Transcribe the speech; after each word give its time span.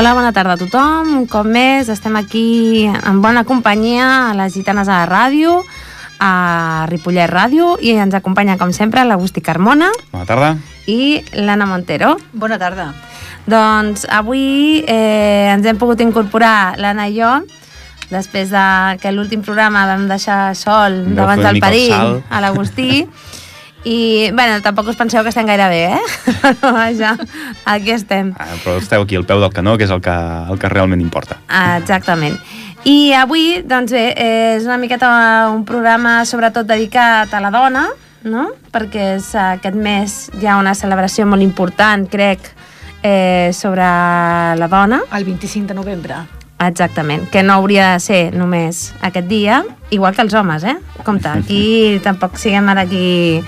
Hola, 0.00 0.14
bona 0.14 0.32
tarda 0.32 0.54
a 0.54 0.56
tothom. 0.56 1.10
Un 1.12 1.24
cop 1.28 1.44
més 1.44 1.90
estem 1.92 2.14
aquí 2.16 2.86
en 2.88 3.18
bona 3.20 3.42
companyia 3.44 4.30
a 4.30 4.36
les 4.38 4.54
Gitanes 4.56 4.88
a 4.88 5.02
la 5.02 5.08
ràdio, 5.10 5.58
a 6.16 6.86
Ripollet 6.88 7.28
Ràdio, 7.28 7.74
i 7.84 7.92
ens 8.00 8.16
acompanya, 8.16 8.56
com 8.56 8.72
sempre, 8.72 9.04
l'Agustí 9.04 9.42
Carmona 9.44 9.90
Bona 10.14 10.24
tarda. 10.24 10.54
i 10.88 11.20
l'Anna 11.36 11.66
Montero. 11.68 12.14
Bona 12.32 12.56
tarda. 12.56 12.94
Doncs 13.44 14.06
avui 14.08 14.80
eh, 14.88 15.52
ens 15.52 15.68
hem 15.68 15.76
pogut 15.76 16.00
incorporar 16.00 16.78
l'Anna 16.80 17.10
i 17.12 17.20
jo, 17.20 17.34
després 18.08 18.48
de 18.56 18.64
que 19.04 19.12
l'últim 19.12 19.44
programa 19.44 19.84
vam 19.84 20.08
deixar 20.08 20.54
sol 20.56 21.12
davant 21.12 21.44
del 21.44 21.60
perill 21.60 22.22
a 22.24 22.40
l'Agustí, 22.40 23.04
i, 23.84 24.30
bueno, 24.34 24.60
tampoc 24.60 24.90
us 24.92 24.98
penseu 24.98 25.22
que 25.24 25.32
estem 25.32 25.48
gaire 25.48 25.68
bé, 25.72 25.82
eh? 25.96 26.00
Però 26.60 26.72
vaja, 26.76 27.14
aquí 27.64 27.94
estem. 27.94 28.34
Ah, 28.38 28.56
però 28.64 28.76
esteu 28.80 29.04
aquí 29.06 29.16
al 29.16 29.24
peu 29.24 29.40
del 29.40 29.52
canó, 29.56 29.76
que 29.78 29.86
és 29.88 29.94
el 29.94 30.02
que, 30.04 30.12
el 30.12 30.60
que 30.60 30.68
realment 30.68 31.00
importa. 31.00 31.40
Ah, 31.48 31.78
Exactament. 31.80 32.36
I 32.88 33.12
avui, 33.12 33.60
doncs 33.68 33.92
bé, 33.92 34.06
és 34.16 34.64
una 34.64 34.78
miqueta 34.80 35.10
un 35.52 35.66
programa 35.68 36.22
sobretot 36.24 36.64
dedicat 36.64 37.32
a 37.36 37.40
la 37.44 37.50
dona, 37.52 37.86
no? 38.24 38.46
Perquè 38.72 39.14
és, 39.18 39.34
aquest 39.36 39.76
mes 39.76 40.16
hi 40.40 40.48
ha 40.48 40.56
una 40.60 40.72
celebració 40.76 41.26
molt 41.28 41.44
important, 41.44 42.08
crec, 42.08 42.52
eh, 43.02 43.50
sobre 43.52 43.84
la 43.84 44.68
dona. 44.68 45.02
El 45.12 45.28
25 45.28 45.68
de 45.68 45.74
novembre. 45.74 46.22
Exactament, 46.60 47.24
que 47.32 47.42
no 47.42 47.54
hauria 47.54 47.94
de 47.94 48.00
ser 48.04 48.20
només 48.36 48.90
aquest 49.00 49.30
dia, 49.30 49.62
igual 49.88 50.12
que 50.12 50.20
els 50.26 50.34
homes, 50.36 50.64
eh? 50.68 50.76
Compte, 51.06 51.30
aquí 51.32 51.62
tampoc 52.06 52.36
siguem 52.36 52.68
ara 52.68 52.84
aquí 52.84 53.40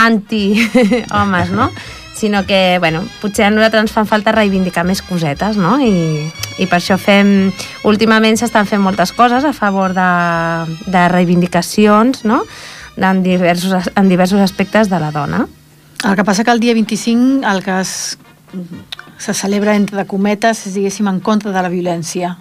anti-homes, 0.00 1.52
no? 1.52 1.70
Sinó 2.16 2.46
que, 2.46 2.78
bueno, 2.80 3.02
potser 3.20 3.44
a 3.44 3.50
nosaltres 3.52 3.84
ens 3.84 3.92
fan 3.92 4.08
falta 4.08 4.32
reivindicar 4.32 4.86
més 4.88 5.02
cosetes, 5.04 5.58
no? 5.60 5.74
I, 5.76 6.24
i 6.56 6.64
per 6.64 6.78
això 6.78 6.96
fem... 6.96 7.50
Últimament 7.84 8.40
s'estan 8.40 8.64
fent 8.64 8.80
moltes 8.80 9.12
coses 9.12 9.44
a 9.44 9.52
favor 9.52 9.92
de, 9.92 10.08
de 10.88 11.02
reivindicacions, 11.12 12.24
no? 12.24 12.40
En 12.96 13.20
diversos, 13.20 13.90
en 13.92 14.08
diversos 14.08 14.40
aspectes 14.40 14.88
de 14.88 15.00
la 15.02 15.12
dona. 15.12 15.44
El 16.00 16.16
que 16.16 16.24
passa 16.24 16.44
que 16.44 16.56
el 16.56 16.64
dia 16.64 16.72
25 16.72 17.44
el 17.44 17.62
que 17.62 17.80
es, 17.82 18.16
se 19.18 19.34
celebra 19.34 19.74
entre 19.76 20.04
cometes 20.06 20.66
és, 20.66 20.74
diguéssim, 20.74 21.06
en 21.08 21.20
contra 21.20 21.50
de 21.52 21.62
la 21.62 21.68
violència. 21.68 22.36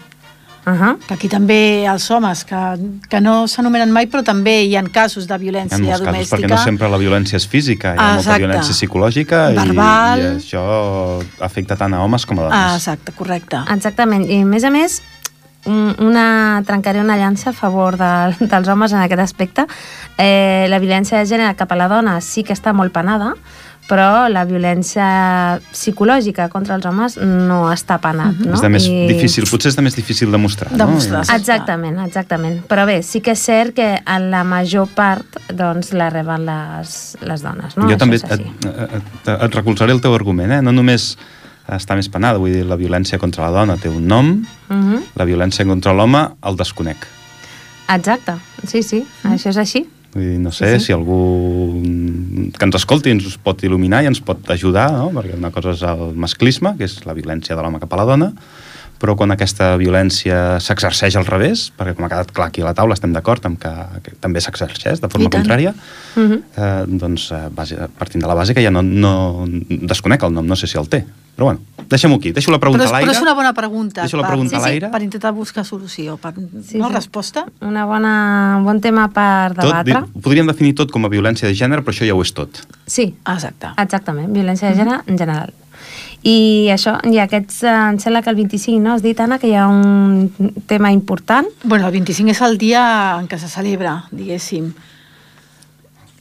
Uh 0.66 0.73
-huh. 0.73 0.98
Que 1.08 1.14
aquí 1.14 1.28
també 1.30 1.86
els 1.86 2.09
homes, 2.09 2.44
que, 2.44 2.56
que 3.08 3.22
no 3.22 3.48
s'anomenen 3.48 3.92
mai, 3.92 4.08
però 4.08 4.23
també 4.23 4.64
hi 4.64 4.76
ha 4.76 4.84
casos 4.84 5.28
de 5.28 5.34
Hi 5.34 5.36
ha 5.36 5.38
violència 5.38 5.78
molts 5.78 5.92
casos, 6.02 6.08
domèstica. 6.08 6.38
perquè 6.38 6.50
no 6.50 6.58
sempre 6.58 6.90
la 6.90 6.98
violència 6.98 7.36
és 7.38 7.48
física, 7.48 7.90
hi 7.94 7.98
ha 8.00 8.02
molta 8.02 8.20
Exacte. 8.20 8.40
violència 8.48 8.73
psicològica 8.73 9.52
i, 9.52 9.56
Verbal. 9.56 10.20
i 10.20 10.23
això 10.40 11.23
afecta 11.40 11.76
tant 11.76 11.94
a 11.94 12.02
homes 12.04 12.26
com 12.26 12.40
a 12.40 12.42
dones. 12.44 12.58
Ah, 12.58 12.73
exacte, 12.76 13.12
correcte. 13.12 13.58
Exactament, 13.72 14.26
i 14.30 14.42
a 14.42 14.45
més 14.45 14.64
a 14.64 14.70
més 14.72 15.02
un- 15.66 15.95
una, 16.00 16.64
trencaré 16.66 17.00
una 17.00 17.16
llança 17.17 17.52
a 17.52 17.54
favor 17.54 17.95
de, 17.98 18.36
dels 18.48 18.67
homes 18.67 18.92
en 18.92 19.00
aquest 19.00 19.22
aspecte. 19.22 19.66
Eh, 20.17 20.66
la 20.70 20.80
violència 20.80 21.17
de 21.20 21.26
gènere 21.26 21.56
cap 21.56 21.72
a 21.72 21.76
la 21.76 21.88
dona 21.88 22.22
sí 22.22 22.44
que 22.44 22.54
està 22.54 22.73
molt 22.73 22.92
penada, 22.92 23.36
però 23.88 24.28
la 24.33 24.45
violència 24.50 25.59
psicològica 25.72 26.47
contra 26.50 26.75
els 26.80 26.86
homes 26.89 27.17
no 27.22 27.72
està 27.72 28.00
penat, 28.02 28.39
no? 28.42 28.55
És 28.58 28.61
de 28.64 28.69
més 28.73 28.88
I- 28.89 29.05
difícil, 29.11 29.45
potser 29.50 29.69
és 29.69 29.75
de 29.77 29.83
més 29.86 29.95
difícil 29.95 30.31
demostrar, 30.33 30.72
Demostrar, 30.73 31.22
no? 31.27 31.36
Exactament, 31.36 32.00
exactament. 32.05 32.61
Però 32.67 32.86
bé, 32.89 33.02
sí 33.05 33.22
que 33.22 33.31
és 33.38 33.39
cert 33.45 33.75
que 33.77 33.89
en 34.02 34.30
la 34.31 34.44
major 34.44 34.88
part 34.95 35.38
doncs, 35.53 35.94
la 35.94 36.09
reben 36.09 36.45
les, 36.47 37.16
les 37.22 37.42
dones, 37.45 37.77
no? 37.77 37.86
jo 37.88 37.94
Això 37.95 38.02
també 38.02 38.17
et, 38.17 38.25
et, 39.00 39.33
et 39.38 39.55
recolzaré 39.60 39.93
el 39.93 40.02
teu 40.02 40.15
argument, 40.17 40.52
eh? 40.52 40.61
No 40.65 40.71
només 40.73 41.15
està 41.70 41.95
més 41.98 42.10
penada, 42.10 42.37
vull 42.37 42.54
dir, 42.54 42.65
la 42.65 42.76
violència 42.77 43.17
contra 43.21 43.48
la 43.48 43.52
dona 43.61 43.77
té 43.77 43.89
un 43.89 44.08
nom, 44.08 44.36
Mhm. 44.70 45.04
la 45.15 45.26
violència 45.26 45.65
contra 45.65 45.93
l'home 45.93 46.26
el 46.43 46.55
desconec. 46.58 47.05
Exacte, 47.87 48.33
sí, 48.65 48.81
sí, 48.81 49.04
això 49.23 49.49
és 49.52 49.58
així. 49.61 49.83
Vull 50.15 50.23
dir, 50.23 50.37
no 50.39 50.52
sé 50.55 50.70
Sí, 50.73 50.80
sí. 50.80 50.86
si 50.87 50.93
algú 50.95 51.20
que 52.55 52.64
ens 52.67 52.77
escolti 52.80 53.11
ens 53.11 53.36
pot 53.43 53.59
il·luminar 53.67 54.03
i 54.05 54.08
ens 54.08 54.21
pot 54.23 54.48
ajudar, 54.53 54.87
no? 54.95 55.09
perquè 55.15 55.36
una 55.36 55.52
cosa 55.52 55.73
és 55.76 55.83
el 55.83 56.14
masclisme, 56.15 56.76
que 56.80 56.87
és 56.87 57.02
la 57.05 57.15
violència 57.17 57.55
de 57.58 57.61
l'home 57.65 57.81
cap 57.83 57.92
a 57.93 57.99
la 57.99 58.05
dona, 58.08 58.30
però 59.00 59.16
quan 59.16 59.32
aquesta 59.32 59.76
violència 59.78 60.60
s'exerceix 60.60 61.16
al 61.20 61.26
revés, 61.26 61.72
perquè 61.78 61.94
com 61.95 62.06
ha 62.06 62.10
quedat 62.10 62.32
clar 62.32 62.48
aquí 62.48 62.61
a 62.61 62.66
la 62.70 62.73
taula 62.73 62.94
estem 62.95 63.11
d'acord 63.14 63.45
amb 63.45 63.60
que, 63.60 63.72
que 64.04 64.16
també 64.22 64.39
s'exerceix 64.42 65.02
de 65.02 65.10
forma 65.10 65.30
contrària, 65.30 65.73
Mhm. 66.16 66.42
eh, 66.56 66.83
doncs 66.88 67.32
eh, 67.32 67.50
base, 67.52 67.76
partint 67.98 68.22
de 68.23 68.28
la 68.28 68.34
base 68.34 68.54
que 68.55 68.64
ja 68.64 68.72
no, 68.72 68.82
no 68.82 69.45
desconec 69.70 70.23
el 70.23 70.34
nom, 70.34 70.45
no 70.48 70.55
sé 70.55 70.67
si 70.67 70.78
el 70.78 70.88
té. 70.88 71.05
Però 71.36 71.44
bueno, 71.50 71.60
deixem-ho 71.89 72.16
aquí, 72.16 72.32
deixo 72.32 72.50
la 72.50 72.55
Però, 72.58 72.72
pregunta 72.72 72.86
és, 72.86 72.89
a 72.89 72.94
l'aire. 72.94 73.10
però 73.11 73.16
és 73.17 73.22
una 73.22 73.34
bona 73.34 73.52
pregunta. 73.54 74.02
Deixo 74.05 74.16
la 74.16 74.23
per- 74.23 74.30
pregunta 74.32 74.55
a 74.55 74.60
l'aire. 74.61 74.88
Per 74.89 75.02
intentar 75.04 75.34
buscar 75.34 75.66
solució. 75.66 76.16
Per, 76.16 76.34
Sí, 76.64 76.78
no, 76.78 76.88
sí. 76.88 76.94
resposta? 76.95 77.44
Una 77.60 77.84
bona, 77.86 78.55
un 78.60 78.64
bon 78.64 78.80
tema 78.80 79.10
per 79.10 79.54
tot, 79.54 79.66
debatre. 79.66 80.05
di- 80.14 80.22
podríem 80.22 80.48
definir 80.48 80.73
tot 80.76 80.92
com 80.92 81.04
a 81.04 81.10
violència 81.10 81.45
de 81.50 81.54
gènere, 81.54 81.84
però 81.84 81.92
això 81.92 82.08
ja 82.08 82.16
ho 82.16 82.22
és 82.22 82.32
tot. 82.34 82.61
Sí, 82.88 83.14
Exacte. 83.28 83.67
exactament, 83.78 84.32
violència 84.32 84.70
de 84.70 84.76
gènere 84.76 85.02
en 85.05 85.17
general. 85.17 85.54
I 86.25 86.69
això, 86.73 86.95
i 87.05 87.19
aquests, 87.21 87.59
eh, 87.63 87.69
em 87.91 87.99
sembla 88.02 88.23
que 88.25 88.31
el 88.31 88.36
25, 88.39 88.80
no? 88.81 88.93
Has 88.95 89.03
dit, 89.05 89.19
Anna, 89.21 89.37
que 89.37 89.47
hi 89.52 89.53
ha 89.53 89.67
un 89.69 90.31
tema 90.65 90.91
important. 90.91 91.45
Bueno, 91.63 91.86
el 91.86 91.91
25 91.93 92.31
és 92.33 92.41
el 92.41 92.58
dia 92.58 93.17
en 93.19 93.27
què 93.30 93.37
se 93.37 93.47
celebra, 93.47 94.05
diguéssim. 94.11 94.71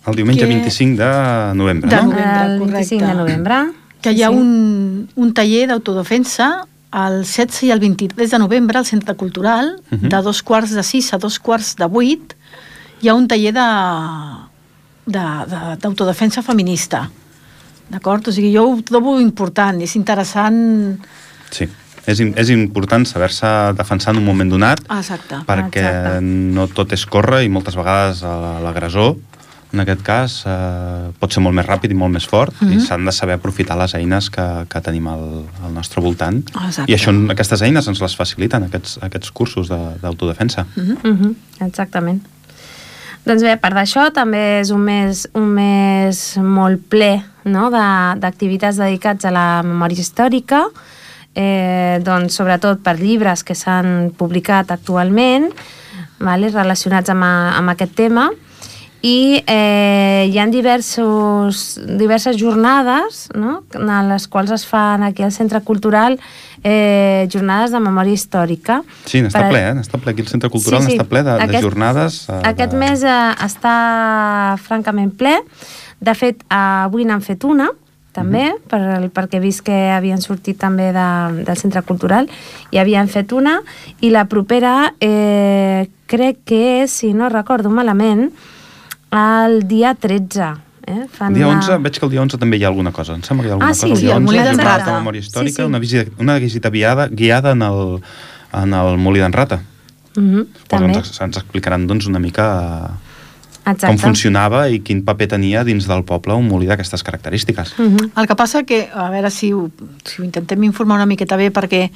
El 0.07 0.15
diumenge 0.19 0.41
Que- 0.43 0.47
25 0.53 0.99
de 1.01 1.55
novembre, 1.55 1.89
De 1.89 1.97
no? 1.97 2.03
novembre, 2.03 2.45
el 2.45 2.59
25 2.61 3.07
de 3.07 3.13
correcte. 3.13 3.15
novembre. 3.17 3.73
Que 4.03 4.13
hi 4.13 4.23
ha 4.23 4.29
Sí. 4.29 4.35
un, 4.35 5.09
un 5.17 5.33
taller 5.33 5.69
d'autodefensa 5.69 6.67
el 6.93 7.23
16 7.25 7.63
i 7.63 7.71
el 7.71 7.81
23 7.81 8.31
de 8.31 8.39
novembre 8.39 8.77
al 8.79 8.85
Centre 8.85 9.15
Cultural, 9.17 9.81
Mhm. 9.91 10.09
de 10.11 10.17
dos 10.23 10.43
quarts 10.43 10.73
de 10.75 10.83
sis 10.83 11.15
a 11.15 11.17
dos 11.19 11.39
quarts 11.39 11.77
de 11.77 11.87
vuit, 11.87 12.35
hi 13.01 13.09
ha 13.09 13.15
un 13.15 13.27
taller 13.27 13.55
de- 13.55 14.41
de- 15.07 15.19
de- 15.49 15.77
d'autodefensa 15.81 16.43
feminista. 16.43 17.11
D'acord? 17.91 18.27
O 18.29 18.33
sigui, 18.33 18.53
jo 18.55 18.65
ho 18.71 18.79
trobo 18.83 19.19
important, 19.21 19.81
és 19.85 19.95
interessant... 19.97 20.99
Sí. 21.51 21.69
És, 22.07 22.21
és 22.21 22.51
important 22.53 23.07
saber-se 23.09 23.49
defensar 23.79 24.13
en 24.13 24.19
un 24.21 24.27
moment 24.27 24.51
donat 24.53 24.81
Exacte. 24.93 25.39
perquè 25.49 25.81
Exacte. 25.81 26.19
no 26.21 26.67
tot 26.69 26.93
és 26.93 27.07
córrer 27.09 27.45
i 27.47 27.49
moltes 27.49 27.77
vegades 27.79 28.21
l'agressor 28.61 29.15
en 29.73 29.81
aquest 29.81 30.03
cas 30.05 30.35
eh, 30.45 31.09
pot 31.19 31.33
ser 31.33 31.41
molt 31.43 31.57
més 31.57 31.65
ràpid 31.65 31.95
i 31.95 31.97
molt 31.97 32.13
més 32.13 32.27
fort 32.29 32.53
i 32.61 32.67
Mhm. 32.77 32.81
s'han 32.85 33.07
de 33.09 33.13
saber 33.17 33.39
aprofitar 33.39 33.79
les 33.81 33.95
eines 33.97 34.29
que, 34.29 34.45
que 34.69 34.81
tenim 34.85 35.09
al, 35.09 35.25
al 35.65 35.73
nostre 35.73 36.03
voltant 36.05 36.43
Exacte. 36.53 36.85
i 36.93 36.95
això, 36.95 37.11
aquestes 37.33 37.63
eines 37.63 37.89
ens 37.89 38.01
les 38.05 38.17
faciliten 38.17 38.65
aquests, 38.69 38.99
aquests 39.01 39.31
cursos 39.33 39.69
de- 39.73 39.97
d'autodefensa 40.03 40.67
Mhm. 40.77 40.99
Mhm, 41.05 41.35
exactament. 41.61 42.21
Doncs 43.25 43.43
bé, 43.43 43.53
a 43.53 43.57
part 43.57 43.75
d'això, 43.77 44.13
també 44.13 44.61
és 44.61 44.69
un 44.71 44.81
mes, 44.85 45.27
un 45.33 45.49
mes 45.57 46.37
molt 46.37 46.83
ple 46.91 47.23
no? 47.45 47.71
de- 47.71 48.21
d'activitats 48.21 48.77
dedicats 48.81 49.25
a 49.25 49.31
la 49.35 49.47
memòria 49.65 50.01
històrica, 50.01 50.65
eh, 51.35 51.99
doncs, 52.05 52.35
sobretot 52.39 52.81
per 52.85 52.97
llibres 53.01 53.43
que 53.45 53.55
s'han 53.59 54.13
publicat 54.17 54.71
actualment 54.71 55.51
vale? 56.21 56.49
relacionats 56.55 57.11
amb, 57.11 57.25
a, 57.27 57.35
amb 57.59 57.71
aquest 57.75 57.95
tema 57.99 58.31
i 59.05 59.43
eh, 59.47 60.31
hi 60.33 60.39
ha 60.41 60.47
diversos, 60.49 61.75
diverses 61.99 62.39
jornades 62.41 63.27
no? 63.37 63.59
en 63.77 63.91
les 64.09 64.25
quals 64.33 64.51
es 64.57 64.65
fan 64.65 65.03
aquí 65.05 65.23
al 65.27 65.33
Centre 65.35 65.61
Cultural 65.61 66.17
eh, 66.63 67.27
jornades 67.29 67.75
de 67.75 67.81
memòria 67.85 68.17
històrica. 68.17 68.79
Sí, 69.05 69.21
n'està 69.21 69.43
Per- 69.43 69.51
ple, 69.53 69.61
eh? 69.61 69.75
N'està 69.77 70.01
ple. 70.01 70.15
Aquí 70.15 70.23
el 70.25 70.31
Centre 70.33 70.49
Cultural 70.49 70.81
Sí, 70.81 70.87
sí. 70.87 70.97
n'està 70.97 71.05
ple 71.11 71.21
de, 71.27 71.35
de 71.53 71.61
jornades. 71.61 72.23
eh, 72.31 72.41
Aquest 72.49 72.73
de... 72.73 72.79
mes 72.81 73.03
eh, 73.05 73.19
està 73.45 74.57
francament 74.65 75.13
ple. 75.21 75.35
De 76.05 76.15
fet, 76.19 76.43
avui 76.53 77.05
n'han 77.09 77.23
fet 77.25 77.45
una, 77.49 77.71
també, 78.15 78.45
Mhm. 78.53 78.69
per, 78.71 79.11
perquè 79.11 79.39
he 79.39 79.41
vist 79.43 79.63
que 79.67 79.91
havien 79.91 80.21
sortit 80.23 80.59
també 80.61 80.93
de, 80.95 81.07
del 81.45 81.57
Centre 81.57 81.83
Cultural 81.83 82.29
i 82.71 82.79
havien 82.79 83.09
fet 83.09 83.33
una, 83.33 83.57
i 84.01 84.11
la 84.15 84.27
propera 84.31 84.93
eh, 85.01 85.89
crec 86.07 86.45
que 86.45 86.83
és, 86.85 86.93
si 86.93 87.13
no 87.15 87.29
recordo 87.33 87.71
malament, 87.71 88.29
el 89.11 89.67
dia 89.67 89.95
13. 89.95 90.55
Eh? 90.87 91.07
Fan 91.11 91.29
El 91.33 91.35
dia 91.41 91.47
una- 91.49 91.57
11, 91.61 91.79
veig 91.81 91.99
que 91.99 92.05
el 92.07 92.11
dia 92.13 92.21
11 92.21 92.37
també 92.39 92.59
hi 92.59 92.65
ha 92.65 92.69
alguna 92.69 92.93
cosa. 92.93 93.15
Em 93.15 93.23
sembla 93.23 93.43
que 93.45 93.49
hi 93.49 93.51
ha 93.51 93.55
alguna 93.55 93.71
Ah, 93.71 93.73
cosa 93.75 93.87
el 93.87 93.97
sí, 93.97 94.07
el 94.07 94.13
11. 94.19 94.25
Molí 94.27 94.43
d'en 94.45 94.59
Rata. 94.59 94.99
memòria 95.01 95.21
històrica, 95.21 95.49
Sí, 95.57 95.63
sí. 95.63 95.63
Una, 95.63 95.79
visita, 95.79 96.11
una 96.19 96.39
visita 96.39 96.71
guiada, 96.71 97.09
guiada 97.09 97.53
en, 97.53 97.63
el, 97.63 98.01
en 98.53 98.75
el 98.75 98.99
Molí 98.99 99.21
d'en 99.21 99.33
Rata. 99.33 99.63
Mhm, 100.17 100.37
Doncs 100.45 100.69
també. 100.69 100.93
ens, 100.95 101.21
ens 101.21 101.37
explicaran 101.39 101.87
doncs, 101.87 102.07
una 102.07 102.19
mica 102.21 102.91
Exacte. 103.65 103.87
com 103.87 103.99
funcionava 103.99 104.69
i 104.69 104.81
quin 104.81 105.03
paper 105.05 105.29
tenia 105.29 105.65
dins 105.65 105.87
del 105.89 106.05
poble 106.05 106.35
un 106.35 106.47
molí 106.49 106.67
d'aquestes 106.67 107.03
característiques. 107.03 107.75
Mhm. 107.79 108.11
El 108.17 108.27
que 108.27 108.37
passa 108.37 108.63
que, 108.65 108.89
a 108.93 109.09
veure 109.11 109.31
si 109.31 109.53
ho, 109.53 109.71
si 110.05 110.21
ho 110.21 110.25
intentem 110.25 110.63
informar 110.65 110.97
una 110.97 111.07
miqueta 111.07 111.37
bé, 111.37 111.51
perquè 111.53 111.91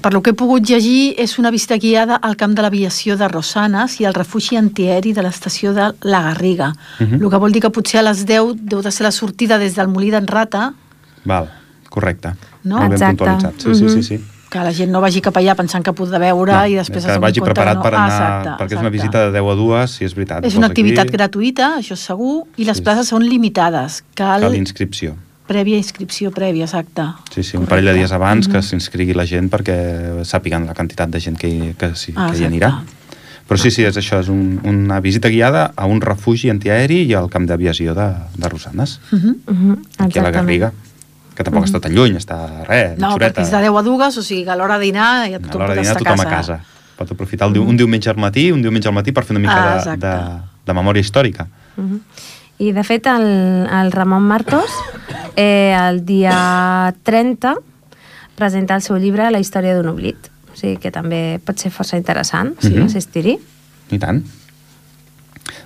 per 0.00 0.12
lo 0.14 0.22
que 0.22 0.30
he 0.30 0.34
pogut 0.34 0.64
llegir 0.66 1.14
és 1.18 1.38
una 1.38 1.50
visita 1.50 1.76
guiada 1.76 2.16
al 2.16 2.34
camp 2.36 2.54
de 2.56 2.62
l'aviació 2.62 3.16
de 3.16 3.28
Rosanes 3.28 4.00
i 4.00 4.06
al 4.06 4.14
refugi 4.14 4.56
antiaeri 4.56 5.12
de 5.12 5.22
l'estació 5.22 5.74
de 5.74 5.92
La 6.02 6.22
Garriga. 6.22 6.72
Mhm. 6.98 7.22
El 7.22 7.30
que 7.30 7.36
vol 7.36 7.52
dir 7.52 7.60
que 7.62 7.70
potser 7.70 8.00
a 8.00 8.02
les 8.02 8.24
10 8.26 8.54
deu 8.56 8.80
de 8.82 8.90
ser 8.90 9.04
la 9.04 9.12
sortida 9.12 9.58
des 9.58 9.74
del 9.76 9.88
Molí 9.88 10.10
d'en 10.10 10.26
Rata 10.26 10.72
Val. 11.24 11.50
Correcte. 11.90 12.32
No? 12.64 12.78
Molt 12.78 12.90
ben 12.90 12.92
Exacte. 12.94 13.16
puntualitzat. 13.16 13.54
Sí, 13.60 13.74
sí, 13.74 13.84
Mhm. 13.84 13.90
sí, 13.90 14.02
sí. 14.02 14.20
Que 14.50 14.58
la 14.58 14.72
gent 14.74 14.90
no 14.90 15.00
vagi 15.00 15.20
cap 15.22 15.36
allà 15.38 15.54
pensant 15.54 15.84
que 15.86 15.92
pot 15.94 16.10
de 16.10 16.18
veure 16.18 16.52
No, 16.52 16.66
i 16.66 16.74
després 16.74 17.04
que 17.06 17.12
es 17.14 17.20
vagi 17.22 17.40
preparat 17.40 17.76
no. 17.78 17.82
per 17.84 17.92
Ah, 17.94 18.04
anar, 18.04 18.16
exacte, 18.40 18.50
perquè 18.64 18.74
és 18.74 18.80
una 18.80 18.88
exacte. 18.88 18.96
visita 18.98 19.24
de 19.26 19.30
10 19.38 19.50
a 19.52 19.54
2, 19.54 19.90
si 19.92 20.04
és 20.04 20.14
veritat. 20.16 20.44
És 20.44 20.56
una 20.56 20.66
activitat 20.66 21.06
aquí, 21.06 21.16
gratuïta, 21.16 21.76
això 21.78 21.94
segur, 21.96 22.46
i 22.56 22.64
les 22.64 22.76
Sí. 22.78 22.82
places 22.82 23.06
són 23.06 23.22
limitades. 23.22 24.02
Cal, 24.14 24.40
Cal 24.40 24.56
inscripció. 24.56 25.14
prèvia 25.46 25.76
inscripció 25.76 26.32
prèvia, 26.32 26.64
exacte. 26.64 27.02
Sí, 27.32 27.42
sí, 27.44 27.56
un 27.56 27.64
Correcte. 27.64 27.68
parell 27.70 27.84
de 27.86 27.94
dies 27.94 28.12
abans 28.12 28.48
que 28.48 28.56
Mhm. 28.58 28.62
s'inscrigui 28.62 29.14
la 29.14 29.24
gent 29.26 29.50
perquè 29.50 30.24
sàpiguen 30.24 30.66
la 30.66 30.74
quantitat 30.74 31.08
de 31.10 31.20
gent 31.20 31.36
que 31.38 31.48
hi, 31.48 31.74
que, 31.78 31.94
sí, 31.94 32.12
Ah, 32.16 32.30
que 32.32 32.38
hi 32.38 32.44
exacte. 32.44 32.46
anirà. 32.46 32.82
Però 33.48 33.56
sí, 33.56 33.70
sí, 33.70 33.82
és 33.84 33.96
això, 33.96 34.20
és 34.20 34.28
un, 34.28 34.60
una 34.64 35.00
visita 35.00 35.28
guiada 35.28 35.72
a 35.76 35.86
un 35.86 36.00
refugi 36.00 36.50
antiaeri 36.50 37.02
i 37.04 37.14
al 37.14 37.28
camp 37.28 37.46
d'aviació 37.48 37.94
de, 37.94 38.14
de 38.36 38.48
Rosanes, 38.48 39.00
Mhm. 39.10 39.36
Mhm, 39.46 39.72
aquí 39.98 40.18
a 40.18 40.22
la 40.22 40.28
exactament. 40.28 40.34
Garriga, 40.34 40.72
que 41.40 41.46
tampoc 41.48 41.64
està 41.66 41.80
tan 41.80 41.94
lluny, 41.96 42.18
està 42.20 42.36
res, 42.68 42.98
No, 43.00 43.14
perquè 43.16 43.42
és 43.46 43.50
de 43.50 43.62
10 43.64 43.72
a 43.80 43.82
2, 43.86 44.18
o 44.20 44.22
sigui 44.22 44.44
que 44.44 44.52
a 44.52 44.56
l'hora 44.60 44.76
de 44.78 44.84
dinar 44.90 45.08
ja 45.30 45.38
a 45.40 45.40
tothom 45.40 45.60
l'hora 45.64 45.72
pot 45.72 45.80
de 45.80 45.82
dinar 45.82 45.96
estar 45.96 46.04
tothom 46.04 46.20
a 46.26 46.30
casa. 46.30 46.58
Pot 47.00 47.12
aprofitar 47.16 47.48
el, 47.48 47.54
diu- 47.56 47.64
un 47.66 47.76
diumenge 47.80 48.10
al 48.12 48.18
matí, 48.20 48.50
un 48.52 48.60
diumenge 48.62 48.88
al 48.88 48.94
matí 48.94 49.12
per 49.16 49.24
fer 49.24 49.32
una 49.36 49.40
mica 49.40 49.56
Ah, 49.56 49.70
de, 49.72 49.78
exacte. 49.78 50.06
de, 50.06 50.66
de 50.66 50.72
memòria 50.76 51.00
històrica. 51.00 51.48
Mhm. 51.76 52.00
I, 52.60 52.72
de 52.76 52.82
fet, 52.84 53.06
el, 53.08 53.22
el 53.72 53.90
Ramon 53.92 54.22
Martos, 54.22 54.68
eh, 55.34 55.72
el 55.80 56.04
dia 56.04 56.94
30, 57.04 57.54
presenta 58.36 58.74
el 58.76 58.82
seu 58.82 58.98
llibre 59.00 59.30
La 59.30 59.40
història 59.40 59.72
d'un 59.78 59.88
oblit. 59.88 60.28
O 60.52 60.56
sigui 60.60 60.76
que 60.76 60.90
també 60.92 61.40
pot 61.42 61.56
ser 61.56 61.70
força 61.72 61.96
interessant, 61.96 62.52
si 62.60 62.74
Mhm. 62.74 62.84
assistir-hi. 62.90 63.38
I 63.92 63.98
tant. 63.98 64.20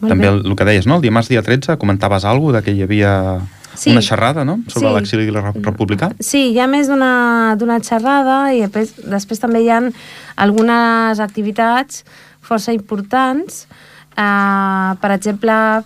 Molt 0.00 0.10
També 0.12 0.26
bé. 0.28 0.32
el, 0.32 0.46
el 0.46 0.54
que 0.56 0.64
deies, 0.64 0.86
no? 0.86 0.96
El 0.96 1.02
dimarts 1.02 1.28
dia 1.28 1.42
13 1.42 1.76
comentaves 1.78 2.24
alguna 2.24 2.52
cosa 2.52 2.60
de 2.60 2.64
que 2.64 2.72
hi 2.78 2.82
havia 2.82 3.40
Sí. 3.76 3.90
una 3.90 4.00
xerrada, 4.02 4.44
no?, 4.44 4.58
sobre 4.68 4.88
Sí. 4.88 4.94
l'exili 4.94 5.30
re- 5.30 5.52
republicà. 5.62 6.12
Sí, 6.20 6.52
hi 6.52 6.58
ha 6.60 6.66
més 6.66 6.86
d'una 6.88 7.54
d'una 7.58 7.80
xerrada 7.80 8.52
i 8.54 8.60
després, 8.60 8.94
després 9.04 9.40
també 9.40 9.62
hi 9.62 9.70
ha 9.70 9.80
algunes 10.36 11.18
activitats 11.20 12.04
força 12.40 12.72
importants. 12.72 13.66
Uh, 14.16 14.94
per 15.00 15.10
exemple, 15.10 15.82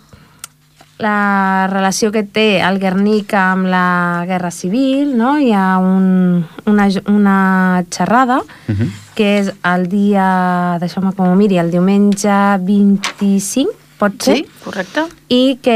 la 0.99 1.67
relació 1.71 2.11
que 2.11 2.23
té 2.27 2.59
el 2.59 2.77
Guernica 2.77 3.51
amb 3.53 3.65
la 3.71 4.25
Guerra 4.27 4.51
Civil, 4.51 5.13
no? 5.17 5.37
Hi 5.39 5.53
ha 5.55 5.77
un, 5.79 6.45
una, 6.67 6.87
una 7.07 7.83
xerrada 7.89 8.41
Uh 8.67 8.73
-huh. 8.75 8.89
que 9.15 9.39
és 9.39 9.51
el 9.63 9.87
dia, 9.89 10.77
deixeu-me 10.79 11.13
com 11.13 11.27
ho 11.29 11.35
miri, 11.35 11.57
el 11.57 11.71
diumenge 11.71 12.29
25, 12.59 13.71
pot 13.99 14.15
ser? 14.23 14.37
Sí, 14.37 14.45
correcte. 14.63 15.03
i 15.29 15.59
que 15.61 15.75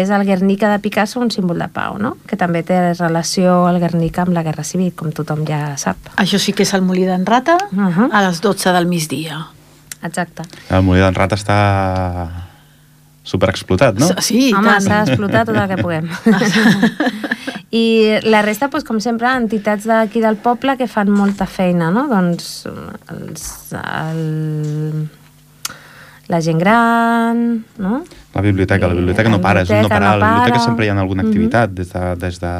és 0.00 0.10
el 0.10 0.24
Guernica 0.24 0.70
de 0.72 0.78
Picasso, 0.80 1.20
un 1.20 1.30
símbol 1.30 1.58
de 1.60 1.68
pau, 1.68 1.98
no? 2.00 2.16
que 2.26 2.36
també 2.40 2.62
té 2.66 2.78
relació 2.94 3.68
el 3.68 3.78
Guernica 3.82 4.22
amb 4.24 4.32
la 4.34 4.42
Guerra 4.42 4.64
Civil, 4.64 4.92
com 4.96 5.12
tothom 5.12 5.44
ja 5.46 5.76
sap. 5.76 5.96
Això 6.16 6.38
sí 6.40 6.52
que 6.56 6.64
és 6.64 6.72
el 6.74 6.82
Molí 6.82 7.04
d'en 7.04 7.26
Rata, 7.26 7.56
Uh 7.72 7.88
-huh. 7.92 8.08
a 8.12 8.22
les 8.26 8.40
12 8.40 8.72
del 8.72 8.86
migdia. 8.86 9.46
Exacte. 10.02 10.42
El 10.70 10.82
molí 10.82 10.98
d'en 11.00 11.14
Rat 11.14 11.32
està 11.32 12.28
superexplotat, 13.22 13.98
no? 13.98 14.08
Sí, 14.20 14.48
i 14.48 14.54
Home, 14.54 14.66
tant. 14.66 14.82
s'ha 14.82 15.04
d'explotar 15.04 15.44
tot 15.44 15.56
el 15.56 15.68
que 15.68 15.76
puguem. 15.82 16.08
I 17.70 18.18
la 18.24 18.40
resta, 18.42 18.66
doncs, 18.72 18.84
com 18.88 18.98
sempre, 18.98 19.28
entitats 19.36 19.84
d'aquí 19.86 20.20
del 20.20 20.36
poble 20.36 20.76
que 20.76 20.88
fan 20.88 21.10
molta 21.10 21.46
feina, 21.46 21.90
no? 21.94 22.08
Doncs 22.08 22.64
els, 23.12 23.44
el, 23.76 25.08
la 26.30 26.38
gent 26.40 26.60
gran, 26.62 27.64
no? 27.78 28.04
La 28.32 28.40
biblioteca, 28.40 28.86
la 28.86 28.92
Sí, 28.94 28.98
biblioteca 29.00 29.28
no 29.28 29.36
la 29.38 29.42
para, 29.42 29.62
és 29.62 29.70
un 29.70 29.82
no 29.82 29.88
parar. 29.88 30.00
no 30.00 30.14
A 30.14 30.16
la 30.18 30.26
biblioteca 30.28 30.54
para. 30.58 30.64
sempre 30.64 30.86
hi 30.86 30.88
ha 30.88 30.94
alguna 31.00 31.22
Mhm. 31.24 31.28
activitat, 31.28 31.70
des, 31.74 31.92
de, 31.92 32.02
des 32.16 32.38
de 32.40 32.52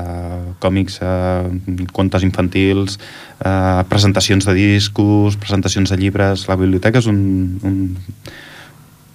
còmics, 0.59 0.99
eh, 1.01 1.87
contes 1.93 2.23
infantils, 2.27 2.99
eh, 3.45 3.85
presentacions 3.89 4.45
de 4.45 4.55
discos, 4.55 5.37
presentacions 5.37 5.89
de 5.91 5.97
llibres... 5.97 6.49
La 6.49 6.57
biblioteca 6.57 6.99
és 6.99 7.07
un, 7.07 7.61
un, 7.63 7.97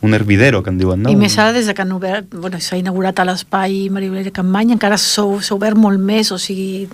un 0.02 0.14
hervidero, 0.14 0.64
que 0.64 0.70
en 0.70 0.78
diuen, 0.78 1.02
no? 1.04 1.10
I 1.10 1.16
més 1.18 1.38
ara, 1.38 1.52
des 1.52 1.66
de 1.68 1.74
que 1.74 1.82
han 1.82 1.92
obert, 1.92 2.28
bueno, 2.34 2.60
s'ha 2.62 2.78
inaugurat 2.78 3.20
a 3.20 3.26
l'espai 3.26 3.90
Maribel 3.90 4.32
Campany, 4.32 4.72
encara 4.72 4.98
s'ha 4.98 5.24
obert 5.26 5.76
molt 5.76 6.00
més, 6.00 6.32
o 6.32 6.38
sigui, 6.38 6.88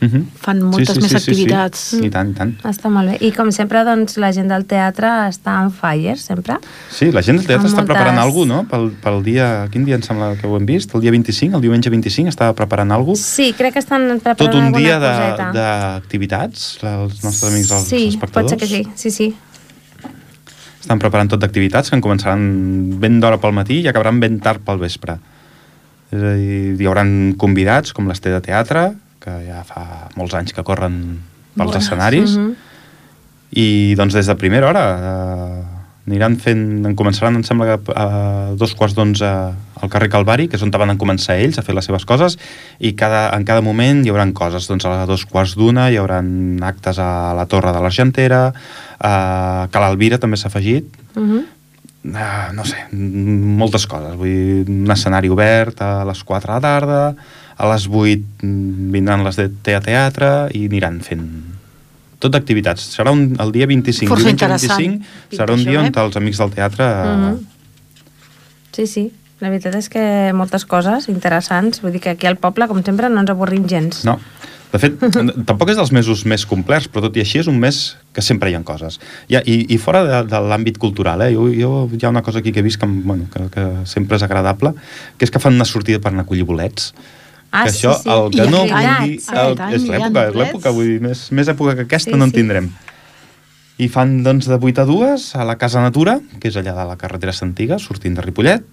Mhm. 0.00 0.24
fan 0.36 0.60
moltes 0.60 0.98
més 1.00 1.14
activitats. 1.14 1.94
I 1.94 2.10
tant, 2.10 2.30
i 2.30 2.34
tant. 2.36 2.50
Està 2.68 2.90
molt 2.92 3.08
bé. 3.08 3.18
I 3.24 3.30
com 3.32 3.50
sempre, 3.50 3.84
doncs, 3.84 4.18
la 4.20 4.32
gent 4.36 4.48
del 4.50 4.66
teatre 4.66 5.08
està 5.30 5.54
en 5.62 5.70
fire, 5.72 6.16
sempre. 6.20 6.58
Sí, 6.90 7.10
la 7.12 7.22
gent 7.22 7.38
del 7.38 7.46
teatre 7.46 7.68
Amb 7.68 7.72
està 7.72 7.84
preparant 7.86 8.16
moltes- 8.18 8.24
alguna 8.24 8.54
cosa, 8.58 8.62
no? 8.62 8.68
Pel, 8.68 8.90
pel 9.00 9.22
dia... 9.24 9.68
Quin 9.72 9.84
dia 9.86 9.94
em 9.96 10.02
sembla 10.02 10.34
que 10.36 10.46
ho 10.46 10.56
hem 10.58 10.66
vist? 10.66 10.94
El 10.94 11.00
dia 11.00 11.10
25, 11.10 11.56
el 11.56 11.62
diumenge 11.62 11.88
25, 11.88 12.28
estava 12.28 12.52
preparant 12.54 12.90
alguna 12.92 13.14
cosa? 13.16 13.22
Sí, 13.24 13.54
crec 13.56 13.72
que 13.72 13.78
estan 13.80 14.06
preparant 14.20 14.36
Tot 14.36 14.54
un 14.54 14.72
dia 14.72 14.98
d'activitats, 15.00 16.78
els 16.82 17.22
nostres 17.24 17.52
amics 17.52 17.70
els 17.70 17.88
sí, 17.88 18.08
espectadors. 18.08 18.52
pot 18.52 18.58
ser 18.58 18.58
que 18.58 18.66
sí, 18.66 18.84
sí, 18.96 19.10
sí. 19.10 19.34
Estan 20.84 20.98
preparant 21.00 21.30
tot 21.32 21.40
d'activitats 21.40 21.88
que 21.88 21.96
en 21.96 22.02
començaran 22.04 22.42
ben 23.00 23.20
d'hora 23.22 23.38
pel 23.40 23.54
matí 23.56 23.78
i 23.80 23.88
acabaran 23.88 24.18
ben 24.20 24.38
tard 24.44 24.60
pel 24.66 24.76
vespre. 24.82 25.16
És 26.12 26.20
a 26.20 26.34
dir, 26.36 26.76
hi 26.78 26.84
haurà 26.86 27.06
convidats 27.40 27.94
com 27.96 28.06
l'Este 28.10 28.28
de 28.30 28.40
Teatre, 28.44 28.90
que 29.24 29.38
ja 29.48 29.62
fa 29.64 30.10
molts 30.18 30.34
anys 30.36 30.52
que 30.52 30.62
corren 30.66 31.00
pels 31.56 31.70
Bones. 31.72 31.84
escenaris, 31.84 32.36
Mhm. 32.36 32.54
i 33.54 33.94
doncs 33.94 34.14
des 34.14 34.26
de 34.26 34.34
primera 34.36 34.68
hora 34.68 34.84
eh, 34.98 35.62
aniran 36.08 36.36
fent, 36.36 36.84
en 36.84 36.94
començaran 36.98 37.36
em 37.38 37.44
sembla 37.46 37.78
que 37.78 37.92
a 37.96 38.50
dos 38.58 38.74
quarts 38.76 38.94
d'onze 38.94 39.24
al 39.24 39.88
carrer 39.88 40.10
Calvari, 40.12 40.48
que 40.48 40.56
és 40.58 40.62
on 40.62 40.70
van 40.70 40.98
començar 41.00 41.38
ells 41.40 41.56
a 41.58 41.62
fer 41.64 41.74
les 41.74 41.84
seves 41.86 42.04
coses, 42.04 42.36
i 42.78 42.92
cada, 42.92 43.30
en 43.36 43.44
cada 43.44 43.62
moment 43.64 44.04
hi 44.04 44.10
haurà 44.12 44.26
coses, 44.36 44.66
doncs 44.68 44.84
a 44.84 45.06
dos 45.06 45.24
quarts 45.24 45.54
d'una 45.56 45.90
hi 45.90 45.96
haurà 45.96 46.20
actes 46.62 46.98
a 46.98 47.32
la 47.34 47.46
Torre 47.46 47.72
de 47.72 47.80
l'Argentera, 47.80 48.52
a 49.00 49.68
Cal 49.70 49.82
Alvira 49.84 50.18
també 50.18 50.36
s'ha 50.36 50.48
afegit, 50.48 50.84
Mhm. 51.16 51.44
uh, 52.04 52.52
no 52.52 52.64
sé, 52.64 52.76
moltes 52.92 53.86
coses, 53.86 54.14
vull 54.16 54.28
dir, 54.28 54.64
un 54.68 54.90
escenari 54.90 55.28
obert 55.30 55.80
a 55.80 56.04
les 56.04 56.22
4 56.24 56.52
de 56.52 56.54
la 56.54 56.60
tarda, 56.60 57.14
a 57.56 57.70
les 57.72 57.88
8 57.88 58.42
mm, 58.42 58.92
vindran 58.94 59.24
les 59.26 59.38
de 59.40 59.48
Tea 59.66 59.80
Teatre 59.84 60.30
i 60.54 60.66
aniran 60.68 61.00
fent 61.04 61.26
tot 62.24 62.32
d'activitats. 62.32 62.86
Serà 62.96 63.12
un, 63.12 63.34
el 63.40 63.52
dia 63.52 63.68
25, 63.68 64.08
Força 64.08 64.24
diumenge 64.24 64.46
interessant, 64.46 64.80
25, 64.80 65.18
pinta 65.28 65.42
serà 65.42 65.56
un 65.56 65.66
dia 65.66 65.80
eh? 65.80 65.84
on 65.84 66.00
els 66.06 66.22
amics 66.22 66.40
del 66.42 66.56
teatre... 66.56 66.88
Uh 66.88 67.18
Mhm. 67.34 67.50
Sí, 68.74 68.88
sí. 68.90 69.12
La 69.38 69.50
veritat 69.52 69.76
és 69.78 69.86
que 69.88 70.32
moltes 70.34 70.64
coses 70.66 71.06
interessants. 71.12 71.78
Vull 71.82 71.92
dir 71.94 72.00
que 72.02 72.10
aquí 72.16 72.26
al 72.26 72.40
poble, 72.42 72.66
com 72.66 72.80
sempre, 72.82 73.08
no 73.08 73.22
ens 73.22 73.30
avorrim 73.30 73.68
gens. 73.70 74.00
No. 74.02 74.16
De 74.72 74.80
fet, 74.82 74.98
tampoc 75.48 75.70
és 75.70 75.78
dels 75.78 75.92
mesos 75.94 76.24
més 76.26 76.42
complerts, 76.50 76.88
però 76.90 77.04
tot 77.04 77.14
i 77.14 77.22
així 77.22 77.38
és 77.38 77.50
un 77.50 77.60
mes 77.62 77.78
que 78.12 78.24
sempre 78.24 78.50
hi 78.50 78.56
ha 78.58 78.62
coses. 78.66 78.98
Ja, 79.30 79.44
i, 79.46 79.60
I 79.70 79.78
fora 79.78 80.02
de, 80.08 80.22
de 80.30 80.40
l'àmbit 80.42 80.80
cultural, 80.82 81.22
eh, 81.22 81.30
jo, 81.36 81.46
jo, 81.54 81.72
hi 81.92 82.02
ha 82.02 82.10
una 82.10 82.24
cosa 82.26 82.42
aquí 82.42 82.50
que 82.50 82.64
he 82.64 82.66
vist 82.66 82.80
que, 82.82 82.88
bueno, 82.88 83.28
que, 83.30 83.46
que 83.54 83.66
sempre 83.86 84.18
és 84.18 84.26
agradable, 84.26 84.74
que 85.18 85.28
és 85.28 85.30
que 85.30 85.42
fan 85.42 85.54
una 85.54 85.68
sortida 85.68 86.02
per 86.02 86.10
anar 86.10 86.26
a 86.26 86.30
collir 86.32 86.48
bolets. 86.48 86.90
Ah, 87.54 87.64
que 87.64 87.70
sí, 87.72 87.84
això, 87.86 87.92
sí. 88.00 88.08
el 88.10 88.30
que 88.34 88.42
I 88.42 88.50
no 88.50 88.62
vulgui... 88.64 89.12
El, 89.14 89.14
és 89.14 89.28
l'època, 89.30 89.68
és 89.70 89.84
bolets. 90.10 90.36
l'època, 90.40 90.72
vull 90.74 90.88
dir, 90.90 91.00
més, 91.04 91.20
més 91.30 91.50
època 91.52 91.76
que 91.78 91.86
aquesta 91.86 92.10
Sí, 92.10 92.18
no 92.18 92.26
en 92.26 92.32
sí. 92.32 92.40
tindrem. 92.40 92.66
I 93.78 93.88
fan, 93.90 94.16
doncs, 94.26 94.46
de 94.50 94.58
8 94.58 94.82
a 94.82 94.86
2 94.90 95.28
a 95.38 95.44
la 95.46 95.54
Casa 95.58 95.82
Natura, 95.82 96.18
que 96.40 96.50
és 96.50 96.56
allà 96.58 96.74
de 96.76 96.84
la 96.90 96.96
carretera 96.98 97.32
Santiga, 97.34 97.78
sortint 97.82 98.14
de 98.18 98.22
Ripollet. 98.26 98.66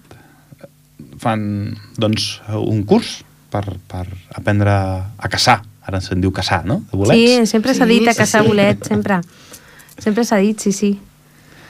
Fan, 1.22 1.76
doncs, 1.98 2.40
un 2.58 2.82
curs 2.88 3.20
per, 3.52 3.64
per 3.90 4.06
aprendre 4.34 4.72
a 4.74 5.30
caçar. 5.30 5.60
Ara 5.86 5.98
se'n 6.02 6.20
diu 6.22 6.30
caçar, 6.34 6.60
no?, 6.66 6.80
de 6.90 6.98
bolets. 6.98 7.18
Sí, 7.18 7.46
sempre 7.50 7.74
s'ha 7.74 7.86
Sí, 7.86 7.96
dit 7.98 8.08
a 8.08 8.14
caçar 8.14 8.42
sí. 8.44 8.48
bolet, 8.48 8.84
sempre. 8.86 9.20
Sempre 9.98 10.24
s'ha 10.24 10.38
dit, 10.42 10.58
sí, 10.62 10.70
sí. 10.74 10.92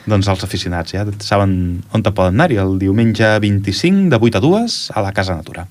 Doncs 0.05 0.27
els 0.27 0.43
aficionats 0.43 0.91
ja 0.93 1.05
saben 1.23 1.53
on 1.95 2.03
te 2.03 2.11
poden 2.11 2.35
anar-hi, 2.35 2.57
el 2.59 2.75
diumenge 2.81 3.29
25 3.39 4.09
de 4.11 4.19
8 4.19 4.37
a 4.37 4.41
2 4.43 4.75
a 4.93 5.01
la 5.05 5.13
Casa 5.15 5.35
Natura. 5.37 5.65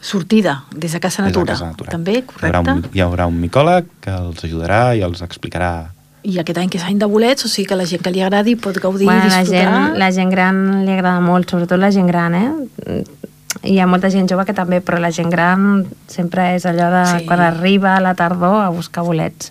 Sortida, 0.00 0.64
des 0.74 0.92
de 0.92 1.00
Casa 1.00 1.22
Des 1.22 1.32
de 1.32 1.38
Natura. 1.38 1.52
Casa 1.54 1.66
Natura. 1.66 1.90
També, 1.92 2.12
Hi 2.12 2.22
haurà, 2.22 2.62
correcte. 2.62 2.70
un, 2.72 2.84
hi 2.94 3.00
haurà 3.04 3.26
un 3.28 3.40
micòleg 3.40 3.86
que 4.00 4.10
els 4.10 4.44
ajudarà 4.44 4.94
i 4.96 5.02
els 5.02 5.20
explicarà 5.22 5.90
I 6.22 6.38
aquest 6.38 6.58
any 6.60 6.68
que 6.68 6.76
és 6.76 6.84
any 6.84 6.98
de 7.00 7.06
bolets, 7.08 7.44
o 7.44 7.48
sigui 7.48 7.66
que 7.68 7.76
la 7.76 7.86
gent 7.88 8.02
que 8.04 8.10
li 8.12 8.20
agradi 8.20 8.54
pot 8.56 8.76
gaudir 8.76 9.06
Bueno, 9.08 9.24
i 9.24 9.30
la, 9.30 9.38
disfrutar. 9.40 9.70
gent, 9.88 9.98
la 9.98 10.10
gent 10.12 10.30
gran 10.30 10.58
li 10.84 10.92
agrada 10.92 11.20
molt, 11.24 11.48
sobretot 11.48 11.78
la 11.80 11.90
gent 11.90 12.06
gran, 12.06 12.34
eh? 12.34 13.04
Hi 13.64 13.78
ha 13.80 13.86
molta 13.86 14.10
gent 14.12 14.28
jove 14.28 14.44
que 14.44 14.52
també, 14.52 14.80
però 14.84 14.98
la 15.00 15.10
gent 15.10 15.30
gran 15.32 15.86
sempre 16.08 16.54
és 16.56 16.64
allò 16.68 16.90
de 16.92 17.04
Sí. 17.20 17.26
quan 17.26 17.40
arriba 17.40 17.96
a 17.96 18.00
la 18.00 18.14
tardor 18.14 18.60
a 18.62 18.68
buscar 18.68 19.02
bolets. 19.04 19.50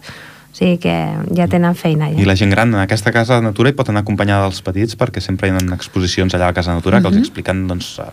O 0.50 0.56
sigui 0.60 0.80
que 0.82 0.94
ja 1.38 1.46
tenen 1.48 1.76
feina. 1.78 2.08
Ja. 2.10 2.18
I 2.20 2.26
la 2.26 2.36
gent 2.36 2.50
gran 2.52 2.74
en 2.74 2.80
aquesta 2.82 3.12
casa 3.14 3.36
de 3.38 3.46
natura 3.46 3.70
hi 3.70 3.76
pot 3.78 3.90
anar 3.92 4.02
acompanyada 4.02 4.48
dels 4.48 4.62
petits 4.66 4.98
perquè 4.98 5.22
sempre 5.22 5.48
hi 5.48 5.52
ha 5.54 5.62
exposicions 5.76 6.34
allà 6.34 6.50
a 6.50 6.52
la 6.52 6.58
casa 6.58 6.72
de 6.74 6.80
natura 6.82 7.02
que 7.02 7.08
els 7.08 7.16
Mhm. 7.18 7.24
expliquen 7.24 7.68
doncs, 7.68 8.00
eh, 8.00 8.04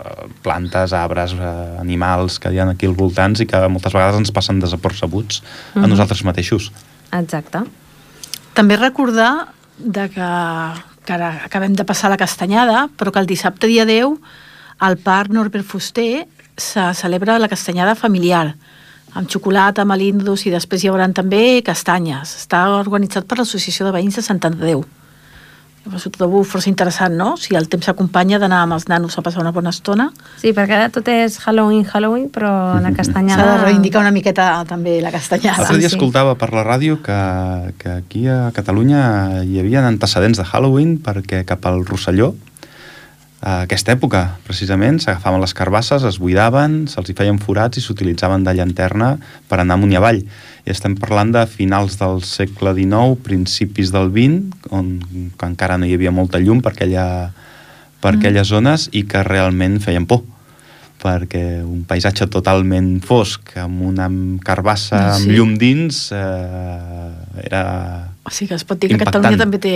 plantes, 0.43 0.93
arbres, 0.93 1.33
eh, 1.33 1.77
animals 1.81 2.39
que 2.39 2.53
hi 2.53 2.59
ha 2.59 2.69
aquí 2.69 2.87
al 2.87 2.95
voltants 2.95 3.41
i 3.41 3.47
que 3.47 3.57
moltes 3.69 3.93
vegades 3.93 4.17
ens 4.19 4.31
passen 4.31 4.61
desapercebuts 4.61 5.43
a 5.75 5.79
Mhm. 5.81 5.89
nosaltres 5.89 6.23
mateixos. 6.25 6.73
Exacte. 7.13 7.65
També 8.55 8.77
recordar 8.77 9.49
de 9.79 10.09
que, 10.09 10.29
que 11.05 11.13
ara 11.13 11.41
acabem 11.45 11.73
de 11.75 11.85
passar 11.85 12.11
la 12.11 12.17
castanyada, 12.17 12.89
però 12.97 13.11
que 13.13 13.19
el 13.19 13.27
dissabte 13.27 13.67
dia 13.67 13.85
10 13.87 14.19
al 14.79 14.99
Parc 14.99 15.31
Norbert 15.31 15.65
Fuster 15.65 16.27
se 16.57 16.95
celebra 16.95 17.39
la 17.39 17.49
castanyada 17.49 17.95
familiar 17.95 18.57
amb 19.17 19.33
xocolata, 19.33 19.87
melindros 19.89 20.45
i 20.47 20.53
després 20.53 20.85
hi 20.85 20.93
haurà 20.93 21.09
també 21.17 21.63
castanyes. 21.65 22.37
Està 22.43 22.67
organitzat 22.77 23.27
per 23.29 23.41
l'Associació 23.41 23.89
de 23.89 23.97
Veïns 23.97 24.21
de 24.21 24.25
Sant 24.25 24.43
Andreu. 24.45 24.85
Ho 25.87 26.11
trobo 26.11 26.41
força 26.43 26.67
interessant, 26.67 27.15
no? 27.15 27.37
Si 27.39 27.55
el 27.55 27.69
temps 27.71 27.87
s'acompanya 27.87 28.41
d'anar 28.43 28.65
amb 28.65 28.75
els 28.75 28.89
nanos 28.91 29.15
a 29.19 29.23
passar 29.23 29.39
una 29.45 29.53
bona 29.55 29.71
estona. 29.71 30.09
Sí, 30.41 30.51
perquè 30.51 30.75
ara 30.75 30.89
tot 30.91 31.07
és 31.13 31.37
Halloween, 31.45 31.85
Halloween, 31.87 32.27
però 32.35 32.51
la 32.83 32.91
S'ha 32.91 32.97
castanyada... 32.97 33.45
de 33.53 33.61
reivindicar 33.69 34.03
una 34.03 34.11
miqueta 34.11 34.49
també 34.67 34.97
la 35.05 35.13
castanyada. 35.15 35.63
L'altre 35.63 35.79
dia 35.79 35.93
sí. 35.93 35.95
escoltava 35.95 36.35
per 36.35 36.51
la 36.57 36.67
ràdio 36.67 36.99
que, 37.07 37.21
que 37.79 37.93
aquí 38.01 38.27
a 38.27 38.51
Catalunya 38.57 39.45
hi 39.47 39.61
havia 39.63 39.87
antecedents 39.87 40.43
de 40.43 40.49
Halloween 40.51 40.97
perquè 41.07 41.45
cap 41.47 41.71
al 41.71 41.87
Rosselló, 41.87 42.35
a 43.47 43.61
aquesta 43.63 43.95
època, 43.95 44.25
precisament, 44.43 44.97
s'agafaven 44.99 45.39
les 45.39 45.53
carbasses, 45.55 46.03
es 46.09 46.17
buidaven, 46.19 46.81
se'ls 46.91 47.13
hi 47.13 47.15
feien 47.15 47.37
forats 47.39 47.79
i 47.79 47.83
s'utilitzaven 47.85 48.43
de 48.43 48.57
llanterna 48.59 49.13
per 49.47 49.61
anar 49.63 49.77
amunt 49.79 49.93
i 49.95 49.99
avall. 50.01 50.19
I 50.67 50.73
estem 50.73 50.97
parlant 50.99 51.31
de 51.37 51.45
finals 51.47 51.95
del 52.01 52.25
segle 52.27 52.73
XIX, 52.75 53.15
principis 53.23 53.93
del 53.95 54.11
XX, 54.11 54.67
on 54.75 54.97
encara 55.47 55.79
no 55.79 55.87
hi 55.87 55.95
havia 55.95 56.11
molta 56.11 56.43
llum 56.43 56.59
per, 56.65 56.75
aquella, 56.75 57.07
per 58.03 58.17
aquelles 58.17 58.51
zones 58.51 58.89
i 58.91 59.05
que 59.07 59.23
realment 59.23 59.79
feien 59.85 60.11
por 60.11 60.25
perquè 60.97 61.61
un 61.61 61.85
paisatge 61.87 62.27
totalment 62.33 62.97
fosc, 63.05 63.53
amb 63.63 63.85
una 63.93 64.09
carbassa 64.43 65.05
sí. 65.21 65.29
amb 65.29 65.35
llum 65.37 65.55
dins, 65.61 66.09
eh, 66.17 67.11
era 67.45 67.63
O 68.27 68.31
sigui 68.35 68.49
que 68.51 68.57
es 68.59 68.65
pot 68.67 68.81
dir 68.81 68.89
que 68.91 68.97
Impactant. 68.97 69.23
Catalunya 69.23 69.39
també 69.39 69.59
té 69.63 69.73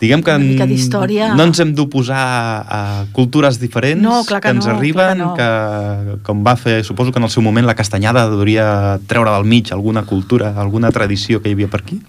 Diguem 0.00 0.22
que 0.24 0.32
una 0.32 0.40
mica 0.40 0.66
d'història. 0.66 1.34
no 1.36 1.44
ens 1.44 1.60
hem 1.60 1.74
d'oposar 1.76 2.22
a 2.64 2.80
cultures 3.12 3.58
diferents 3.60 4.00
No, 4.00 4.22
clar 4.24 4.40
que 4.40 4.48
ens 4.54 4.64
no, 4.64 4.72
arriben, 4.78 5.20
clar 5.20 5.36
que, 5.36 6.16
com 6.24 6.40
va 6.46 6.56
fer, 6.56 6.80
suposo 6.88 7.12
que 7.12 7.20
en 7.20 7.28
el 7.28 7.30
seu 7.30 7.44
moment 7.44 7.68
la 7.68 7.76
castanyada 7.76 8.24
hauria 8.24 8.98
treure 9.06 9.30
del 9.36 9.44
mig 9.44 9.72
alguna 9.76 10.06
cultura, 10.08 10.54
alguna 10.56 10.90
tradició 10.90 11.42
que 11.42 11.52
hi 11.52 11.58
havia 11.58 11.68
per 11.68 11.82
aquí. 11.84 12.00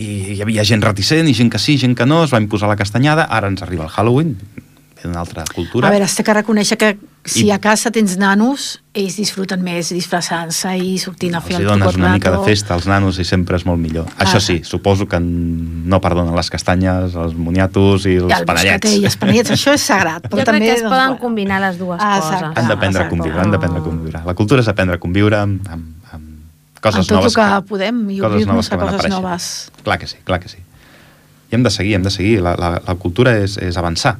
I 0.00 0.08
hi 0.34 0.40
havia 0.42 0.64
gent 0.64 0.82
reticent 0.82 1.28
i 1.28 1.34
gent 1.36 1.52
que 1.52 1.60
sí, 1.60 1.76
gent 1.78 1.94
que 1.94 2.06
no, 2.08 2.24
es 2.24 2.32
va 2.32 2.40
imposar 2.40 2.72
la 2.72 2.80
castanyada, 2.80 3.28
ara 3.28 3.52
ens 3.52 3.62
arriba 3.62 3.84
el 3.84 3.92
Halloween, 3.92 4.38
ve 4.56 5.04
d'una 5.04 5.20
altra 5.20 5.44
cultura. 5.54 5.88
A 5.88 5.92
veure, 5.92 6.08
has 6.08 6.16
de 6.16 6.24
que 6.24 6.34
reconèixer 6.34 6.80
que 6.80 6.96
si 7.24 7.46
I- 7.46 7.50
a 7.52 7.58
casa 7.58 7.90
tens 7.90 8.16
nanos, 8.18 8.82
ells 8.92 9.16
disfruten 9.16 9.62
més 9.64 9.88
disfressant-se 9.90 10.76
i 10.76 10.98
sortint 10.98 11.34
a 11.34 11.40
fer 11.40 11.56
els 11.56 11.60
el 11.60 11.64
hi 11.64 11.68
dones 11.70 11.96
una 11.96 12.12
mica 12.12 12.30
de 12.30 12.38
festa 12.44 12.74
als 12.74 12.86
nanos 12.86 13.18
i 13.18 13.24
sempre 13.24 13.56
és 13.56 13.64
molt 13.64 13.80
millor. 13.80 14.06
Ah. 14.18 14.24
Això 14.26 14.40
sí, 14.40 14.60
suposo 14.62 15.06
que 15.08 15.18
no 15.20 16.00
perdonen 16.00 16.36
les 16.36 16.50
castanyes, 16.50 17.14
els 17.14 17.34
moniatos 17.34 18.04
i 18.06 18.16
els 18.16 18.28
I 18.30 18.36
el 18.40 18.44
panellets. 18.44 18.76
bosqueter 18.82 19.00
i 19.00 19.04
els 19.04 19.16
panellets, 19.16 19.50
això 19.50 19.72
és 19.74 19.80
sagrat. 19.80 20.22
Però 20.28 20.40
Jo 20.40 20.44
també, 20.44 20.58
crec 20.60 20.68
que 20.68 20.74
es 20.74 20.82
doncs, 20.82 20.92
poden 20.92 21.08
bueno. 21.08 21.20
combinar 21.20 21.60
les 21.60 21.78
dues 21.78 21.98
Ah, 22.00 22.18
coses. 22.20 22.32
exacte. 22.34 22.60
Han 22.60 22.68
d'aprendre 22.68 23.02
a 23.02 23.08
conviure, 23.08 23.40
han 23.40 23.50
d'aprendre 23.50 23.80
a 23.80 23.82
conviure. 23.84 24.20
La 24.26 24.34
cultura 24.34 24.60
és 24.60 24.68
aprendre 24.68 24.96
a 24.96 24.98
conviure 25.00 25.36
amb, 25.38 25.66
amb, 25.68 25.86
amb 26.12 26.24
coses 26.80 26.98
Amb 27.00 27.08
tot 27.08 27.16
noves. 27.18 27.36
el 27.36 27.42
que 27.62 27.68
podem 27.68 28.10
i 28.10 28.20
obrir-nos 28.20 28.68
que 28.68 28.74
a 28.74 28.78
coses 28.78 29.08
noves. 29.10 29.70
Clar 29.82 29.98
que 29.98 30.06
sí, 30.06 30.16
clar 30.24 30.40
que 30.40 30.48
sí. 30.48 30.58
I 31.50 31.54
hem 31.56 31.62
de 31.62 31.70
seguir, 31.70 31.94
hem 31.94 32.02
de 32.02 32.10
seguir. 32.10 32.40
La, 32.42 32.54
la, 32.56 32.82
la 32.86 32.94
cultura 32.96 33.36
és, 33.38 33.56
és 33.58 33.76
avançar. 33.76 34.18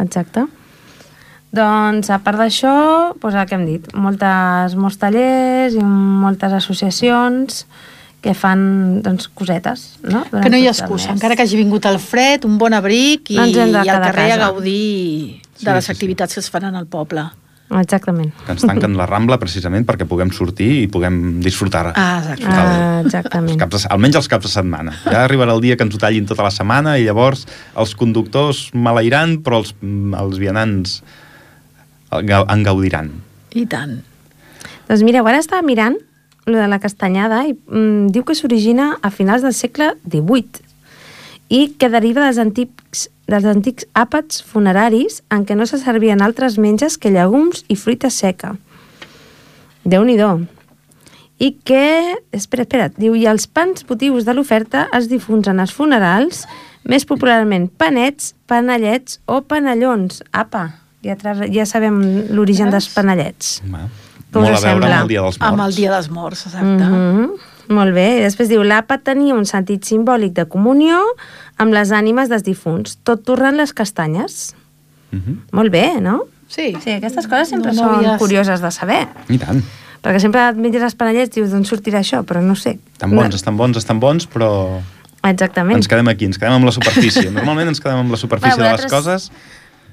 Exacte. 0.00 0.46
Doncs, 1.54 2.10
a 2.12 2.18
part 2.20 2.36
d'això, 2.42 2.72
doncs 3.16 3.36
el 3.40 3.46
que 3.48 3.56
hem 3.56 3.64
dit, 3.64 3.86
moltes, 3.96 4.74
molts 4.76 4.98
tallers 5.00 5.76
i 5.78 5.84
moltes 5.84 6.52
associacions 6.58 7.62
que 8.20 8.34
fan 8.34 9.00
doncs, 9.04 9.30
cosetes, 9.32 9.84
no? 10.02 10.24
Durant 10.28 10.44
Que 10.44 10.50
no 10.52 10.58
hi 10.60 10.66
ha 10.68 10.74
excusa, 10.74 11.12
encara 11.14 11.36
que 11.38 11.46
hagi 11.46 11.56
vingut 11.56 11.86
el 11.88 12.00
fred, 12.02 12.44
un 12.44 12.58
bon 12.60 12.74
abric 12.76 13.30
i, 13.32 13.38
No 13.38 13.46
i 13.48 13.56
al 13.62 13.78
a 13.78 14.00
carrer 14.02 14.32
a 14.34 14.40
gaudir 14.48 15.40
de 15.40 15.58
Sí, 15.58 15.66
les 15.66 15.84
sí, 15.84 15.86
sí. 15.86 15.92
activitats 15.96 16.34
que 16.34 16.40
es 16.44 16.50
faran 16.50 16.76
al 16.76 16.86
poble. 16.86 17.24
Exactament. 17.68 18.32
Que 18.46 18.54
ens 18.54 18.64
tanquen 18.64 18.94
la 18.96 19.04
Rambla 19.08 19.36
precisament 19.40 19.84
perquè 19.88 20.06
puguem 20.08 20.30
sortir 20.32 20.70
i 20.82 20.86
puguem 20.88 21.38
disfrutar. 21.44 21.92
Ah, 21.92 22.22
exacte. 22.22 22.48
Ah, 22.48 22.98
Els 23.02 23.10
exactament. 23.10 23.58
caps 23.60 23.76
de, 23.76 23.90
almenys 23.92 24.16
els 24.22 24.28
caps 24.32 24.48
de 24.48 24.52
setmana. 24.52 24.94
Ja 25.04 25.26
arribarà 25.26 25.52
el 25.52 25.60
dia 25.64 25.76
que 25.76 25.84
ens 25.84 25.94
ho 25.94 26.00
tallin 26.00 26.26
tota 26.28 26.46
la 26.46 26.52
setmana 26.54 26.96
i 26.98 27.04
llavors 27.04 27.44
els 27.76 27.94
conductors 27.98 28.68
malairan, 28.72 29.38
però 29.44 29.60
els, 29.60 29.74
els 29.82 30.40
vianants 30.40 31.02
en 32.12 32.62
gaudiran. 32.64 33.12
I 33.52 33.66
tant. 33.68 33.98
Doncs 34.88 35.04
mireu, 35.04 35.26
ara 35.28 35.42
estava 35.42 35.60
mirant 35.66 35.98
lo 36.48 36.56
de 36.56 36.68
la 36.72 36.80
castanyada 36.80 37.42
i 37.44 37.52
mm, 37.52 38.08
diu 38.14 38.24
que 38.24 38.34
s'origina 38.34 38.94
a 39.02 39.12
finals 39.12 39.44
del 39.44 39.52
segle 39.52 39.92
XVIII 40.08 40.64
i 41.52 41.60
que 41.80 41.88
deriva 41.92 42.24
dels 42.24 42.40
antics, 42.40 43.08
dels 43.28 43.44
antics 43.44 43.84
àpats 43.94 44.40
funeraris 44.42 45.20
en 45.34 45.44
què 45.44 45.54
no 45.56 45.66
se 45.68 45.78
servien 45.82 46.22
altres 46.24 46.56
menges 46.58 46.96
que 46.98 47.10
llegums 47.12 47.64
i 47.68 47.76
fruita 47.76 48.08
seca. 48.10 48.54
Déu-n'hi-do. 49.88 50.46
I 51.38 51.52
que... 51.64 52.16
Espera, 52.34 52.64
espera. 52.66 52.88
Diu, 52.98 53.14
i 53.14 53.26
els 53.30 53.46
pans 53.46 53.84
votius 53.88 54.24
de 54.26 54.34
l'oferta 54.34 54.88
es 54.96 55.06
difonsen 55.10 55.60
als 55.62 55.72
funerals, 55.76 56.42
més 56.88 57.04
popularment 57.06 57.68
panets, 57.78 58.32
panellets 58.50 59.20
o 59.30 59.40
panellons. 59.46 60.22
Apa, 60.32 60.64
ja, 61.06 61.14
tra- 61.20 61.46
ja 61.52 61.66
sabem 61.68 62.00
l'origen 62.34 62.72
dels 62.74 62.88
panellets. 62.94 63.58
Com 64.32 64.42
Molt 64.42 64.58
a 64.58 64.58
veure 64.58 64.64
sembla? 64.64 64.88
amb 64.98 65.04
el 65.04 65.08
Dia 65.12 65.22
dels 65.22 65.38
Morts. 65.38 65.52
Amb 65.52 65.62
el 65.68 65.76
Dia 65.78 65.92
dels 65.94 66.10
Morts, 66.12 66.42
exacte. 66.50 66.88
Mhm. 66.88 67.30
Molt 67.68 67.92
bé. 67.94 68.06
I 68.18 68.24
després 68.24 68.48
diu, 68.48 68.62
l'àpat 68.64 69.04
tenia 69.10 69.36
un 69.36 69.44
sentit 69.48 69.84
simbòlic 69.84 70.32
de 70.36 70.46
comunió 70.48 71.02
amb 71.60 71.74
les 71.76 71.92
ànimes 71.92 72.30
dels 72.32 72.46
difunts, 72.46 72.96
tot 73.04 73.24
torrant 73.28 73.56
les 73.56 73.74
castanyes. 73.76 74.54
Mhm. 75.12 75.42
Molt 75.52 75.72
bé, 75.72 76.00
no? 76.00 76.22
Sí. 76.48 76.74
Sí, 76.82 76.90
aquestes 76.96 77.26
coses 77.28 77.50
sempre 77.52 77.72
No, 77.72 77.84
no 77.84 78.02
són 78.02 78.18
curioses 78.18 78.60
de 78.60 78.70
saber. 78.72 79.06
I 79.28 79.38
tant. 79.38 79.62
Perquè 80.02 80.20
sempre 80.22 80.44
et 80.48 80.56
menges 80.56 80.82
els 80.82 80.94
panellets 80.94 81.36
i 81.36 81.40
dius, 81.40 81.50
d'on 81.52 81.66
sortirà 81.68 82.00
això? 82.00 82.22
Però 82.24 82.40
no 82.40 82.54
sé. 82.56 82.78
Estan 82.94 83.14
bons, 83.14 83.34
estan 83.34 83.56
bons, 83.58 83.76
estan 83.76 84.00
bons, 84.00 84.28
però 84.30 84.80
Exactament. 85.26 85.76
ens 85.76 85.88
quedem 85.90 86.08
aquí, 86.08 86.24
ens 86.24 86.38
quedem 86.38 86.54
amb 86.54 86.64
la 86.64 86.72
superfície. 86.72 87.30
Normalment 87.30 87.68
ens 87.68 87.80
quedem 87.80 87.98
amb 87.98 88.14
la 88.14 88.20
superfície 88.20 88.56
Va, 88.62 88.76
de 88.76 88.82
les 88.82 88.92
coses. 88.92 89.30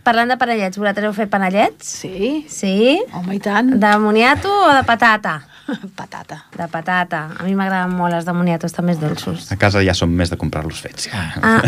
Parlant 0.06 0.30
de 0.30 0.38
panellets, 0.38 0.78
vosaltres 0.78 1.08
heu 1.08 1.14
fet 1.18 1.32
panellets? 1.32 1.88
Sí. 2.04 2.46
Sí? 2.48 3.02
Home, 3.12 3.36
i 3.36 3.40
tant. 3.42 3.74
De 3.82 3.98
moniato 3.98 4.52
o 4.54 4.72
de 4.76 4.84
patata? 4.86 5.40
Patata. 6.00 6.44
De 6.56 6.68
patata. 6.72 7.22
A 7.40 7.44
mi 7.44 7.56
m'agraden 7.58 7.94
molt 7.98 8.14
els 8.14 8.26
de 8.28 8.34
moniato, 8.38 8.70
estan 8.70 8.86
més 8.86 9.00
dolços. 9.02 9.50
A 9.52 9.58
casa 9.58 9.82
ja 9.86 9.96
som 9.98 10.12
més 10.12 10.30
de 10.30 10.38
comprar-los 10.38 10.82
fets. 10.84 11.10
Ja. 11.10 11.26
Ah. 11.42 11.62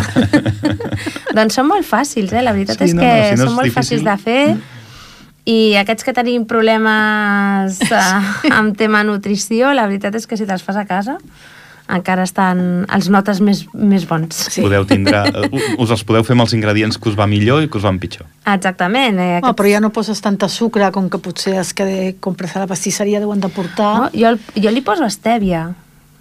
doncs 1.37 1.57
són 1.57 1.69
molt 1.71 1.87
fàcils, 1.87 2.33
eh? 2.33 2.43
La 2.45 2.53
veritat 2.55 2.77
Sí, 2.77 2.91
és 2.91 2.97
no, 2.97 3.01
que 3.01 3.13
no, 3.13 3.23
si 3.25 3.37
no 3.39 3.45
són 3.45 3.53
és 3.53 3.57
molt 3.59 3.71
difícil. 3.71 3.81
fàcils 3.81 4.07
de 4.07 4.17
fer 4.23 4.41
i 5.47 5.59
aquests 5.79 6.03
que 6.03 6.13
tenim 6.13 6.43
problemes 6.47 7.79
eh, 7.87 8.51
amb 8.51 8.75
tema 8.77 9.03
nutrició, 9.07 9.71
la 9.73 9.87
veritat 9.87 10.17
és 10.19 10.27
que 10.27 10.37
si 10.39 10.47
te'ls 10.49 10.65
fas 10.65 10.79
a 10.79 10.85
casa 10.89 11.17
encara 11.89 12.23
estan 12.23 12.85
els 12.93 13.09
notes 13.09 13.39
més, 13.41 13.65
més 13.73 14.05
bons. 14.07 14.35
Sí. 14.51 14.61
Podeu 14.61 14.85
tindre, 14.85 15.23
us 15.81 15.91
els 15.91 16.03
podeu 16.03 16.23
fer 16.23 16.35
amb 16.35 16.45
els 16.45 16.53
ingredients 16.53 16.97
que 16.97 17.09
us 17.09 17.17
va 17.17 17.27
millor 17.27 17.63
i 17.63 17.69
que 17.69 17.77
us 17.77 17.83
van 17.87 17.99
pitjor. 17.99 18.27
Exactament. 18.45 19.19
Eh? 19.19 19.39
No, 19.43 19.53
però 19.55 19.71
ja 19.71 19.79
no 19.83 19.91
poses 19.95 20.21
tanta 20.21 20.49
sucre 20.49 20.91
com 20.91 21.09
que 21.09 21.17
potser 21.23 21.57
els 21.57 21.73
que 21.73 22.15
compres 22.19 22.55
a 22.55 22.59
la 22.59 22.67
pastisseria 22.67 23.19
deuen 23.19 23.39
de 23.39 23.49
portar. 23.49 23.93
no? 23.97 24.09
jo, 24.13 24.35
jo 24.55 24.71
li 24.71 24.81
poso 24.81 25.05
estèvia 25.05 25.73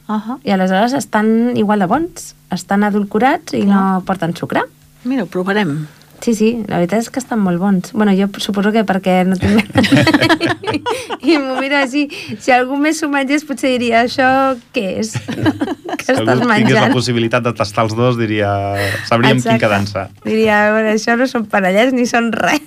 Uh 0.09 0.15
-huh. 0.23 0.39
i 0.45 0.51
aleshores 0.53 0.93
estan 0.93 1.57
igual 1.57 1.81
de 1.81 1.87
bons. 1.87 2.35
Estan 2.51 2.85
adulcorats 2.85 3.55
i 3.55 3.65
no 3.67 4.03
porten 4.07 4.37
sucre. 4.37 4.63
Mira, 5.03 5.25
ho 5.25 5.27
provarem. 5.27 5.89
Sí, 6.25 6.33
sí, 6.35 6.47
la 6.67 6.79
veritat 6.81 7.03
és 7.05 7.11
que 7.13 7.21
estan 7.21 7.39
molt 7.45 7.61
bons. 7.61 7.93
bueno, 7.93 8.13
jo 8.17 8.27
suposo 8.43 8.73
que 8.73 8.83
perquè 8.89 9.19
no 9.29 9.37
tinc... 9.37 9.69
I 11.27 11.37
m'ho 11.39 11.57
miro 11.61 11.77
així. 11.79 12.07
Si 12.41 12.51
algú 12.55 12.77
més 12.81 12.99
s'ho 13.01 13.09
mengés, 13.13 13.45
potser 13.47 13.73
diria, 13.77 14.01
això 14.07 14.29
què 14.75 14.87
és? 15.03 15.13
que 15.99 16.03
Si 16.05 16.13
estàs 16.15 16.23
algú 16.25 16.47
tingués 16.47 16.49
la 16.49 16.53
menjant? 16.55 16.95
possibilitat 16.97 17.45
de 17.47 17.53
tastar 17.59 17.85
els 17.87 17.95
dos, 17.99 18.17
diria... 18.19 18.51
Sabríem 19.11 19.39
quin 19.43 19.55
Exacte. 19.57 19.61
quedar-se. 19.67 20.07
Diria, 20.25 20.63
a 20.69 20.73
veure, 20.77 20.95
això 20.97 21.17
no 21.21 21.29
són 21.31 21.47
panellets 21.53 21.93
ni 21.97 22.07
són 22.11 22.33
res. 22.33 22.65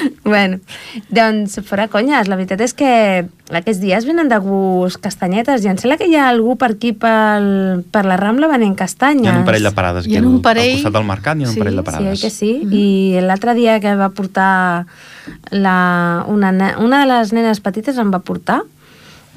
bueno, 0.24 0.58
doncs 1.10 1.60
fora 1.66 1.88
conyes, 1.88 2.28
la 2.28 2.36
veritat 2.36 2.60
és 2.64 2.74
que 2.76 2.90
aquests 3.54 3.80
dies 3.80 4.04
venen 4.08 4.28
de 4.28 4.38
gust 4.42 4.98
castanyetes 5.04 5.64
i 5.64 5.68
em 5.70 5.76
sembla 5.78 5.96
que 6.00 6.08
hi 6.10 6.16
ha 6.18 6.28
algú 6.28 6.56
per 6.58 6.72
aquí 6.74 6.92
pel, 6.92 7.84
per 7.94 8.04
la 8.08 8.16
Rambla 8.20 8.48
venent 8.50 8.74
castanyes. 8.78 9.24
Hi 9.28 9.34
ha 9.34 9.38
un 9.40 9.46
parell 9.48 9.68
de 9.68 9.72
parades 9.76 10.06
aquí 10.08 10.18
un 10.18 10.40
parell- 10.42 10.72
al 10.76 10.80
costat 10.82 10.96
del 10.98 11.06
mercat, 11.08 11.38
hi 11.38 11.44
ha 11.44 11.48
un 11.48 11.54
Sí, 11.54 11.60
parell 11.62 11.76
de 11.76 11.82
Sí, 11.82 11.86
parades. 11.90 12.12
oi 12.18 12.22
que 12.26 12.30
sí? 12.34 12.52
I 12.70 13.20
l'altre 13.22 13.54
dia 13.54 13.78
que 13.80 13.94
va 13.94 14.08
portar 14.10 14.86
la, 15.50 16.24
una, 16.28 16.50
una 16.78 17.00
de 17.04 17.06
les 17.12 17.32
nenes 17.32 17.60
petites 17.60 17.98
em 17.98 18.10
va 18.14 18.18
portar 18.20 18.62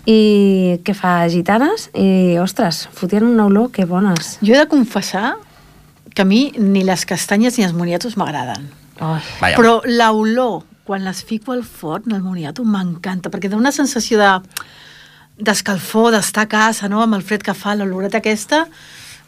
i 0.10 0.80
que 0.84 0.96
fa 0.98 1.28
gitanes 1.30 1.90
i, 1.94 2.38
ostres, 2.42 2.88
fotien 2.96 3.24
una 3.28 3.46
olor 3.46 3.70
que 3.72 3.86
bones. 3.86 4.38
Jo 4.42 4.56
he 4.56 4.58
de 4.58 4.68
confessar 4.72 5.36
que 6.16 6.24
a 6.24 6.26
mi 6.26 6.52
ni 6.58 6.82
les 6.84 7.06
castanyes 7.06 7.58
ni 7.60 7.64
els 7.68 7.74
moniatos 7.78 8.18
m'agraden. 8.18 8.70
Oh. 9.00 9.18
Vaja, 9.40 9.56
Però 9.56 9.80
l'olor, 9.86 10.64
quan 10.84 11.06
les 11.06 11.24
fico 11.24 11.54
al 11.54 11.64
forn, 11.64 12.12
el 12.16 12.24
moniato, 12.26 12.66
m'encanta, 12.66 13.32
perquè 13.32 13.50
dona 13.50 13.70
una 13.70 13.76
sensació 13.76 14.20
de 14.22 14.32
d'escalfor, 15.40 16.12
d'estar 16.12 16.44
a 16.44 16.52
casa, 16.52 16.90
no? 16.92 17.00
amb 17.00 17.16
el 17.16 17.22
fred 17.24 17.46
que 17.46 17.56
fa, 17.56 17.72
l'oloreta 17.78 18.20
aquesta, 18.20 18.66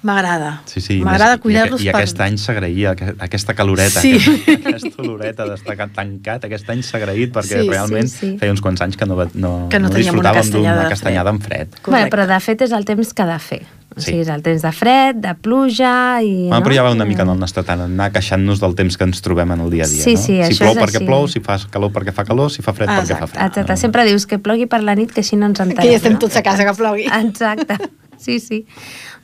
M'agrada. 0.03 0.61
Sí, 0.65 0.81
sí, 0.81 0.99
M'agrada 1.05 1.37
cuidar-los 1.37 1.81
I, 1.81 1.85
i 1.85 1.89
aquest 1.89 2.19
any 2.25 2.37
s'agraïa, 2.41 2.95
aqu- 2.95 3.15
aquesta 3.21 3.53
caloreta, 3.53 4.01
Sí. 4.01 4.15
aquesta, 4.17 4.69
aquesta 4.69 5.01
oloreta 5.03 5.45
d'estar 5.45 5.75
tancat, 5.93 6.45
aquest 6.45 6.69
any 6.73 6.81
s'ha 6.81 6.97
agraït 6.97 7.31
perquè 7.31 7.61
Sí, 7.61 7.69
realment 7.69 8.07
sí, 8.09 8.17
sí. 8.31 8.37
feia 8.39 8.51
uns 8.51 8.61
quants 8.61 8.81
anys 8.81 8.97
que 8.97 9.05
no, 9.05 9.15
no, 9.35 9.67
Que 9.69 9.77
no 9.79 9.89
una 9.89 9.97
disfrutàvem 9.99 10.49
d'una 10.51 10.89
castanyada 10.89 11.29
fred. 11.29 11.35
amb 11.35 11.43
fred. 11.43 11.67
Bueno, 11.69 11.83
Correcte. 11.83 12.15
però 12.17 12.25
de 12.27 12.39
fet 12.39 12.61
és 12.61 12.71
el 12.71 12.85
temps 12.85 13.13
que 13.13 13.21
ha 13.21 13.27
de 13.27 13.39
fer. 13.39 13.61
O 13.93 13.99
Sí. 13.99 14.05
sigui, 14.11 14.21
és 14.21 14.29
el 14.29 14.41
temps 14.41 14.61
de 14.61 14.71
fred, 14.71 15.15
de 15.17 15.35
pluja 15.35 16.23
i... 16.23 16.47
Bueno, 16.47 16.61
no? 16.61 16.65
però 16.65 16.73
ja 16.75 16.83
va 16.83 16.91
una 16.93 17.03
mica 17.05 17.23
en 17.23 17.29
el 17.29 17.37
nostre 17.37 17.61
tant, 17.61 17.81
anar 17.81 18.09
queixant-nos 18.13 18.61
del 18.61 18.73
temps 18.73 18.95
que 18.97 19.03
ens 19.03 19.21
trobem 19.21 19.51
en 19.51 19.59
el 19.59 19.69
dia 19.69 19.83
a 19.83 19.87
dia. 19.87 20.01
Sí, 20.03 20.13
no? 20.15 20.21
sí, 20.21 20.25
si 20.27 20.39
això 20.41 20.63
plou 20.63 20.77
és 20.77 20.83
perquè 20.85 20.95
així. 21.01 21.05
plou, 21.05 21.27
si 21.27 21.39
fa 21.41 21.59
calor 21.69 21.91
perquè 21.91 22.13
fa 22.13 22.23
calor, 22.23 22.49
si 22.49 22.61
fa 22.63 22.71
fred 22.73 22.87
perquè 22.87 22.95
fa 22.95 23.01
Exacte. 23.01 23.27
fred. 23.35 23.45
Exacte, 23.51 23.71
no? 23.73 23.77
sempre 23.77 24.05
dius 24.05 24.25
que 24.25 24.39
plogui 24.39 24.65
per 24.65 24.81
la 24.81 24.95
nit, 24.95 25.11
que 25.11 25.19
així 25.19 25.35
no 25.35 25.45
ens 25.45 25.59
entenem. 25.59 25.83
Que 25.83 25.91
ja 25.91 25.97
estem 25.97 26.13
no? 26.13 26.19
tots 26.19 26.37
a 26.37 26.41
casa, 26.41 26.63
que 26.65 26.73
plogui. 26.73 27.03
Exacte, 27.05 27.77
sí, 28.21 28.39
sí. 28.39 28.63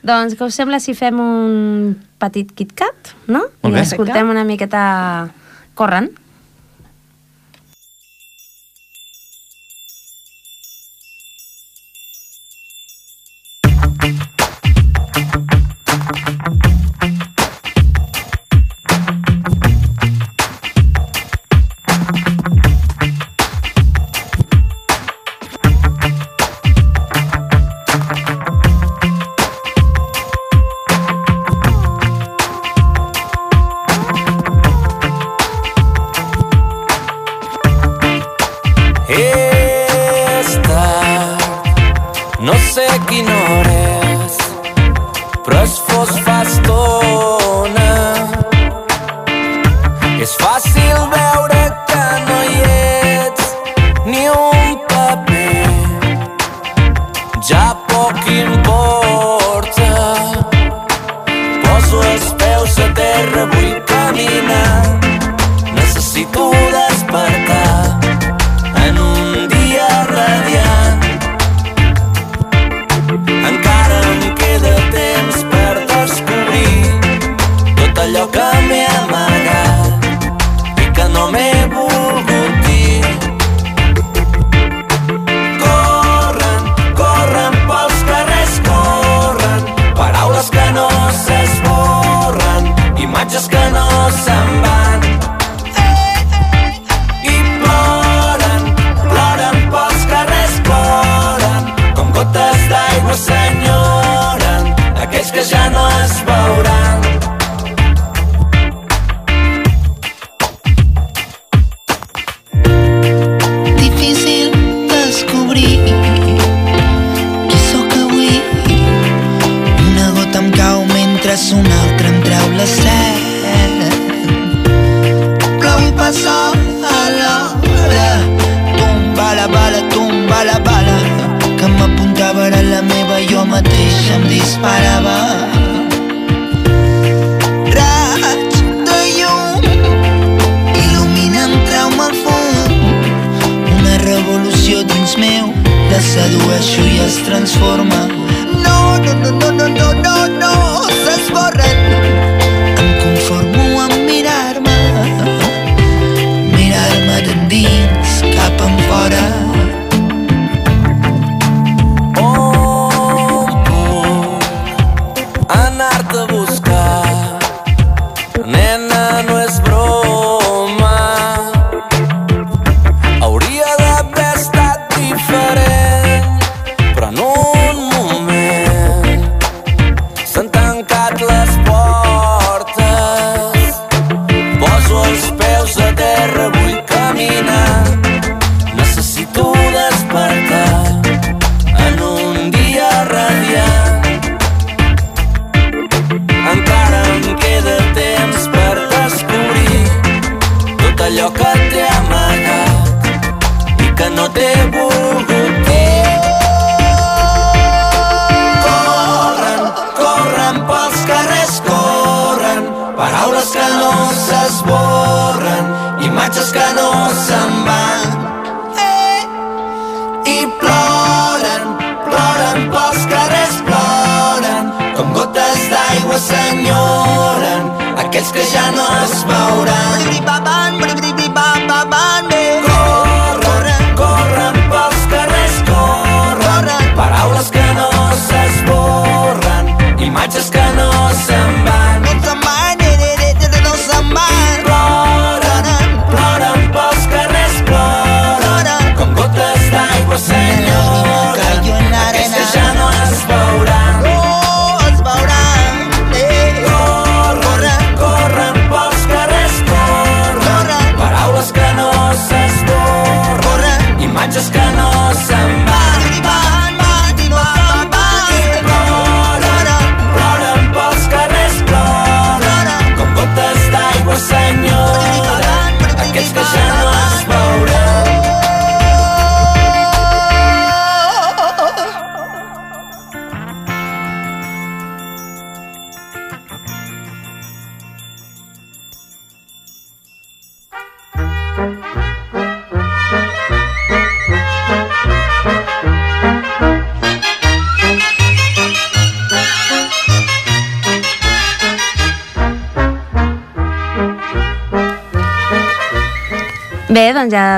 Doncs 0.06 0.36
què 0.38 0.46
us 0.46 0.58
sembla 0.58 0.80
si 0.82 0.94
fem 0.98 1.18
un 1.22 1.94
petit 2.22 2.50
KitKat, 2.54 3.14
no? 3.30 3.46
Molt 3.62 3.74
bé. 3.74 3.82
I 3.82 3.86
escoltem 3.86 4.30
una 4.34 4.44
miqueta 4.48 4.82
Corren. 5.78 6.10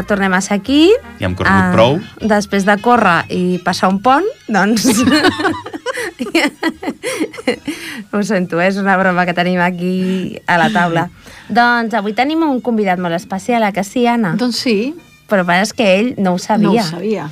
Tornem 0.07 0.33
a 0.35 0.41
ser 0.41 0.55
aquí. 0.59 0.91
Ja 1.21 1.27
hem 1.29 1.35
corregut 1.35 1.61
Ah, 1.61 1.73
prou. 1.75 1.99
Després 2.21 2.65
de 2.69 2.77
córrer 2.83 3.25
i 3.35 3.59
passar 3.65 3.89
un 3.93 4.01
pont, 4.03 4.27
doncs... 4.49 4.87
Ho 8.13 8.23
sento, 8.23 8.61
eh? 8.61 8.69
és 8.69 8.77
una 8.81 8.97
broma 8.99 9.25
que 9.27 9.35
tenim 9.35 9.61
aquí 9.63 10.41
a 10.47 10.59
la 10.59 10.71
taula. 10.75 11.09
doncs 11.49 11.95
avui 11.95 12.13
tenim 12.15 12.43
un 12.47 12.61
convidat 12.61 12.99
molt 12.99 13.15
especial, 13.15 13.63
a 13.67 13.73
que 13.73 13.85
sí, 13.85 14.07
Anna? 14.07 14.35
Doncs 14.39 14.57
sí, 14.67 14.95
Però 15.31 15.45
és 15.55 15.71
que 15.73 15.85
ell 15.99 16.15
no 16.19 16.33
ho 16.35 16.39
sabia. 16.39 16.67
no 16.67 16.73
ho 16.81 16.91
sabia. 16.91 17.29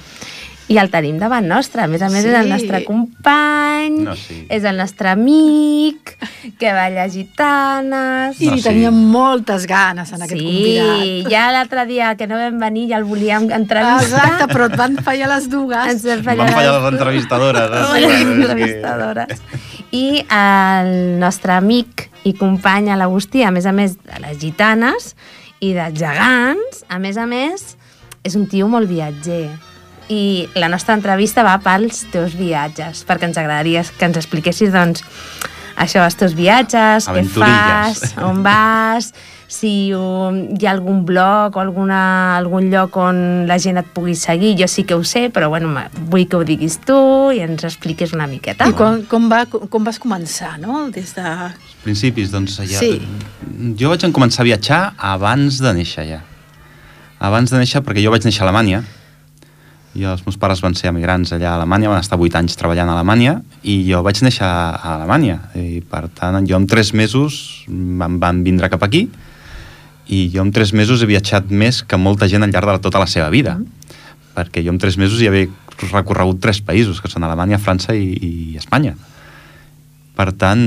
I 0.68 0.76
el 0.76 0.90
tenim 0.92 1.16
davant 1.18 1.46
nostre. 1.48 1.81
A 1.83 1.88
més 1.88 2.02
a 2.04 2.11
més, 2.12 2.26
és 2.26 2.35
el 2.37 2.44
Sí. 2.44 2.50
nostre 2.50 2.85
company, 2.85 4.02
No, 4.04 4.14
sí. 4.16 4.46
és 4.50 4.64
el 4.64 4.76
nostre 4.76 5.09
amic, 5.09 6.12
que 6.59 6.72
balla 6.76 7.07
gitanes... 7.09 8.40
I 8.40 8.46
No, 8.50 8.54
li 8.54 8.61
sí. 8.62 8.68
teníem 8.68 8.92
moltes 9.12 9.66
ganes 9.66 10.12
en 10.12 10.22
aquest 10.22 10.38
sí, 10.40 10.44
convidat. 10.44 11.31
ja 11.33 11.46
l'altre 11.52 11.87
dia 11.87 12.14
que 12.16 12.26
no 12.26 12.37
vam 12.37 12.59
venir 12.61 12.88
ja 12.90 12.98
el 12.98 13.04
volíem 13.04 13.48
entrevistar. 13.50 14.02
Exacte, 14.02 14.48
però 14.52 14.66
et 14.68 14.76
van 14.76 14.96
fallar 15.02 15.28
les 15.33 15.48
dues. 15.48 15.88
Ens 15.88 16.04
Van 16.04 16.22
fallar, 16.24 16.50
fallar 16.52 16.74
les 16.83 16.92
entrevistadores. 16.92 17.70
eh? 17.70 18.00
les 18.00 18.20
entrevistadores. 18.26 19.42
I 19.90 20.24
el 20.28 21.18
nostre 21.18 21.52
amic 21.57 22.11
i 22.24 22.35
company 22.35 22.90
a 22.90 22.96
l'Agustí, 22.96 23.42
a 23.42 23.50
més 23.50 23.64
a 23.64 23.72
més 23.72 23.96
de 24.04 24.20
les 24.20 24.37
gitanes 24.38 25.14
i 25.61 25.72
de 25.72 25.88
gegants, 25.96 26.85
a 26.90 26.98
més 26.98 27.16
a 27.16 27.24
més, 27.26 27.76
és 28.22 28.35
un 28.37 28.46
tio 28.46 28.68
molt 28.68 28.88
viatger. 28.88 29.48
I 30.08 30.48
la 30.56 30.70
nostra 30.72 30.96
entrevista 30.96 31.44
va 31.44 31.58
pels 31.60 32.06
teus 32.12 32.36
viatges, 32.38 33.04
perquè 33.08 33.28
ens 33.28 33.40
agradaria 33.40 33.84
que 33.84 34.08
ens 34.08 34.16
expliquessis, 34.16 34.72
doncs, 34.72 35.04
això, 35.78 36.04
els 36.04 36.16
teus 36.18 36.36
viatges, 36.36 37.08
què 37.12 37.24
fas, 37.34 38.14
on 38.24 38.40
vas, 38.42 39.12
si 39.48 39.90
um, 39.96 40.36
hi 40.58 40.66
ha 40.66 40.74
algun 40.74 41.04
blog 41.08 41.56
o 41.56 41.62
alguna, 41.62 42.00
algun 42.36 42.68
lloc 42.72 42.98
on 43.00 43.46
la 43.48 43.56
gent 43.62 43.80
et 43.80 43.88
pugui 43.96 44.12
seguir. 44.18 44.52
Jo 44.60 44.68
sí 44.68 44.84
que 44.84 44.98
ho 44.98 45.04
sé, 45.08 45.28
però 45.32 45.48
bueno, 45.48 45.72
vull 46.12 46.26
que 46.28 46.36
ho 46.36 46.44
diguis 46.44 46.76
tu 46.84 46.98
i 47.32 47.40
ens 47.46 47.64
expliquis 47.64 48.12
una 48.16 48.28
miqueta. 48.28 48.68
I 48.68 48.76
com, 48.76 49.00
com, 49.08 49.30
va, 49.32 49.46
com 49.48 49.88
vas 49.88 50.00
començar, 50.02 50.58
no? 50.60 50.86
Des 50.94 51.14
de... 51.16 51.32
principis, 51.86 52.32
doncs 52.34 52.60
ja... 52.60 52.76
Sí. 52.76 52.98
Jo 53.80 53.94
vaig 53.94 54.04
començar 54.12 54.44
a 54.44 54.50
viatjar 54.50 54.82
abans 55.14 55.62
de 55.64 55.72
néixer 55.80 56.04
ja. 56.10 56.20
Abans 57.24 57.50
de 57.50 57.58
néixer, 57.58 57.80
perquè 57.82 58.04
jo 58.04 58.12
vaig 58.12 58.26
néixer 58.28 58.44
a 58.44 58.50
Alemanya, 58.50 58.84
i 59.96 60.05
els 60.05 60.24
meus 60.27 60.37
pares 60.40 60.61
van 60.64 60.77
ser 60.77 60.90
emigrants 60.90 61.33
allà 61.33 61.53
a 61.53 61.57
Alemanya, 61.57 61.88
van 61.92 62.03
estar 62.03 62.18
8 62.20 62.37
anys 62.40 62.59
treballant 62.61 62.90
a 62.90 62.96
Alemanya, 62.98 63.38
i 63.62 63.81
jo 63.88 64.03
vaig 64.05 64.20
néixer 64.22 64.44
a 64.46 64.96
Alemanya, 64.98 65.38
i 65.57 65.81
per 65.81 66.07
tant 66.14 66.44
jo 66.48 66.59
en 66.59 66.68
3 66.68 66.92
mesos 66.98 67.38
em 67.68 68.18
van 68.20 68.42
vindre 68.44 68.70
cap 68.72 68.85
aquí, 68.85 69.07
i 70.09 70.29
jo 70.33 70.44
en 70.44 70.53
3 70.53 70.74
mesos 70.77 71.03
he 71.03 71.09
viatjat 71.09 71.51
més 71.51 71.83
que 71.85 72.01
molta 72.01 72.29
gent 72.29 72.44
al 72.44 72.53
llarg 72.53 72.77
de 72.77 72.85
tota 72.85 73.01
la 73.01 73.09
seva 73.09 73.29
vida, 73.33 73.59
perquè 74.37 74.62
jo 74.64 74.74
en 74.74 74.81
3 74.81 75.01
mesos 75.01 75.20
ja 75.20 75.33
havia 75.33 75.48
recorregut 75.92 76.40
3 76.44 76.62
països, 76.66 77.01
que 77.01 77.11
són 77.11 77.24
Alemanya, 77.24 77.61
França 77.62 77.96
i, 77.96 78.12
i 78.12 78.33
Espanya. 78.61 78.94
Per 80.18 80.33
tant, 80.35 80.62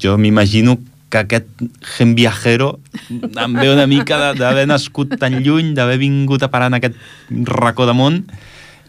jo 0.00 0.16
m'imagino 0.16 0.78
que 1.14 1.20
aquest 1.22 1.46
gen 1.94 2.16
viajero 2.18 2.80
em 3.08 3.52
ve 3.54 3.68
una 3.70 3.86
mica 3.86 4.34
d'haver 4.34 4.66
nascut 4.66 5.14
tan 5.20 5.38
lluny, 5.44 5.70
d'haver 5.76 6.00
vingut 6.02 6.42
a 6.42 6.50
parar 6.50 6.72
en 6.72 6.80
aquest 6.80 6.98
racó 7.46 7.86
de 7.86 7.94
món 7.94 8.24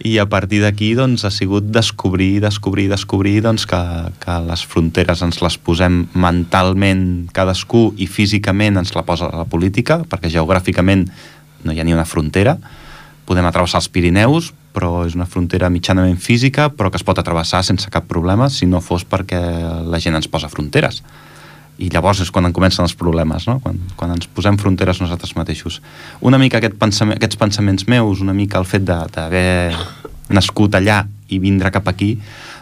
i 0.04 0.18
a 0.20 0.26
partir 0.28 0.60
d'aquí 0.64 0.90
doncs, 0.98 1.24
ha 1.24 1.32
sigut 1.32 1.70
descobrir, 1.72 2.42
descobrir, 2.44 2.90
descobrir 2.90 3.38
doncs, 3.46 3.68
que, 3.70 3.80
que 4.20 4.40
les 4.48 4.66
fronteres 4.66 5.22
ens 5.24 5.40
les 5.46 5.58
posem 5.62 6.02
mentalment 6.18 7.06
cadascú 7.36 7.92
i 8.02 8.10
físicament 8.10 8.82
ens 8.82 8.96
la 8.98 9.06
posa 9.08 9.30
la 9.32 9.46
política, 9.46 10.02
perquè 10.10 10.34
geogràficament 10.34 11.06
no 11.64 11.72
hi 11.72 11.80
ha 11.80 11.86
ni 11.86 11.96
una 11.96 12.10
frontera. 12.10 12.58
Podem 13.26 13.46
atravessar 13.48 13.80
els 13.84 13.90
Pirineus, 13.90 14.52
però 14.76 15.06
és 15.08 15.16
una 15.16 15.30
frontera 15.30 15.72
mitjanament 15.72 16.20
física, 16.20 16.68
però 16.74 16.92
que 16.92 17.00
es 17.00 17.06
pot 17.08 17.22
atravessar 17.22 17.64
sense 17.64 17.90
cap 17.94 18.10
problema 18.10 18.50
si 18.52 18.68
no 18.68 18.84
fos 18.84 19.08
perquè 19.08 19.40
la 19.88 20.02
gent 20.04 20.20
ens 20.20 20.28
posa 20.28 20.52
fronteres. 20.52 21.00
I 21.78 21.90
llavors 21.92 22.22
és 22.24 22.32
quan 22.32 22.48
en 22.48 22.54
comencen 22.56 22.86
els 22.86 22.96
problemes, 22.96 23.48
no? 23.50 23.58
quan, 23.64 23.80
quan 24.00 24.14
ens 24.16 24.30
posem 24.32 24.58
fronteres 24.62 25.02
nosaltres 25.04 25.36
mateixos. 25.36 25.82
Una 26.24 26.40
mica 26.40 26.62
aquest 26.62 26.78
pensament, 26.80 27.18
aquests 27.20 27.40
pensaments 27.42 27.88
meus, 27.92 28.22
una 28.24 28.36
mica 28.36 28.62
el 28.62 28.68
fet 28.70 28.86
d'haver 28.88 29.76
nascut 30.34 30.78
allà 30.80 31.04
i 31.30 31.40
vindre 31.44 31.74
cap 31.76 31.88
aquí, 31.92 32.16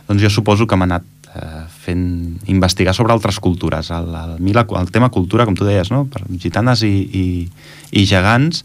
doncs 0.07 0.23
jo 0.23 0.31
suposo 0.33 0.65
que 0.67 0.79
m'ha 0.79 0.87
anat 0.89 1.05
eh, 1.35 1.61
fent 1.85 2.05
investigar 2.51 2.95
sobre 2.97 3.13
altres 3.13 3.39
cultures. 3.43 3.91
El, 3.93 4.09
el, 4.09 4.33
la, 4.55 4.65
el 4.81 4.91
tema 4.91 5.11
cultura, 5.13 5.45
com 5.45 5.57
tu 5.57 5.67
deies, 5.67 5.91
no? 5.93 6.05
per 6.09 6.25
gitanes 6.41 6.83
i, 6.87 6.95
i, 7.05 7.25
i 7.93 8.07
gegants, 8.09 8.63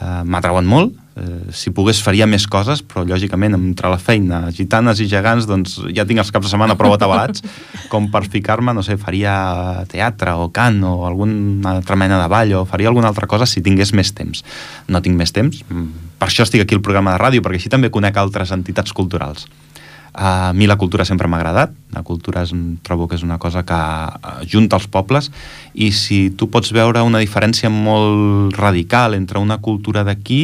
eh, 0.00 0.22
m'atrauen 0.24 0.66
molt. 0.66 0.94
Eh, 1.18 1.50
si 1.50 1.72
pogués 1.74 1.98
faria 2.04 2.28
més 2.30 2.46
coses, 2.46 2.82
però 2.86 3.02
lògicament 3.06 3.56
entre 3.56 3.90
la 3.90 3.98
feina, 3.98 4.44
gitanes 4.54 5.00
i 5.02 5.08
gegants, 5.10 5.48
doncs 5.50 5.78
ja 5.94 6.06
tinc 6.06 6.22
els 6.22 6.30
caps 6.34 6.46
de 6.46 6.52
setmana 6.52 6.76
prou 6.78 6.94
atabalats 6.94 7.42
com 7.92 8.06
per 8.12 8.22
ficar-me, 8.30 8.74
no 8.76 8.84
sé, 8.86 8.98
faria 9.00 9.34
teatre 9.90 10.36
o 10.38 10.48
cant 10.54 10.78
o 10.86 10.94
alguna 11.08 11.74
altra 11.74 11.98
mena 11.98 12.20
de 12.22 12.28
ball 12.30 12.54
o 12.60 12.66
faria 12.68 12.92
alguna 12.92 13.10
altra 13.10 13.26
cosa 13.30 13.48
si 13.50 13.64
tingués 13.66 13.92
més 13.96 14.14
temps. 14.14 14.44
No 14.86 15.02
tinc 15.02 15.18
més 15.18 15.34
temps, 15.34 15.64
mm, 15.66 16.12
per 16.20 16.30
això 16.30 16.46
estic 16.46 16.62
aquí 16.62 16.78
al 16.78 16.84
programa 16.84 17.16
de 17.16 17.24
ràdio, 17.24 17.42
perquè 17.42 17.58
així 17.58 17.72
també 17.72 17.90
conec 17.90 18.16
altres 18.16 18.54
entitats 18.54 18.94
culturals. 18.94 19.48
A 20.18 20.50
mi 20.52 20.66
la 20.66 20.74
cultura 20.74 21.04
sempre 21.06 21.28
m'ha 21.30 21.38
agradat, 21.38 21.76
la 21.94 22.02
cultura 22.02 22.42
és, 22.42 22.50
trobo 22.82 23.06
que 23.06 23.14
és 23.14 23.22
una 23.22 23.36
cosa 23.38 23.62
que 23.62 23.76
eh, 23.78 24.32
junta 24.50 24.74
els 24.74 24.88
pobles 24.90 25.28
i 25.78 25.92
si 25.94 26.18
tu 26.34 26.48
pots 26.50 26.72
veure 26.74 27.04
una 27.06 27.20
diferència 27.22 27.70
molt 27.70 28.56
radical 28.58 29.14
entre 29.14 29.38
una 29.38 29.60
cultura 29.62 30.02
d'aquí 30.02 30.40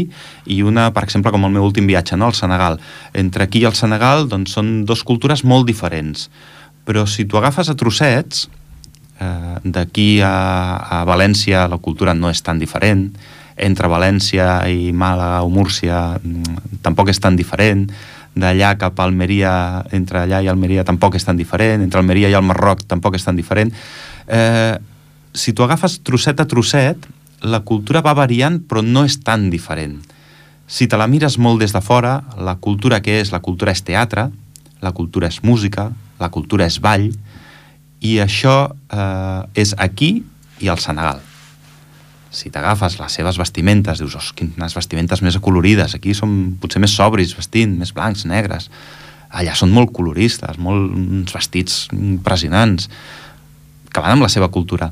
i 0.47 0.61
una, 0.63 0.93
per 0.95 1.03
exemple, 1.03 1.35
com 1.35 1.49
el 1.49 1.57
meu 1.57 1.67
últim 1.67 1.91
viatge, 1.91 2.15
no? 2.15 2.31
al 2.31 2.39
Senegal. 2.39 2.79
Entre 3.19 3.43
aquí 3.43 3.65
i 3.65 3.67
el 3.67 3.75
Senegal 3.75 4.29
doncs, 4.31 4.55
són 4.55 4.85
dos 4.87 5.03
cultures 5.03 5.43
molt 5.43 5.67
diferents, 5.67 6.29
però 6.87 7.03
si 7.11 7.27
tu 7.27 7.43
agafes 7.43 7.67
a 7.67 7.75
trossets, 7.75 8.47
eh, 9.19 9.59
d'aquí 9.65 10.21
a, 10.23 10.37
a 11.01 11.05
València 11.09 11.67
la 11.67 11.83
cultura 11.83 12.15
no 12.15 12.31
és 12.31 12.47
tan 12.47 12.63
diferent, 12.63 13.09
entre 13.57 13.91
València 13.91 14.65
i 14.71 14.91
Màlaga 14.95 15.43
o 15.47 15.51
Múrcia 15.51 16.15
mm, 16.19 16.79
tampoc 16.83 17.11
és 17.11 17.21
tan 17.23 17.37
diferent, 17.39 17.89
d'allà 18.35 18.75
cap 18.79 18.99
a 18.99 19.07
Almeria, 19.07 19.85
entre 19.95 20.25
allà 20.25 20.41
i 20.43 20.49
Almeria 20.51 20.85
tampoc 20.87 21.15
és 21.19 21.27
tan 21.27 21.39
diferent, 21.39 21.83
entre 21.83 22.01
Almeria 22.01 22.31
i 22.31 22.35
el 22.35 22.47
Marroc 22.47 22.83
tampoc 22.91 23.15
és 23.19 23.25
tan 23.27 23.37
diferent. 23.39 23.73
Eh, 24.27 24.75
si 25.35 25.53
tu 25.53 25.65
agafes 25.65 26.01
trosset 26.07 26.41
a 26.41 26.49
trosset, 26.51 27.07
la 27.45 27.61
cultura 27.61 28.03
va 28.03 28.15
variant 28.17 28.61
però 28.63 28.83
no 28.83 29.05
és 29.05 29.21
tan 29.23 29.51
diferent. 29.53 29.99
Si 30.67 30.89
te 30.89 30.97
la 30.97 31.07
mires 31.11 31.37
molt 31.39 31.61
des 31.61 31.75
de 31.75 31.83
fora, 31.85 32.23
la 32.41 32.57
cultura 32.57 33.03
que 33.05 33.21
és? 33.21 33.31
La 33.35 33.43
cultura 33.45 33.75
és 33.75 33.85
teatre, 33.85 34.31
la 34.81 34.93
cultura 34.93 35.29
és 35.29 35.43
música, 35.45 35.91
la 36.21 36.31
cultura 36.31 36.67
és 36.67 36.81
ball, 36.81 37.11
i 38.05 38.19
això 38.21 38.57
eh, 38.71 39.61
és 39.61 39.75
aquí 39.79 40.17
i 40.61 40.69
al 40.73 40.81
Senegal. 40.81 41.23
Si 42.35 42.51
t'agafes 42.51 42.99
les 42.99 43.17
seves 43.21 43.39
vestimentes, 43.39 44.01
dius, 44.03 44.17
oh, 44.19 44.35
quines 44.35 44.75
vestimentes 44.75 45.23
més 45.23 45.39
acolorides, 45.39 45.95
aquí 45.95 46.15
som 46.19 46.55
potser 46.61 46.83
més 46.83 46.95
sobris 46.95 47.35
vestint, 47.39 47.77
més 47.79 47.95
blancs, 47.95 48.27
negres. 48.27 48.69
Allà 49.35 49.55
són 49.59 49.73
molt 49.75 49.95
coloristes, 49.95 50.59
molt, 50.63 50.93
uns 50.95 51.35
vestits 51.35 51.85
impressionants, 51.95 52.91
que 53.95 54.03
van 54.03 54.17
amb 54.17 54.27
la 54.27 54.33
seva 54.33 54.51
cultura. 54.51 54.91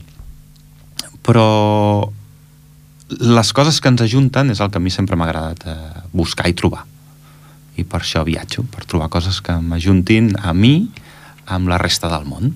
Però 1.27 1.47
les 3.21 3.53
coses 3.53 3.81
que 3.83 3.91
ens 3.93 4.03
ajunten 4.07 4.55
és 4.55 4.63
el 4.63 4.71
que 4.71 4.79
a 4.81 4.83
mi 4.83 4.91
sempre 4.95 5.19
m'ha 5.19 5.29
agradat 5.29 5.67
eh, 5.69 6.03
buscar 6.15 6.49
i 6.49 6.57
trobar. 6.59 6.87
I 7.77 7.85
per 7.89 8.03
això 8.03 8.23
viatjo, 8.25 8.65
per 8.71 8.87
trobar 8.87 9.11
coses 9.13 9.41
que 9.45 9.57
m'ajuntin 9.59 10.33
a 10.39 10.55
mi 10.55 10.77
amb 11.51 11.69
la 11.69 11.81
resta 11.81 12.11
del 12.13 12.29
món. 12.29 12.55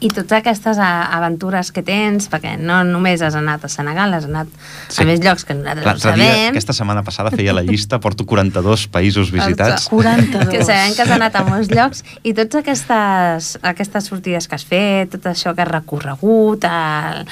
I 0.00 0.08
totes 0.08 0.32
aquestes 0.32 0.78
a- 0.80 1.10
aventures 1.18 1.70
que 1.76 1.82
tens, 1.84 2.30
perquè 2.32 2.54
no 2.58 2.78
només 2.88 3.20
has 3.20 3.34
anat 3.36 3.64
a 3.64 3.68
Senegal, 3.68 4.14
has 4.16 4.24
anat 4.24 4.48
Sí. 4.88 5.02
a 5.02 5.04
més 5.04 5.20
llocs 5.20 5.44
que 5.44 5.52
nosaltres 5.54 5.84
ho 5.84 5.88
L'altre 5.90 6.12
dia, 6.14 6.24
sabem, 6.32 6.48
aquesta 6.54 6.72
setmana 6.72 7.02
passada 7.04 7.30
feia 7.30 7.52
la 7.52 7.60
llista, 7.62 7.98
porto 8.00 8.24
42 8.24 8.86
països 8.88 9.30
visitats. 9.30 9.88
42. 9.90 10.48
que 10.48 10.64
sabem 10.64 10.94
que 10.96 11.02
has 11.02 11.10
anat 11.10 11.36
a 11.36 11.44
molts 11.44 11.68
llocs, 11.70 12.02
i 12.22 12.32
totes 12.32 12.62
aquestes, 12.62 13.58
aquestes 13.62 14.04
sortides 14.08 14.48
que 14.48 14.54
has 14.56 14.64
fet, 14.64 15.10
tot 15.12 15.26
això 15.34 15.54
que 15.54 15.62
has 15.62 15.68
recorregut, 15.68 16.64
el, 16.64 17.26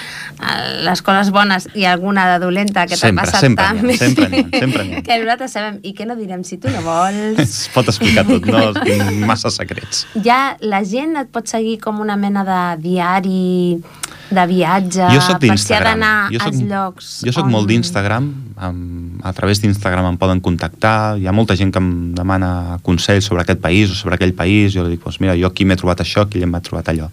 el, 0.45 0.85
les 0.85 1.03
coses 1.03 1.31
bones 1.33 1.69
i 1.75 1.87
alguna 1.89 2.27
de 2.35 2.39
dolenta 2.45 2.85
que 2.87 2.97
t'ha 3.01 3.13
passat 3.17 3.41
sempre 3.47 3.65
també. 3.65 3.97
sempre 3.97 4.29
n'hi 4.29 4.45
ha, 4.45 4.59
sempre 4.59 4.85
n'hi 4.85 4.95
ha. 4.99 5.03
que 5.09 5.19
nosaltres 5.23 5.53
sabem, 5.57 5.81
i 5.83 5.95
que 5.95 6.05
no 6.05 6.17
direm 6.21 6.45
si 6.45 6.59
tu 6.61 6.69
no 6.69 6.83
vols. 6.85 7.39
Es 7.39 7.71
pot 7.73 7.89
explicar 7.89 8.27
tot, 8.29 8.45
no 8.45 8.75
tinc 8.83 9.25
massa 9.25 9.51
secrets. 9.51 10.05
Ja 10.23 10.57
la 10.61 10.85
gent 10.85 11.17
et 11.17 11.33
pot 11.33 11.49
seguir 11.49 11.79
com 11.81 12.01
una 12.05 12.17
mena 12.21 12.45
de 12.45 12.58
diari 12.81 13.79
de 14.29 14.45
viatge, 14.51 15.07
Jo 15.15 15.23
sóc 15.25 15.39
per 15.41 15.57
si 15.57 15.73
ha 15.73 15.81
d'anar 15.81 16.29
als 16.29 16.59
soc- 16.59 16.67
llocs 16.69 17.07
Jo 17.25 17.33
sóc 17.33 17.47
on- 17.47 17.51
molt 17.55 17.67
d'Instagram, 17.71 18.27
a 19.25 19.33
través 19.33 19.61
d'Instagram 19.63 20.05
em 20.11 20.19
poden 20.21 20.41
contactar, 20.45 21.17
hi 21.17 21.27
ha 21.27 21.33
molta 21.33 21.57
gent 21.57 21.73
que 21.73 21.79
em 21.81 22.13
demana 22.15 22.79
consells 22.83 23.25
sobre 23.25 23.43
aquest 23.43 23.61
país 23.61 23.91
o 23.91 23.95
sobre 23.95 24.17
aquell 24.17 24.35
país, 24.35 24.73
jo 24.75 24.85
li 24.85 24.91
dic, 24.97 25.05
doncs 25.05 25.21
mira, 25.21 25.35
jo 25.39 25.47
aquí 25.49 25.65
m'he 25.65 25.77
trobat 25.81 26.01
això, 26.05 26.27
aquí 26.27 26.45
m'ha 26.45 26.61
trobat 26.61 26.89
allò. 26.93 27.09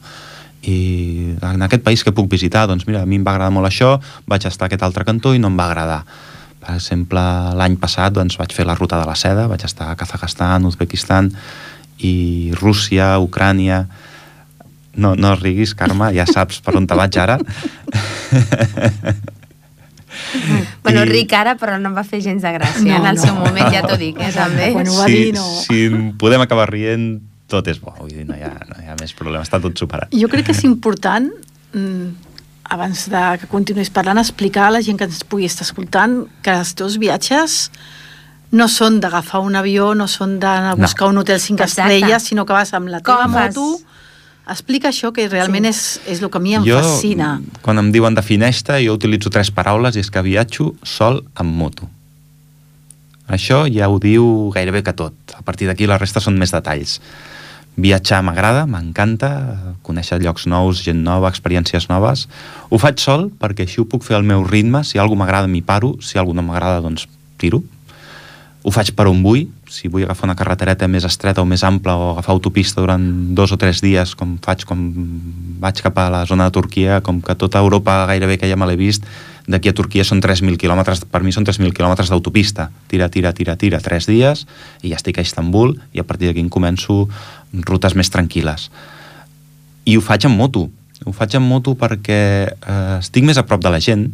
I 0.65 1.35
en 1.41 1.61
aquest 1.61 1.83
país 1.85 2.03
que 2.03 2.11
puc 2.11 2.27
visitar, 2.29 2.65
doncs 2.67 2.87
mira, 2.87 3.03
a 3.03 3.05
mi 3.05 3.15
em 3.19 3.23
va 3.25 3.31
agradar 3.35 3.51
molt 3.53 3.67
això, 3.69 3.99
vaig 4.27 4.45
estar 4.49 4.65
a 4.65 4.67
aquest 4.67 4.83
altre 4.83 5.05
cantó 5.05 5.33
i 5.35 5.39
no 5.39 5.47
em 5.47 5.57
va 5.59 5.67
agradar. 5.69 6.03
Per 6.65 6.73
exemple, 6.75 7.21
l'any 7.55 7.75
passat 7.77 8.11
doncs, 8.17 8.35
vaig 8.41 8.51
fer 8.51 8.65
la 8.65 8.73
ruta 8.75 8.97
de 8.99 9.05
la 9.05 9.13
seda, 9.15 9.45
vaig 9.47 9.63
estar 9.63 9.91
a 9.91 9.95
Kazakhstan, 9.95 10.65
Uzbekistan 10.65 11.31
i 11.99 12.51
Rússia, 12.59 13.19
Ucrània... 13.19 13.85
No, 14.95 15.15
no 15.15 15.35
riguis, 15.35 15.73
Carme, 15.75 16.11
ja 16.15 16.25
saps 16.25 16.61
per 16.63 16.75
on 16.79 16.87
te 16.87 16.95
vaig 16.95 17.17
ara. 17.19 17.37
Bueno, 20.83 21.03
I- 21.03 21.09
ric 21.09 21.33
ara, 21.33 21.55
però 21.59 21.77
no 21.81 21.89
em 21.91 21.95
va 21.97 22.03
fer 22.07 22.21
gens 22.23 22.41
de 22.45 22.51
gràcia. 22.55 22.83
No, 22.85 23.01
en 23.03 23.07
el 23.11 23.15
no. 23.17 23.21
seu 23.21 23.35
moment 23.35 23.71
ja 23.73 23.81
t'ho 23.85 23.97
dic, 23.99 24.19
eh, 24.21 24.31
també. 24.33 24.69
Quan 24.73 24.87
ho 24.87 24.95
va 24.99 25.07
si, 25.09 25.13
dir, 25.17 25.33
no. 25.35 25.45
si 25.65 25.79
podem 26.21 26.41
acabar 26.45 26.69
rient, 26.71 27.19
tot 27.51 27.67
és 27.67 27.79
bo. 27.81 27.93
Vull 27.99 28.13
dir, 28.13 28.25
no 28.27 28.37
hi 28.37 28.43
ha, 28.45 28.53
no 28.69 28.77
hi 28.81 28.87
ha 28.89 28.95
més 29.01 29.11
problema, 29.17 29.43
està 29.45 29.59
tot 29.61 29.75
superat. 29.77 30.13
Jo 30.15 30.29
crec 30.31 30.45
que 30.47 30.55
és 30.55 30.63
important, 30.63 31.27
mm, 31.73 32.07
abans 32.75 33.03
de 33.11 33.23
que 33.41 33.47
continuïs 33.51 33.91
parlant, 33.93 34.17
explicar 34.21 34.69
a 34.69 34.71
la 34.77 34.81
gent 34.81 34.97
que 34.97 35.05
ens 35.09 35.23
pugui 35.27 35.45
estar 35.45 35.65
escoltant 35.67 36.23
que 36.41 36.51
els 36.55 36.73
teus 36.75 36.95
viatges 36.97 37.69
no 38.55 38.69
són 38.71 38.99
d'agafar 39.03 39.41
un 39.43 39.55
avió, 39.59 39.91
no 39.95 40.07
són 40.07 40.39
d'anar 40.39 40.71
a 40.71 40.75
No. 40.75 40.81
buscar 40.85 41.09
un 41.09 41.17
hotel 41.17 41.39
cinc 41.41 41.59
Exacte. 41.59 41.81
estrelles, 41.93 42.23
sinó 42.23 42.45
que 42.45 42.53
vas 42.53 42.73
amb 42.73 42.87
la 42.87 43.01
teva 43.01 43.23
Com 43.23 43.31
moto. 43.31 43.79
Explica 44.45 44.91
això, 44.91 45.09
que 45.13 45.25
realment 45.27 45.65
és, 45.65 45.99
és 46.05 46.21
el 46.21 46.29
que 46.29 46.37
a 46.37 46.43
mi 46.43 46.53
em 46.53 46.65
jo, 46.67 46.77
fascina. 46.77 47.39
quan 47.65 47.81
em 47.81 47.91
diuen 47.91 48.13
defineix-te, 48.13 48.77
jo 48.85 48.93
utilitzo 48.93 49.31
tres 49.33 49.49
paraules 49.49 49.97
i 49.97 50.03
és 50.03 50.11
que 50.13 50.21
viatjo 50.21 50.73
sol 50.85 51.23
amb 51.33 51.55
moto. 51.57 51.89
Això 53.25 53.63
ja 53.65 53.89
ho 53.89 53.97
diu 53.97 54.51
gairebé 54.53 54.83
que 54.85 54.93
tot. 54.93 55.15
A 55.33 55.41
partir 55.41 55.65
d'aquí 55.65 55.87
la 55.89 55.97
resta 55.97 56.21
són 56.21 56.37
més 56.37 56.53
detalls. 56.53 56.99
Viatjar 57.75 58.21
m'agrada, 58.23 58.63
m'encanta, 58.69 59.29
conèixer 59.83 60.21
llocs 60.21 60.45
nous, 60.47 60.79
gent 60.85 61.01
nova, 61.03 61.27
experiències 61.33 61.89
noves. 61.89 62.27
Ho 62.69 62.77
faig 62.79 63.01
sol 63.01 63.27
perquè 63.41 63.65
així 63.65 63.81
ho 63.81 63.89
puc 63.89 64.05
fer 64.05 64.15
al 64.15 64.23
meu 64.23 64.45
ritme. 64.45 64.83
Si 64.85 65.01
alguna 65.01 65.25
m'agrada, 65.25 65.49
m'hi 65.51 65.63
paro. 65.65 65.95
Si 65.99 66.21
alguna 66.21 66.43
no 66.43 66.51
m'agrada, 66.51 66.85
doncs 66.85 67.09
tiro. 67.41 67.63
Ho 68.63 68.71
faig 68.71 68.93
per 68.95 69.09
on 69.09 69.25
vull. 69.25 69.49
Si 69.75 69.89
vull 69.91 70.05
agafar 70.05 70.29
una 70.29 70.37
carretereta 70.39 70.87
més 70.87 71.03
estreta 71.03 71.43
o 71.43 71.47
més 71.49 71.63
ampla 71.67 71.97
o 71.99 72.11
agafar 72.13 72.31
autopista 72.31 72.79
durant 72.79 73.03
dos 73.35 73.51
o 73.51 73.57
tres 73.59 73.81
dies, 73.83 74.13
com 74.15 74.37
faig 74.45 74.63
quan 74.63 74.85
vaig 75.59 75.81
cap 75.83 75.97
a 75.99 76.05
la 76.13 76.21
zona 76.29 76.47
de 76.47 76.55
Turquia, 76.55 77.01
com 77.03 77.19
que 77.19 77.35
tota 77.35 77.59
Europa 77.59 78.05
gairebé 78.07 78.37
que 78.39 78.47
ja 78.47 78.55
me 78.55 78.69
l'he 78.69 78.77
vist, 78.79 79.03
d'aquí 79.51 79.69
a 79.69 79.75
Turquia 79.75 80.05
són 80.07 80.23
3.000 80.23 80.55
quilòmetres, 80.61 81.03
per 81.11 81.21
mi 81.27 81.35
són 81.35 81.43
3.000 81.43 81.75
quilòmetres 81.75 82.09
d'autopista. 82.09 82.69
Tira, 82.87 83.09
tira, 83.11 83.33
tira, 83.35 83.57
tira, 83.59 83.81
tres 83.83 84.07
dies 84.07 84.45
i 84.81 84.93
ja 84.93 85.01
estic 85.01 85.19
a 85.19 85.27
Istanbul 85.27 85.75
i 85.91 85.99
a 85.99 86.07
partir 86.07 86.31
d'aquí 86.31 86.47
començo 86.49 87.03
rutes 87.67 87.99
més 87.99 88.09
tranquil·les. 88.13 88.69
I 89.85 89.99
ho 89.99 90.01
faig 90.01 90.25
amb 90.29 90.39
moto. 90.39 90.69
Ho 91.03 91.11
faig 91.13 91.35
amb 91.35 91.51
moto 91.51 91.75
perquè 91.75 92.21
eh, 92.47 92.97
estic 93.01 93.27
més 93.27 93.37
a 93.37 93.43
prop 93.45 93.61
de 93.61 93.75
la 93.75 93.83
gent, 93.83 94.07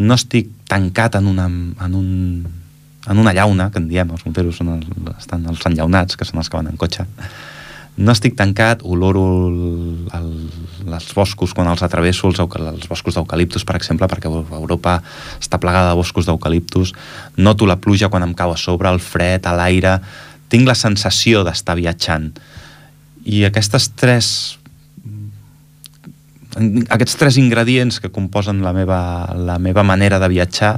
no 0.00 0.16
estic 0.16 0.48
tancat 0.66 1.20
en 1.20 1.28
una, 1.30 1.46
en 1.46 1.94
un, 1.94 2.08
en 3.10 3.18
una 3.18 3.34
llauna, 3.36 3.70
que 3.70 3.80
en 3.82 3.88
diem, 3.90 4.10
els 4.14 4.24
moteros 4.26 4.60
són 4.60 4.76
els, 4.78 4.88
estan 5.18 5.44
els 5.50 5.64
enllaunats, 5.68 6.16
que 6.16 6.26
són 6.28 6.40
els 6.40 6.50
que 6.50 6.56
van 6.56 6.70
en 6.70 6.78
cotxe. 6.80 7.04
No 7.94 8.10
estic 8.10 8.34
tancat, 8.34 8.82
oloro 8.82 9.22
el, 9.46 9.58
el, 10.16 10.30
els 10.88 11.12
boscos 11.14 11.52
quan 11.54 11.68
els 11.70 11.84
atravesso, 11.86 12.26
els, 12.32 12.40
els 12.42 12.88
boscos 12.90 13.14
d'eucaliptus, 13.14 13.62
per 13.68 13.76
exemple, 13.78 14.08
perquè 14.10 14.30
Europa 14.32 14.96
està 15.38 15.60
plegada 15.62 15.92
de 15.92 16.00
boscos 16.00 16.26
d'eucaliptus. 16.26 16.94
Noto 17.36 17.68
la 17.70 17.78
pluja 17.78 18.10
quan 18.10 18.26
em 18.26 18.34
cau 18.34 18.54
a 18.54 18.58
sobre, 18.60 18.90
el 18.90 19.02
fred, 19.02 19.46
a 19.46 19.56
l'aire... 19.58 19.98
Tinc 20.52 20.68
la 20.68 20.74
sensació 20.76 21.40
d'estar 21.42 21.74
viatjant. 21.74 22.28
I 23.26 23.40
aquestes 23.48 23.88
tres 23.96 24.26
aquests 26.94 27.16
tres 27.18 27.38
ingredients 27.40 27.98
que 27.98 28.12
composen 28.12 28.60
la 28.62 28.72
meva, 28.76 29.00
la 29.34 29.58
meva 29.58 29.82
manera 29.82 30.20
de 30.22 30.28
viatjar, 30.30 30.76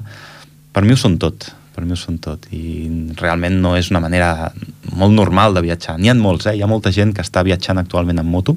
per 0.73 0.85
mi 0.87 0.95
ho 0.95 1.01
són 1.01 1.19
tot. 1.21 1.51
Per 1.77 1.85
mi 1.85 1.93
ho 1.93 1.99
són 2.01 2.17
tot. 2.25 2.47
I 2.57 2.89
realment 3.21 3.59
no 3.61 3.75
és 3.77 3.91
una 3.93 4.01
manera 4.01 4.51
molt 4.97 5.13
normal 5.13 5.53
de 5.53 5.63
viatjar. 5.67 5.99
N'hi 6.01 6.09
ha 6.09 6.15
molts, 6.17 6.49
eh? 6.49 6.55
Hi 6.57 6.63
ha 6.65 6.71
molta 6.71 6.93
gent 6.93 7.13
que 7.13 7.21
està 7.21 7.43
viatjant 7.45 7.77
actualment 7.77 8.23
en 8.23 8.31
moto. 8.33 8.57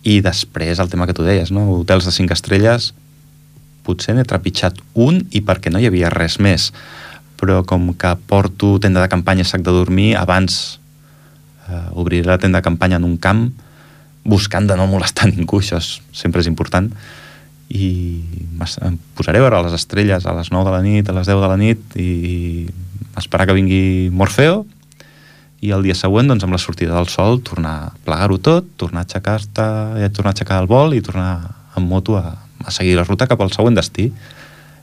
I 0.00 0.22
després 0.24 0.80
el 0.80 0.88
tema 0.88 1.04
que 1.04 1.16
tu 1.16 1.26
deies, 1.26 1.52
no? 1.52 1.66
Hotels 1.74 2.08
de 2.08 2.14
cinc 2.16 2.32
estrelles, 2.32 2.94
potser 3.84 4.16
n'he 4.16 4.24
trepitjat 4.24 4.80
un 4.94 5.20
i 5.28 5.44
perquè 5.44 5.68
no 5.70 5.82
hi 5.82 5.90
havia 5.90 6.08
res 6.14 6.38
més. 6.40 6.70
Però 7.36 7.60
com 7.68 7.92
que 8.00 8.14
porto 8.30 8.78
tenda 8.80 9.04
de 9.04 9.12
campanya 9.12 9.44
sac 9.44 9.60
de 9.66 9.76
dormir, 9.76 10.14
abans 10.16 10.80
eh, 11.68 11.84
obriré 11.92 12.24
la 12.30 12.40
tenda 12.40 12.62
de 12.62 12.68
campanya 12.70 12.96
en 12.96 13.04
un 13.04 13.20
camp 13.20 13.50
buscant 14.24 14.64
de 14.66 14.80
no 14.80 14.88
molestar 14.88 15.28
ningú, 15.28 15.60
això 15.60 15.76
és, 15.84 15.98
sempre 16.16 16.40
és 16.40 16.48
important 16.48 16.88
i 17.68 17.88
em 18.86 18.96
posaré 19.18 19.40
a 19.40 19.46
veure 19.46 19.62
les 19.66 19.74
estrelles 19.74 20.26
a 20.26 20.34
les 20.36 20.52
9 20.52 20.68
de 20.68 20.74
la 20.74 20.82
nit, 20.84 21.08
a 21.08 21.16
les 21.16 21.26
10 21.26 21.42
de 21.42 21.50
la 21.50 21.58
nit 21.58 21.96
i 21.98 22.10
esperar 23.18 23.48
que 23.48 23.56
vingui 23.56 24.10
Morfeo 24.14 24.64
i 25.64 25.72
el 25.74 25.82
dia 25.82 25.96
següent, 25.96 26.28
doncs, 26.28 26.44
amb 26.44 26.54
la 26.54 26.60
sortida 26.62 26.94
del 26.94 27.08
sol, 27.10 27.40
tornar 27.42 27.74
a 27.88 27.92
plegar-ho 28.04 28.38
tot, 28.38 28.68
tornar 28.78 29.02
a 29.02 29.08
aixecar-te, 29.08 29.66
eh, 30.04 30.10
tornar 30.14 30.34
a 30.34 30.36
aixecar 30.36 30.60
el 30.62 30.68
vol 30.70 30.94
i 30.94 31.02
tornar 31.02 31.30
en 31.76 31.88
moto 31.88 32.18
a, 32.20 32.36
a 32.62 32.70
seguir 32.70 32.94
la 32.98 33.06
ruta 33.08 33.26
cap 33.26 33.40
al 33.40 33.52
següent 33.54 33.76
destí. 33.78 34.10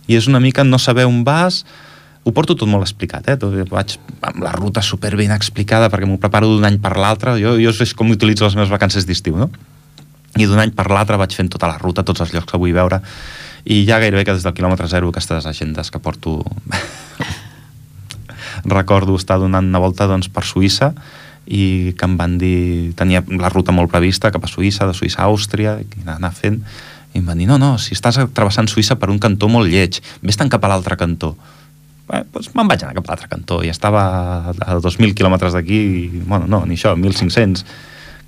I 0.10 0.18
és 0.18 0.28
una 0.28 0.42
mica 0.44 0.66
no 0.66 0.82
saber 0.82 1.06
on 1.08 1.22
vas, 1.24 1.62
ho 2.24 2.32
porto 2.32 2.56
tot 2.56 2.70
molt 2.72 2.86
explicat, 2.88 3.28
eh? 3.30 3.38
Tot, 3.40 3.56
vaig 3.70 3.98
amb 4.24 4.44
la 4.44 4.54
ruta 4.56 4.82
super 4.84 5.14
ben 5.20 5.32
explicada 5.36 5.90
perquè 5.92 6.08
m'ho 6.08 6.20
preparo 6.20 6.50
d'un 6.50 6.66
any 6.68 6.80
per 6.82 6.96
l'altre. 6.98 7.38
Jo, 7.40 7.56
jo 7.60 7.72
és 7.72 7.94
com 7.96 8.12
utilitzo 8.12 8.48
les 8.48 8.58
meves 8.58 8.72
vacances 8.72 9.08
d'estiu, 9.08 9.38
no? 9.40 9.52
I 10.38 10.48
d'un 10.50 10.60
any 10.60 10.74
per 10.74 10.88
l'altre 10.90 11.18
vaig 11.22 11.36
fent 11.36 11.52
tota 11.54 11.70
la 11.70 11.78
ruta, 11.78 12.06
tots 12.06 12.24
els 12.26 12.34
llocs 12.34 12.50
que 12.50 12.60
vull 12.60 12.74
veure, 12.74 13.02
i 13.64 13.84
ja 13.88 14.00
gairebé 14.02 14.26
que 14.26 14.36
des 14.36 14.44
del 14.44 14.56
quilòmetre 14.58 14.90
zero 14.92 15.12
aquestes 15.14 15.46
agendes 15.46 15.92
que 15.92 16.00
porto... 16.00 16.42
Recordo 18.64 19.16
estar 19.18 19.40
donant 19.42 19.66
una 19.66 19.82
volta 19.82 20.06
doncs, 20.08 20.30
per 20.32 20.44
Suïssa 20.46 20.94
i 21.46 21.94
que 21.98 22.08
em 22.08 22.18
van 22.18 22.38
dir... 22.40 22.94
Tenia 23.00 23.24
la 23.28 23.52
ruta 23.52 23.76
molt 23.76 23.92
prevista 23.92 24.32
cap 24.32 24.46
a 24.46 24.52
Suïssa, 24.52 24.88
de 24.88 24.96
Suïssa 24.98 25.24
a 25.24 25.30
Àustria, 25.32 25.78
i 25.82 26.06
anar, 26.06 26.34
fent... 26.36 26.62
I 27.14 27.22
em 27.22 27.28
van 27.30 27.38
dir, 27.38 27.46
no, 27.46 27.60
no, 27.62 27.76
si 27.78 27.94
estàs 27.94 28.18
travessant 28.34 28.70
Suïssa 28.72 28.98
per 28.98 29.12
un 29.14 29.20
cantó 29.22 29.50
molt 29.52 29.70
lleig, 29.70 30.00
vés-te'n 30.26 30.50
cap 30.50 30.64
a 30.66 30.72
l'altre 30.72 30.98
cantó. 30.98 31.36
Bé, 32.10 32.24
doncs 32.34 32.50
me'n 32.58 32.70
vaig 32.72 32.82
anar 32.82 32.96
cap 32.98 33.06
a 33.06 33.14
l'altre 33.14 33.30
cantó 33.32 33.60
i 33.64 33.70
estava 33.70 34.02
a 34.50 34.78
2.000 34.82 35.14
quilòmetres 35.18 35.54
d'aquí, 35.54 35.82
i, 36.00 36.24
bueno, 36.26 36.50
no, 36.50 36.64
ni 36.66 36.74
això, 36.80 36.96
1.500 36.98 37.62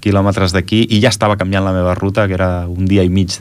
quilòmetres 0.05 0.53
d'aquí, 0.53 0.85
i 0.93 1.01
ja 1.01 1.09
estava 1.09 1.37
canviant 1.39 1.65
la 1.65 1.73
meva 1.73 1.95
ruta, 1.97 2.27
que 2.29 2.37
era 2.37 2.67
un 2.69 2.85
dia 2.85 3.03
i 3.05 3.09
mig 3.09 3.33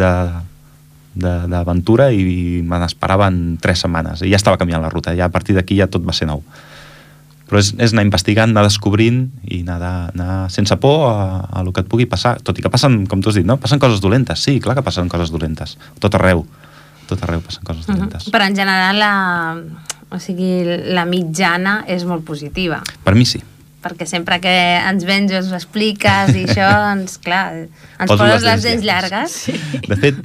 d'aventura 1.15 2.09
i, 2.11 2.63
me 2.65 2.81
n'esperaven 2.83 3.59
tres 3.63 3.85
setmanes 3.85 4.25
i 4.25 4.33
ja 4.33 4.41
estava 4.41 4.59
canviant 4.59 4.83
la 4.83 4.91
ruta, 4.91 5.15
ja 5.15 5.29
a 5.29 5.35
partir 5.35 5.55
d'aquí 5.55 5.77
ja 5.79 5.87
tot 5.87 6.03
va 6.03 6.17
ser 6.17 6.27
nou 6.27 6.43
però 7.45 7.61
és, 7.61 7.71
és 7.79 7.93
anar 7.93 8.07
investigant, 8.07 8.51
anar 8.51 8.65
descobrint 8.67 9.21
i 9.45 9.61
anar, 9.63 9.77
de, 9.79 9.93
anar 10.17 10.37
sense 10.51 10.75
por 10.81 11.05
a, 11.11 11.45
a 11.45 11.63
el 11.63 11.71
que 11.77 11.85
et 11.85 11.91
pugui 11.93 12.09
passar, 12.11 12.39
tot 12.43 12.59
i 12.59 12.65
que 12.65 12.73
passen, 12.73 13.05
com 13.11 13.23
tu 13.23 13.31
has 13.31 13.39
dit, 13.39 13.47
no? 13.47 13.59
passen 13.61 13.79
coses 13.83 14.01
dolentes, 14.03 14.43
sí, 14.43 14.57
clar 14.65 14.79
que 14.79 14.83
passen 14.87 15.11
coses 15.13 15.31
dolentes, 15.31 15.77
tot 16.03 16.17
arreu, 16.19 16.43
tot 17.11 17.21
arreu 17.23 17.45
passen 17.45 17.67
coses 17.69 17.87
dolentes. 17.87 18.31
Però 18.35 18.49
en 18.49 18.57
general 18.57 18.99
la, 18.99 19.15
o 20.09 20.21
sigui, 20.23 20.65
la 20.97 21.05
mitjana 21.09 21.83
és 21.91 22.09
molt 22.09 22.25
positiva. 22.27 22.81
Per 23.05 23.15
mi 23.15 23.29
sí. 23.29 23.43
Perquè 23.85 24.07
sempre 24.09 24.41
que 24.41 24.53
ens 24.89 25.05
vens 25.05 25.31
i 25.31 25.37
ens 25.39 25.53
ho 25.53 25.59
expliques 25.59 26.33
i 26.35 26.47
això, 26.49 26.69
doncs 26.89 27.19
clar, 27.23 27.45
ens 27.69 28.09
Poso 28.09 28.23
poses 28.25 28.43
les 28.43 28.49
les 28.51 28.63
dents 28.71 28.85
llargues. 28.89 29.37
Sí. 29.45 29.55
De 29.87 29.97
fet, 30.01 30.19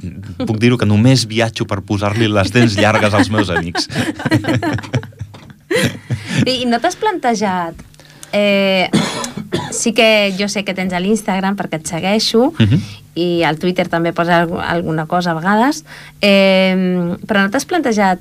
puc 0.48 0.56
dir-ho 0.62 0.78
que 0.80 0.88
només 0.88 1.26
viatjo 1.28 1.68
per 1.68 1.82
posar-li 1.84 2.26
les 2.32 2.50
dents 2.56 2.74
llargues 2.80 3.12
als 3.14 3.28
meus 3.30 3.52
amics. 3.52 3.86
I, 6.46 6.64
no 6.66 6.80
t'has 6.80 6.96
plantejat... 6.98 7.74
Eh, 8.32 8.86
sí 9.74 9.90
que 9.92 10.30
jo 10.38 10.46
sé 10.46 10.62
que 10.62 10.70
tens 10.74 10.92
a 10.94 11.00
l'Instagram 11.02 11.56
perquè 11.58 11.80
et 11.80 11.88
segueixo 11.90 12.52
Mhm. 12.62 12.78
i 13.18 13.42
al 13.42 13.58
Twitter 13.58 13.88
també 13.90 14.12
posa 14.14 14.36
algu- 14.44 14.60
alguna 14.62 15.06
cosa 15.10 15.32
a 15.32 15.34
vegades 15.34 15.80
eh, 16.22 17.16
però 17.26 17.42
no 17.42 17.50
t'has 17.50 17.66
plantejat 17.66 18.20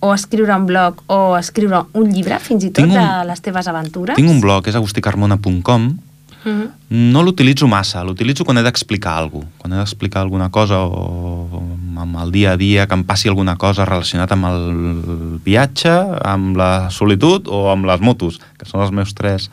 o 0.00 0.12
escriure 0.14 0.54
un 0.56 0.66
blog 0.66 1.02
o 1.08 1.36
escriure 1.36 1.82
un 1.92 2.10
llibre 2.12 2.38
fins 2.40 2.64
i 2.64 2.70
tot 2.70 2.84
Tinc 2.84 2.94
un- 2.94 3.00
de 3.00 3.24
les 3.28 3.40
teves 3.40 3.66
aventures? 3.68 4.16
Tinc 4.16 4.30
un 4.30 4.40
blog, 4.40 4.66
és 4.66 4.74
agusticarmona.com, 4.76 5.98
Mhm. 6.42 6.68
no 7.12 7.22
l'utilitzo 7.22 7.66
massa, 7.68 8.02
l'utilitzo 8.02 8.46
quan 8.46 8.56
he 8.56 8.62
d'explicar 8.62 9.18
alguna 9.18 9.44
cosa, 9.44 9.58
quan 9.58 9.72
he 9.74 9.76
d'explicar 9.76 10.22
alguna 10.22 10.48
cosa 10.50 10.78
o 10.80 11.60
amb 12.00 12.16
el 12.16 12.32
dia 12.32 12.52
a 12.52 12.56
dia, 12.56 12.86
que 12.86 12.94
em 12.94 13.04
passi 13.04 13.28
alguna 13.28 13.56
cosa 13.56 13.84
relacionat 13.84 14.32
amb 14.32 14.46
el 14.46 15.40
viatge, 15.44 15.92
amb 16.24 16.56
la 16.56 16.88
solitud 16.90 17.46
o 17.46 17.70
amb 17.70 17.84
les 17.84 18.00
motos, 18.00 18.40
que 18.56 18.64
són 18.64 18.80
els 18.80 18.90
meus 18.90 19.12
tres, 19.14 19.50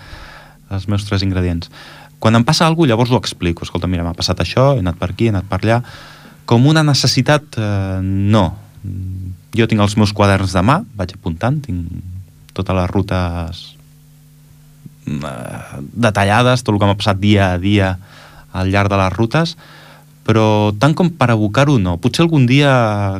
els 0.71 0.87
meus 0.87 1.03
tres 1.05 1.23
ingredients. 1.23 1.69
Quan 2.19 2.35
em 2.35 2.43
passa 2.45 2.65
alguna 2.65 2.87
cosa, 2.87 2.89
llavors 2.95 3.11
ho 3.11 3.17
explico. 3.17 3.63
Escolta, 3.63 3.85
mira, 3.87 4.03
m'ha 4.03 4.13
passat 4.13 4.39
això, 4.39 4.75
he 4.75 4.79
anat 4.79 4.95
per 4.95 5.11
aquí, 5.11 5.25
he 5.25 5.29
anat 5.29 5.43
per 5.43 5.59
allà. 5.59 5.83
Com 6.45 6.65
una 6.65 6.83
necessitat, 6.83 7.43
eh, 7.57 7.99
no. 8.01 8.55
Jo 9.57 9.67
tinc 9.69 9.81
els 9.81 9.97
meus 9.97 10.13
quaderns 10.13 10.53
de 10.53 10.63
mà, 10.65 10.81
vaig 10.97 11.15
apuntant, 11.17 11.57
tinc 11.63 11.89
totes 12.57 12.77
les 12.77 12.91
rutes 12.91 13.63
eh, 15.07 15.81
detallades, 16.07 16.63
tot 16.63 16.75
el 16.75 16.81
que 16.81 16.89
m'ha 16.89 16.99
passat 16.99 17.19
dia 17.21 17.53
a 17.55 17.59
dia 17.61 17.95
al 18.57 18.71
llarg 18.73 18.89
de 18.91 18.99
les 18.99 19.13
rutes, 19.13 19.55
però 20.27 20.73
tant 20.75 20.91
com 20.97 21.07
per 21.15 21.29
abocar-ho 21.31 21.77
no. 21.79 21.95
Potser 22.03 22.25
algun 22.25 22.43
dia 22.49 22.71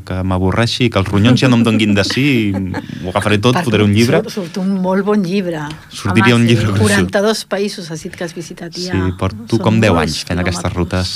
que 0.08 0.20
m'avorreixi, 0.28 0.90
que 0.92 1.00
els 1.00 1.08
ronyons 1.08 1.40
ja 1.40 1.48
no 1.48 1.62
em 1.62 1.64
donguin 1.64 1.96
de 1.96 2.04
sí, 2.04 2.26
ho 2.52 3.14
agafaré 3.14 3.40
tot, 3.44 3.62
fotré 3.64 3.86
un 3.86 3.96
llibre. 3.96 4.20
Surt, 4.26 4.34
surt 4.36 4.60
un 4.64 4.76
molt 4.84 5.08
bon 5.08 5.24
llibre. 5.24 5.64
Sortiria 5.88 6.36
Home, 6.36 6.44
un 6.44 6.48
sí. 6.50 6.54
llibre 6.54 6.74
gruixut. 6.74 7.08
42 7.08 7.46
països 7.54 7.92
has 7.94 8.04
dit 8.04 8.16
que 8.18 8.28
has 8.28 8.36
visitat 8.36 8.76
Sí, 8.76 8.90
ja. 8.92 9.04
porto 9.20 9.56
Són 9.56 9.64
com 9.70 9.80
10 9.80 9.96
molts 9.96 10.04
anys 10.04 10.24
fent 10.28 10.44
aquestes 10.44 10.76
rutes. 10.76 11.14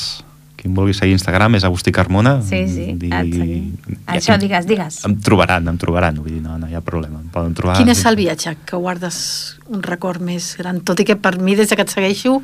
Qui 0.62 0.70
em 0.70 0.76
vulgui 0.78 0.94
seguir 0.94 1.16
a 1.16 1.18
Instagram 1.18 1.56
és 1.58 1.64
Agustí 1.66 1.90
Carmona. 1.92 2.36
Sí, 2.46 2.60
sí, 2.70 2.84
seguim. 2.94 3.72
ja- 4.06 4.14
Això, 4.14 4.36
digues, 4.38 4.68
digues. 4.70 5.00
Em 5.08 5.16
trobaran, 5.26 5.66
em 5.68 5.78
trobaran, 5.82 6.20
vull 6.22 6.36
dir, 6.36 6.42
no, 6.44 6.60
no 6.62 6.70
hi 6.70 6.76
ha 6.78 6.82
problema. 6.86 7.18
Em 7.24 7.30
poden 7.34 7.56
trobar... 7.58 7.78
Quin 7.80 7.90
és 7.90 8.04
el 8.06 8.16
viatge 8.20 8.54
que 8.70 8.78
guardes 8.78 9.58
un 9.74 9.82
record 9.82 10.22
més 10.22 10.52
gran? 10.60 10.84
Tot 10.86 11.02
i 11.02 11.08
que 11.08 11.16
per 11.18 11.40
mi, 11.42 11.56
des 11.58 11.72
de 11.74 11.76
que 11.80 11.82
et 11.88 11.90
segueixo, 11.90 12.36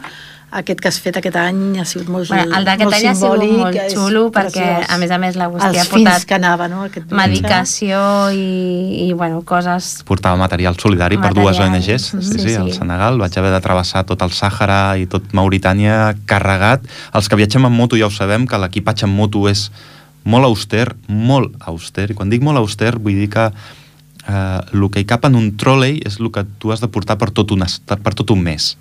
aquest 0.50 0.80
que 0.80 0.88
has 0.88 0.98
fet 1.04 1.18
aquest 1.20 1.36
any 1.36 1.76
ha 1.82 1.84
sigut 1.86 2.08
molt, 2.08 2.30
Bueno, 2.32 2.56
el 2.56 2.64
d'aquest 2.64 2.88
molt 2.88 2.96
any 2.96 3.08
ha 3.10 3.14
sigut 3.20 3.42
molt 3.60 3.80
xulo 3.92 4.22
perquè, 4.32 4.64
preciós. 4.64 4.92
a 4.94 4.98
més 5.02 5.12
a 5.12 5.18
més, 5.20 5.36
l'Agustí 5.36 5.68
Els 5.68 5.80
ha 5.82 5.86
portat 5.92 6.26
que 6.26 6.38
anava, 6.38 6.70
no? 6.72 6.86
Aquest 6.88 7.12
medicació 7.12 8.00
i, 8.32 9.10
i 9.10 9.14
bueno, 9.14 9.42
coses... 9.44 10.04
portava 10.08 10.40
material 10.40 10.80
solidari 10.80 11.20
per 11.20 11.34
dues 11.34 11.60
Material, 11.60 11.76
ONGs, 11.76 12.06
sí, 12.06 12.22
sí, 12.22 12.40
sí, 12.40 12.50
sí. 12.50 12.56
al 12.56 12.72
Senegal. 12.72 13.20
Vaig 13.20 13.38
haver 13.38 13.52
de 13.52 13.62
travessar 13.62 14.06
tot 14.08 14.24
el 14.24 14.32
Sàhara 14.32 14.96
i 14.96 15.06
tot 15.12 15.36
Mauritània 15.36 16.16
carregat. 16.26 16.88
Els 17.14 17.28
que 17.28 17.40
viatgem 17.40 17.68
en 17.68 17.76
moto 17.76 18.00
ja 18.00 18.08
ho 18.08 18.14
sabem, 18.14 18.48
que 18.48 18.62
l'equipatge 18.62 19.04
en 19.10 19.12
moto 19.12 19.50
és 19.52 19.68
molt 20.24 20.48
auster, 20.48 20.94
molt 21.12 21.60
auster. 21.68 22.08
I 22.12 22.16
quan 22.16 22.32
dic 22.32 22.44
molt 22.44 22.64
auster 22.64 22.96
vull 22.96 23.20
dir 23.20 23.28
que 23.36 23.52
eh, 23.52 24.60
el 24.72 24.90
que 24.92 25.04
hi 25.04 25.08
cap 25.10 25.28
en 25.28 25.36
un 25.36 25.58
trolley 25.60 26.00
és 26.08 26.22
el 26.22 26.32
que 26.32 26.48
tu 26.60 26.72
has 26.72 26.80
de 26.80 26.88
portar 26.88 27.20
per 27.20 27.32
tot 27.36 27.52
un, 27.52 27.68
per 27.88 28.16
tot 28.16 28.32
un 28.32 28.44
mes. 28.48 28.78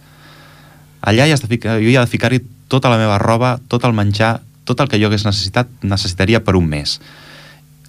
Allà 1.06 1.28
hi 1.28 1.32
has 1.32 1.42
de 1.44 1.46
ficar, 1.46 1.78
jo 1.78 1.86
hi 1.86 1.94
ha 1.94 2.02
de 2.02 2.10
ficar-hi 2.10 2.40
tota 2.66 2.90
la 2.90 2.98
meva 2.98 3.20
roba, 3.22 3.56
tot 3.70 3.84
el 3.86 3.94
menjar, 3.94 4.40
tot 4.66 4.80
el 4.82 4.88
que 4.90 4.98
jo 4.98 5.06
hagués 5.06 5.22
necessitat, 5.22 5.70
necessitaria 5.86 6.42
per 6.42 6.56
un 6.58 6.66
mes. 6.66 6.96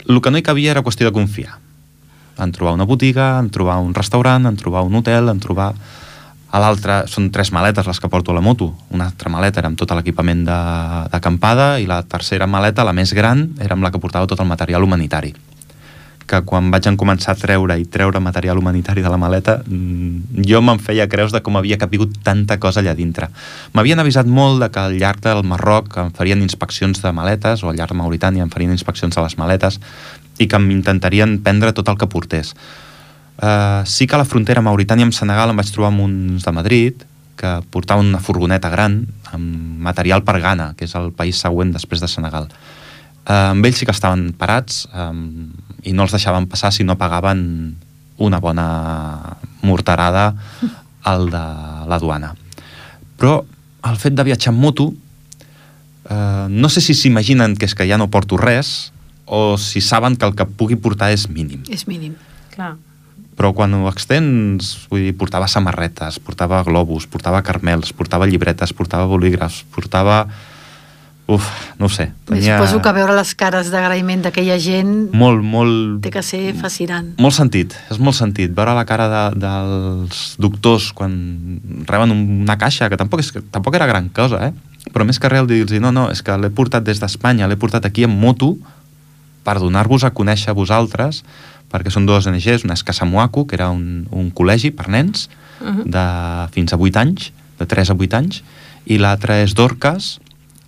El 0.06 0.22
que 0.22 0.30
no 0.30 0.38
hi 0.38 0.46
cabia 0.46 0.76
era 0.76 0.84
qüestió 0.86 1.10
de 1.10 1.16
confiar. 1.16 1.58
En 2.38 2.54
trobar 2.54 2.76
una 2.78 2.86
botiga, 2.86 3.40
en 3.42 3.50
trobar 3.50 3.80
un 3.82 3.96
restaurant, 3.98 4.46
en 4.46 4.60
trobar 4.60 4.86
un 4.86 5.02
hotel, 5.02 5.34
en 5.34 5.42
trobar... 5.42 5.74
A 6.48 6.62
l'altre 6.64 7.02
són 7.12 7.26
tres 7.36 7.50
maletes 7.52 7.90
les 7.90 8.00
que 8.00 8.08
porto 8.08 8.32
a 8.32 8.38
la 8.38 8.42
moto. 8.42 8.70
Una 8.96 9.10
altra 9.10 9.28
maleta 9.28 9.60
era 9.60 9.68
amb 9.68 9.76
tot 9.78 9.92
l'equipament 9.92 10.46
d'acampada 10.48 11.74
i 11.84 11.90
la 11.90 12.00
tercera 12.08 12.48
maleta, 12.48 12.88
la 12.88 12.96
més 12.96 13.12
gran, 13.12 13.50
era 13.60 13.76
amb 13.76 13.84
la 13.84 13.92
que 13.92 14.00
portava 14.00 14.32
tot 14.32 14.40
el 14.40 14.48
material 14.48 14.88
humanitari 14.88 15.34
que 16.28 16.42
quan 16.44 16.68
vaig 16.74 16.90
en 16.90 16.98
començar 17.00 17.34
a 17.34 17.40
treure 17.40 17.78
i 17.80 17.86
treure 17.88 18.20
material 18.20 18.60
humanitari 18.60 19.02
de 19.02 19.10
la 19.10 19.18
maleta, 19.18 19.62
mm, 19.64 20.44
jo 20.46 20.62
me'n 20.62 20.80
feia 20.80 21.08
creus 21.08 21.32
de 21.32 21.42
com 21.42 21.56
havia 21.56 21.78
capigut 21.80 22.20
tanta 22.24 22.60
cosa 22.60 22.82
allà 22.82 22.94
dintre. 22.94 23.30
M'havien 23.74 24.00
avisat 24.00 24.28
molt 24.28 24.60
de 24.62 24.70
que 24.70 24.80
al 24.80 24.98
llarg 25.00 25.22
del 25.22 25.44
Marroc 25.44 25.98
em 25.98 26.12
farien 26.12 26.42
inspeccions 26.42 27.02
de 27.02 27.12
maletes, 27.12 27.64
o 27.64 27.70
al 27.70 27.78
llarg 27.78 27.96
de 27.96 27.98
Mauritània 27.98 28.44
em 28.44 28.50
farien 28.50 28.72
inspeccions 28.72 29.16
de 29.16 29.22
les 29.22 29.38
maletes, 29.38 29.80
i 30.38 30.48
que 30.48 30.60
m'intentarien 30.60 31.40
prendre 31.42 31.74
tot 31.74 31.88
el 31.88 31.98
que 31.98 32.08
portés. 32.08 32.54
Uh, 33.38 33.86
sí 33.86 34.08
que 34.08 34.16
a 34.16 34.18
la 34.18 34.26
frontera 34.26 34.62
Mauritània 34.66 35.06
amb 35.06 35.14
Senegal 35.14 35.52
em 35.52 35.58
vaig 35.58 35.70
trobar 35.72 35.92
amb 35.94 36.02
uns 36.02 36.44
de 36.44 36.52
Madrid 36.52 37.04
que 37.38 37.62
portaven 37.70 38.10
una 38.10 38.20
furgoneta 38.20 38.70
gran 38.74 39.06
amb 39.32 39.80
material 39.80 40.24
per 40.26 40.40
Ghana, 40.42 40.74
que 40.76 40.90
és 40.90 40.96
el 40.98 41.12
país 41.14 41.38
següent 41.38 41.72
després 41.72 42.02
de 42.02 42.10
Senegal. 42.10 42.50
Amb 43.28 43.66
ells 43.68 43.82
sí 43.82 43.86
que 43.86 43.96
estaven 43.96 44.32
parats 44.40 44.86
um, 44.96 45.52
i 45.84 45.94
no 45.94 46.06
els 46.06 46.16
deixaven 46.16 46.48
passar 46.48 46.72
si 46.72 46.86
no 46.88 46.96
pagaven 47.00 47.76
una 48.24 48.40
bona 48.40 48.68
morterada 49.62 50.32
al 51.04 51.30
de 51.30 51.44
la 51.88 52.00
duana. 52.00 52.34
Però 53.20 53.42
el 53.88 54.00
fet 54.00 54.16
de 54.16 54.26
viatjar 54.26 54.54
en 54.54 54.60
moto, 54.60 54.90
uh, 54.92 56.48
no 56.50 56.70
sé 56.70 56.82
si 56.82 56.96
s'imaginen 56.96 57.56
que 57.60 57.68
és 57.68 57.76
que 57.76 57.88
ja 57.88 58.00
no 58.00 58.10
porto 58.12 58.40
res 58.40 58.92
o 59.28 59.58
si 59.60 59.82
saben 59.84 60.16
que 60.16 60.26
el 60.26 60.36
que 60.36 60.48
pugui 60.48 60.78
portar 60.80 61.12
és 61.12 61.28
mínim 61.28 61.66
És 61.68 61.84
mínim. 61.88 62.16
Clar. 62.56 62.78
però 63.38 63.52
quan 63.54 63.74
ho 63.76 63.86
extens, 63.86 64.88
vull 64.90 65.04
dir, 65.04 65.14
portava 65.14 65.46
samarretes, 65.52 66.18
portava 66.18 66.64
globus, 66.66 67.06
portava 67.06 67.44
carmels, 67.46 67.92
portava 67.94 68.26
llibretes, 68.26 68.74
portava 68.74 69.06
bolígrafs, 69.06 69.64
portava... 69.70 70.24
Uf, 71.28 71.48
no 71.76 71.88
ho 71.88 71.92
sé. 71.92 72.08
Tenia... 72.30 72.56
Suposo 72.56 72.80
que 72.82 72.94
veure 72.96 73.16
les 73.18 73.34
cares 73.36 73.68
d'agraïment 73.74 74.22
d'aquella 74.24 74.56
gent 74.64 75.10
Molt, 75.12 75.44
molt... 75.44 75.98
té 76.06 76.12
que 76.14 76.24
ser 76.24 76.54
fascinant. 76.56 77.10
Molt 77.20 77.36
sentit, 77.36 77.76
és 77.92 78.00
molt 78.00 78.16
sentit. 78.16 78.54
Veure 78.56 78.76
la 78.78 78.86
cara 78.88 79.10
de, 79.12 79.24
dels 79.44 80.22
doctors 80.40 80.94
quan 80.96 81.18
reben 81.90 82.16
una 82.16 82.56
caixa, 82.60 82.88
que 82.88 83.00
tampoc, 83.00 83.26
és, 83.26 83.34
que 83.36 83.44
tampoc 83.52 83.76
era 83.76 83.90
gran 83.92 84.08
cosa, 84.16 84.40
eh? 84.48 84.54
però 84.94 85.04
més 85.04 85.20
que 85.20 85.28
res 85.28 85.44
dir-los, 85.50 85.76
no, 85.84 85.92
no, 85.92 86.08
és 86.14 86.24
que 86.24 86.38
l'he 86.40 86.50
portat 86.56 86.86
des 86.88 87.02
d'Espanya, 87.04 87.50
l'he 87.52 87.60
portat 87.60 87.84
aquí 87.86 88.08
en 88.08 88.16
moto 88.16 88.54
per 89.44 89.58
donar-vos 89.60 90.08
a 90.08 90.14
conèixer 90.16 90.54
a 90.54 90.56
vosaltres, 90.56 91.26
perquè 91.68 91.92
són 91.92 92.08
dues 92.08 92.28
ONGs, 92.32 92.64
una 92.64 92.80
és 92.80 92.86
Casamuaco, 92.88 93.44
que 93.44 93.60
era 93.60 93.68
un, 93.76 94.08
un 94.16 94.32
col·legi 94.32 94.72
per 94.72 94.88
nens, 94.88 95.28
Uh 95.58 95.74
-huh. 95.74 95.84
de 95.90 96.06
fins 96.54 96.74
a 96.74 96.78
8 96.78 97.00
anys, 97.00 97.34
de 97.58 97.66
3 97.66 97.90
a 97.90 97.94
8 97.94 98.14
anys, 98.14 98.44
i 98.86 98.98
l'altra 98.98 99.42
és 99.42 99.56
Dorcas, 99.56 100.20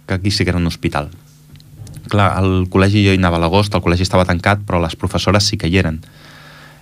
que 0.09 0.17
aquí 0.17 0.31
sí 0.33 0.43
que 0.43 0.51
era 0.51 0.59
un 0.59 0.67
hospital. 0.67 1.11
Clar, 2.09 2.31
al 2.35 2.65
col·legi 2.73 3.05
jo 3.05 3.13
hi 3.13 3.21
anava 3.21 3.37
a 3.37 3.43
l'agost, 3.45 3.75
el 3.77 3.83
col·legi 3.85 4.03
estava 4.07 4.25
tancat, 4.25 4.65
però 4.65 4.81
les 4.81 4.97
professores 4.97 5.45
sí 5.45 5.59
que 5.61 5.69
hi 5.69 5.77
eren. 5.79 6.01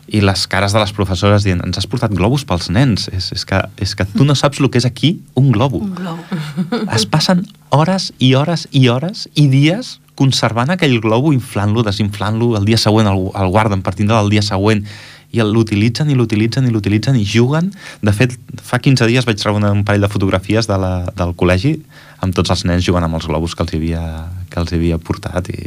I 0.07 0.21
les 0.23 0.45
cares 0.47 0.71
de 0.71 0.79
les 0.79 0.93
professores 0.95 1.43
dient, 1.43 1.59
ens 1.67 1.77
has 1.77 1.87
portat 1.91 2.13
globus 2.15 2.47
pels 2.47 2.69
nens. 2.71 3.09
És, 3.11 3.33
és, 3.35 3.43
que, 3.43 3.59
és 3.83 3.93
que 3.99 4.07
tu 4.15 4.23
no 4.23 4.37
saps 4.39 4.61
el 4.63 4.71
que 4.71 4.79
és 4.79 4.87
aquí 4.87 5.17
un 5.35 5.51
globo. 5.51 5.83
Un 5.83 5.93
globo. 5.99 6.23
Es 6.95 7.03
passen 7.05 7.43
hores 7.75 8.13
i 8.23 8.31
hores 8.39 8.69
i 8.71 8.87
hores 8.87 9.27
i 9.35 9.49
dies 9.51 9.97
conservant 10.17 10.71
aquell 10.73 10.97
globo, 11.03 11.33
inflant-lo, 11.35 11.83
desinflant-lo, 11.85 12.55
el 12.57 12.65
dia 12.65 12.79
següent 12.81 13.11
el, 13.11 13.27
el 13.37 13.51
guarden 13.53 13.83
per 13.85 13.93
tindre 13.99 14.17
el 14.17 14.31
dia 14.33 14.41
següent 14.41 14.87
i 15.35 15.43
l'utilitzen 15.43 16.09
i 16.09 16.15
l'utilitzen 16.15 16.67
i 16.67 16.71
l'utilitzen 16.71 17.17
i 17.19 17.25
juguen. 17.27 17.71
De 18.01 18.13
fet, 18.15 18.35
fa 18.63 18.79
15 18.79 19.07
dies 19.09 19.27
vaig 19.27 19.39
treure 19.41 19.71
un 19.71 19.83
parell 19.87 20.05
de 20.05 20.11
fotografies 20.11 20.69
de 20.69 20.77
la, 20.79 20.93
del 21.17 21.33
col·legi 21.37 21.77
amb 22.23 22.35
tots 22.35 22.53
els 22.53 22.63
nens 22.69 22.85
jugant 22.85 23.05
amb 23.05 23.19
els 23.19 23.27
globus 23.29 23.55
que 23.55 23.65
els 23.65 23.75
havia, 23.77 24.03
que 24.49 24.61
els 24.61 24.73
havia 24.73 24.97
portat 24.97 25.51
i 25.53 25.59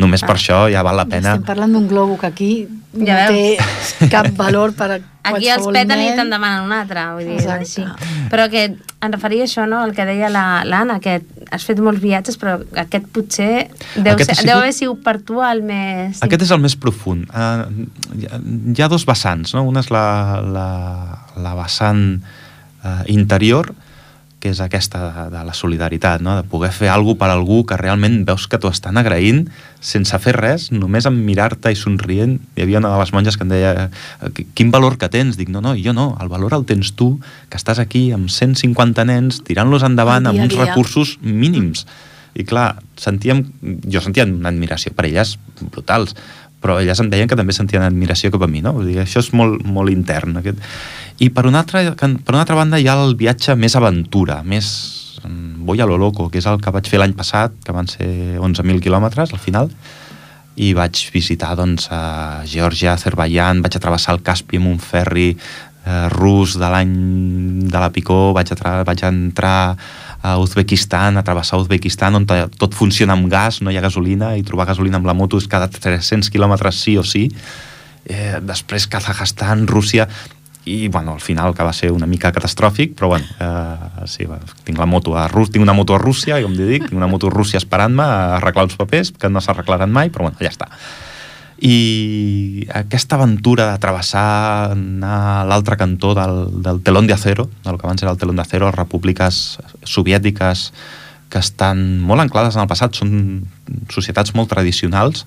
només 0.00 0.24
per 0.24 0.36
això 0.36 0.64
ja 0.72 0.82
val 0.82 0.96
la 0.98 1.06
pena. 1.06 1.36
Estem 1.36 1.46
parlant 1.46 1.76
d'un 1.76 1.86
globo 1.90 2.16
que 2.18 2.30
aquí 2.30 2.52
Ja 2.92 3.24
no 3.24 3.32
té 3.32 4.08
cap 4.12 4.26
valor 4.36 4.74
per 4.76 4.90
a 4.90 4.98
Aquí 5.24 5.46
els 5.48 5.64
peten 5.70 6.00
i 6.02 6.08
nen. 6.08 6.16
te'n 6.18 6.30
demanen 6.32 6.64
un 6.66 6.72
altre, 6.74 7.04
vull 7.14 7.24
dir, 7.28 7.36
Exacte. 7.38 7.62
així. 7.62 8.26
Però 8.28 8.48
que 8.50 8.64
em 8.74 9.12
referia 9.12 9.44
a 9.44 9.46
això, 9.46 9.68
no?, 9.70 9.84
el 9.86 9.92
que 9.94 10.04
deia 10.04 10.28
la- 10.28 10.64
l'Anna, 10.66 10.96
que 11.00 11.22
has 11.54 11.62
fet 11.64 11.78
molts 11.78 12.00
viatges, 12.02 12.36
però 12.40 12.56
aquest 12.82 13.06
potser 13.14 13.68
deu, 13.94 14.14
Aquest 14.16 14.30
ha 14.30 14.34
ser, 14.34 14.42
sigut- 14.42 14.46
deu 14.50 14.58
haver 14.58 14.72
sigut 14.74 15.02
per 15.04 15.20
tu 15.22 15.38
el 15.46 15.62
més... 15.62 16.18
Aquest 16.26 16.42
és 16.42 16.50
el 16.50 16.58
més 16.64 16.74
profund. 16.74 17.30
Uh, 17.30 17.86
hi, 18.18 18.26
ha, 18.26 18.40
hi 18.74 18.82
ha 18.82 18.88
dos 18.90 19.06
vessants, 19.06 19.54
no? 19.54 19.62
Una 19.70 19.80
és 19.86 19.90
la, 19.94 20.04
la, 20.42 20.66
la 21.38 21.54
vessant 21.62 22.02
uh, 22.18 23.02
interior, 23.06 23.70
que 24.42 24.50
és 24.50 24.58
aquesta 24.58 24.98
de, 25.06 25.24
de 25.36 25.40
la 25.46 25.52
solidaritat, 25.54 26.18
no? 26.20 26.32
de 26.34 26.42
poder 26.50 26.72
fer 26.74 26.88
alguna 26.90 27.14
per 27.20 27.28
algú 27.30 27.60
que 27.68 27.76
realment 27.78 28.24
veus 28.26 28.48
que 28.50 28.58
t'ho 28.58 28.72
estan 28.74 28.98
agraint 28.98 29.44
sense 29.78 30.18
fer 30.18 30.34
res, 30.34 30.64
només 30.74 31.06
amb 31.06 31.22
mirar-te 31.22 31.70
i 31.70 31.78
somrient. 31.78 32.40
Hi 32.58 32.64
havia 32.64 32.80
una 32.82 32.90
de 32.90 32.98
les 32.98 33.12
monges 33.14 33.38
que 33.38 33.46
em 33.46 33.52
deia 33.54 33.88
"Qui- 34.34 34.46
quin 34.58 34.72
valor 34.74 34.98
que 34.98 35.08
tens? 35.08 35.36
Dic, 35.38 35.48
no, 35.48 35.60
no, 35.62 35.76
jo 35.78 35.92
no, 35.94 36.16
el 36.20 36.26
valor 36.28 36.54
el 36.58 36.64
tens 36.66 36.90
tu, 36.98 37.20
que 37.48 37.56
estàs 37.56 37.78
aquí 37.78 38.10
amb 38.10 38.26
150 38.28 39.04
nens, 39.06 39.44
tirant-los 39.46 39.82
endavant 39.86 40.24
dia 40.26 40.30
amb 40.34 40.40
uns 40.42 40.54
dia. 40.56 40.66
recursos 40.66 41.18
mínims. 41.22 41.86
I 42.34 42.42
clar, 42.48 42.80
sentíem, 42.96 43.44
jo 43.86 44.00
sentia 44.00 44.24
una 44.24 44.48
admiració 44.48 44.90
per 44.96 45.04
elles 45.06 45.36
brutals, 45.70 46.16
però 46.62 46.78
elles 46.80 47.00
em 47.02 47.10
deien 47.10 47.28
que 47.30 47.38
també 47.38 47.54
sentien 47.56 47.84
admiració 47.84 48.30
cap 48.32 48.46
a 48.46 48.50
mi, 48.50 48.62
no? 48.64 48.74
Vull 48.78 48.92
dir, 48.92 49.00
això 49.02 49.22
és 49.22 49.32
molt, 49.36 49.64
molt 49.66 49.92
intern. 49.92 50.38
Aquest. 50.40 50.62
I 51.22 51.30
per 51.34 51.46
una, 51.50 51.64
altra, 51.64 51.82
per 51.98 52.34
una 52.34 52.44
altra 52.44 52.58
banda 52.58 52.80
hi 52.80 52.88
ha 52.88 52.96
el 53.02 53.16
viatge 53.18 53.56
més 53.58 53.76
aventura, 53.78 54.40
més 54.46 54.70
mm, 55.24 55.66
voy 55.66 55.82
a 55.82 55.88
lo 55.90 55.98
loco, 55.98 56.30
que 56.30 56.40
és 56.40 56.46
el 56.46 56.62
que 56.62 56.72
vaig 56.74 56.88
fer 56.88 57.02
l'any 57.02 57.16
passat, 57.18 57.58
que 57.66 57.74
van 57.74 57.90
ser 57.90 58.08
11.000 58.38 58.80
quilòmetres 58.84 59.34
al 59.34 59.42
final, 59.42 59.70
i 60.60 60.72
vaig 60.76 60.98
visitar 61.14 61.54
doncs, 61.56 61.88
a 61.90 62.44
Geòrgia, 62.48 62.94
Azerbaijan, 62.94 63.62
vaig 63.64 63.76
a 63.76 63.82
travessar 63.82 64.16
el 64.16 64.24
Caspi 64.24 64.60
amb 64.60 64.74
un 64.74 64.80
ferri 64.82 65.32
eh, 65.86 66.08
rus 66.12 66.56
de 66.58 66.68
l'any 66.70 66.94
de 67.70 67.78
la 67.78 67.90
Picó, 67.94 68.32
vaig, 68.36 68.52
a 68.54 68.82
vaig 68.86 69.04
entrar 69.08 69.76
a 70.22 70.36
Uzbekistan, 70.38 71.18
a 71.18 71.24
travessar 71.26 71.58
Uzbekistan, 71.62 72.20
on 72.20 72.26
tot 72.26 72.76
funciona 72.78 73.16
amb 73.16 73.30
gas, 73.30 73.60
no 73.62 73.72
hi 73.72 73.78
ha 73.78 73.84
gasolina, 73.84 74.36
i 74.38 74.46
trobar 74.46 74.68
gasolina 74.70 75.00
amb 75.00 75.08
la 75.10 75.16
moto 75.18 75.40
és 75.40 75.48
cada 75.50 75.68
300 75.68 76.30
quilòmetres 76.30 76.78
sí 76.78 76.96
o 76.98 77.02
sí. 77.06 77.26
Eh, 78.06 78.38
després 78.42 78.86
Kazakhstan, 78.90 79.66
Rússia 79.66 80.08
i 80.64 80.86
bueno, 80.88 81.12
al 81.12 81.20
final 81.20 81.54
que 81.54 81.64
va 81.66 81.72
ser 81.74 81.90
una 81.90 82.06
mica 82.06 82.30
catastròfic 82.34 82.94
però 82.98 83.08
bueno, 83.14 83.26
eh, 83.42 84.06
sí, 84.06 84.26
tinc 84.62 84.78
la 84.78 84.86
moto 84.86 85.16
a 85.18 85.26
Rússia, 85.28 85.54
tinc 85.54 85.64
una 85.66 85.74
moto 85.74 85.94
a 85.94 85.98
Rússia 85.98 86.38
com 86.42 86.54
dic, 86.54 86.86
tinc 86.86 86.98
una 86.98 87.10
moto 87.10 87.30
a 87.30 87.34
Rússia 87.34 87.58
esperant-me 87.58 88.02
a 88.02 88.36
arreglar 88.36 88.68
uns 88.68 88.78
papers 88.78 89.10
que 89.18 89.30
no 89.30 89.42
s'arreglaran 89.42 89.90
mai 89.90 90.10
però 90.10 90.28
bueno, 90.28 90.38
ja 90.38 90.52
està 90.54 90.70
i 91.62 92.66
aquesta 92.74 93.14
aventura 93.14 93.68
de 93.70 93.78
travessar 93.78 94.72
anar 94.74 95.18
a 95.42 95.44
l'altre 95.46 95.76
cantó 95.78 96.10
del, 96.18 96.48
del 96.62 96.80
telón 96.82 97.06
de 97.06 97.14
acero, 97.14 97.46
del 97.62 97.78
que 97.78 97.86
abans 97.86 98.02
era 98.02 98.10
el 98.10 98.18
telón 98.18 98.36
de 98.36 98.42
acero, 98.42 98.66
les 98.66 98.74
repúbliques 98.74 99.60
soviètiques 99.86 100.72
que 101.30 101.38
estan 101.38 102.02
molt 102.02 102.20
anclades 102.20 102.58
en 102.58 102.64
el 102.64 102.68
passat, 102.68 102.98
són 102.98 103.46
societats 103.94 104.34
molt 104.34 104.50
tradicionals, 104.50 105.22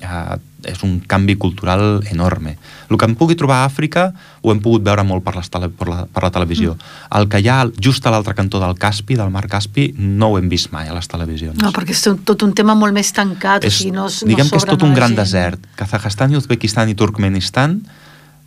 eh, 0.00 0.38
és 0.68 0.82
un 0.84 0.98
canvi 1.08 1.36
cultural 1.40 2.02
enorme. 2.10 2.56
El 2.90 2.98
que 3.00 3.06
em 3.08 3.14
pugui 3.16 3.36
trobar 3.38 3.62
a 3.62 3.68
Àfrica 3.68 4.10
ho 4.42 4.52
hem 4.52 4.60
pogut 4.60 4.82
veure 4.84 5.04
molt 5.08 5.24
per, 5.24 5.32
les 5.38 5.48
tele, 5.48 5.70
per, 5.72 5.88
la, 5.88 6.02
per 6.10 6.22
la 6.26 6.30
televisió. 6.34 6.74
Mm. 6.74 7.16
El 7.20 7.28
que 7.32 7.40
hi 7.40 7.48
ha 7.48 7.58
just 7.80 8.04
a 8.06 8.12
l'altre 8.12 8.34
cantó 8.36 8.60
del 8.60 8.76
Caspi, 8.80 9.16
del 9.16 9.30
mar 9.32 9.46
Caspi, 9.48 9.94
no 9.96 10.28
ho 10.32 10.38
hem 10.38 10.48
vist 10.52 10.72
mai 10.72 10.88
a 10.88 10.96
les 10.96 11.08
televisions. 11.08 11.56
No, 11.62 11.72
perquè 11.72 11.96
és 11.96 12.02
tot- 12.04 12.42
un 12.44 12.52
tema 12.56 12.74
molt 12.74 12.92
més 12.96 13.12
tancat, 13.16 13.64
és, 13.64 13.72
o 13.74 13.78
sigui, 13.78 13.94
no, 13.96 14.08
diguem 14.08 14.46
no 14.46 14.50
que 14.50 14.60
és 14.60 14.68
tot 14.68 14.82
un 14.82 14.92
gran 14.94 15.14
gent. 15.14 15.20
desert. 15.22 15.70
Kazakhstan, 15.80 16.36
Uzbekistan 16.36 16.88
i 16.92 16.94
Turkmenistan 16.94 17.80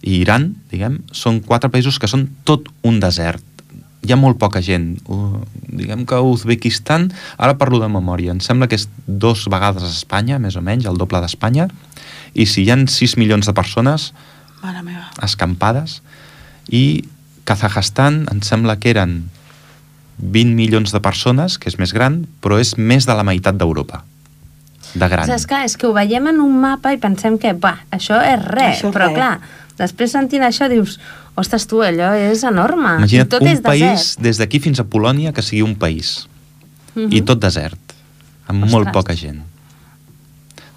i 0.04 0.20
Iran, 0.20 0.52
diguem, 0.70 1.00
són 1.16 1.40
quatre 1.42 1.70
països 1.72 1.98
que 1.98 2.10
són 2.12 2.28
tot 2.44 2.68
un 2.84 3.00
desert. 3.00 3.42
Hi 4.04 4.12
ha 4.12 4.18
molt 4.20 4.38
poca 4.42 4.60
gent. 4.62 4.98
Uh, 5.08 5.40
diguem 5.72 6.04
que 6.06 6.20
Uzbekistan, 6.20 7.08
ara 7.38 7.56
parlo 7.60 7.80
de 7.80 7.88
memòria, 7.88 8.34
em 8.36 8.42
sembla 8.44 8.68
que 8.68 8.76
és 8.76 8.90
dos 9.08 9.46
vegades 9.52 9.84
a 9.86 9.92
Espanya, 9.92 10.40
més 10.44 10.58
o 10.60 10.64
menys, 10.66 10.86
el 10.90 11.00
doble 11.00 11.22
d'Espanya, 11.24 11.70
i 12.36 12.46
si 12.50 12.66
hi 12.66 12.72
han 12.74 12.88
6 12.92 13.16
milions 13.22 13.48
de 13.48 13.54
persones 13.56 14.12
Mare 14.64 14.82
meva. 14.84 15.08
escampades, 15.24 16.02
i 16.68 17.04
Kazakhstan 17.48 18.26
em 18.32 18.42
sembla 18.44 18.78
que 18.80 18.92
eren 18.94 19.30
20 20.20 20.54
milions 20.56 20.92
de 20.94 21.00
persones, 21.04 21.58
que 21.60 21.70
és 21.72 21.80
més 21.80 21.92
gran, 21.96 22.24
però 22.44 22.60
és 22.62 22.76
més 22.78 23.08
de 23.08 23.16
la 23.18 23.24
meitat 23.28 23.58
d'Europa. 23.60 24.04
De 24.94 25.08
gran. 25.10 25.26
Saps 25.26 25.48
que 25.50 25.58
és 25.66 25.74
que 25.80 25.88
ho 25.90 25.94
veiem 25.96 26.28
en 26.30 26.40
un 26.44 26.54
mapa 26.62 26.92
i 26.94 27.00
pensem 27.02 27.40
que, 27.42 27.56
va, 27.58 27.80
això 27.92 28.20
és 28.22 28.40
res, 28.46 28.78
Això 28.78 28.92
és 28.92 28.96
però 28.96 29.08
res. 29.10 29.16
clar, 29.18 29.40
després 29.78 30.12
sentint 30.12 30.44
això 30.44 30.70
dius, 30.70 31.00
ostres 31.36 31.66
tu, 31.68 31.82
allò 31.86 32.12
és 32.18 32.44
enorme. 32.44 32.98
Imagina't 33.04 33.28
I 33.28 33.30
tot 33.30 33.42
un 33.42 33.48
és 33.54 33.62
país 33.62 33.82
desert. 33.84 34.22
des 34.22 34.38
d'aquí 34.42 34.60
fins 34.60 34.80
a 34.80 34.86
Polònia 34.86 35.34
que 35.34 35.42
sigui 35.42 35.62
un 35.64 35.76
país. 35.76 36.28
Mhm. 36.96 37.10
I 37.12 37.22
tot 37.22 37.40
desert. 37.42 37.80
Amb 38.48 38.64
Ostres. 38.64 38.72
molt 38.72 38.92
poca 38.94 39.16
gent. 39.16 39.42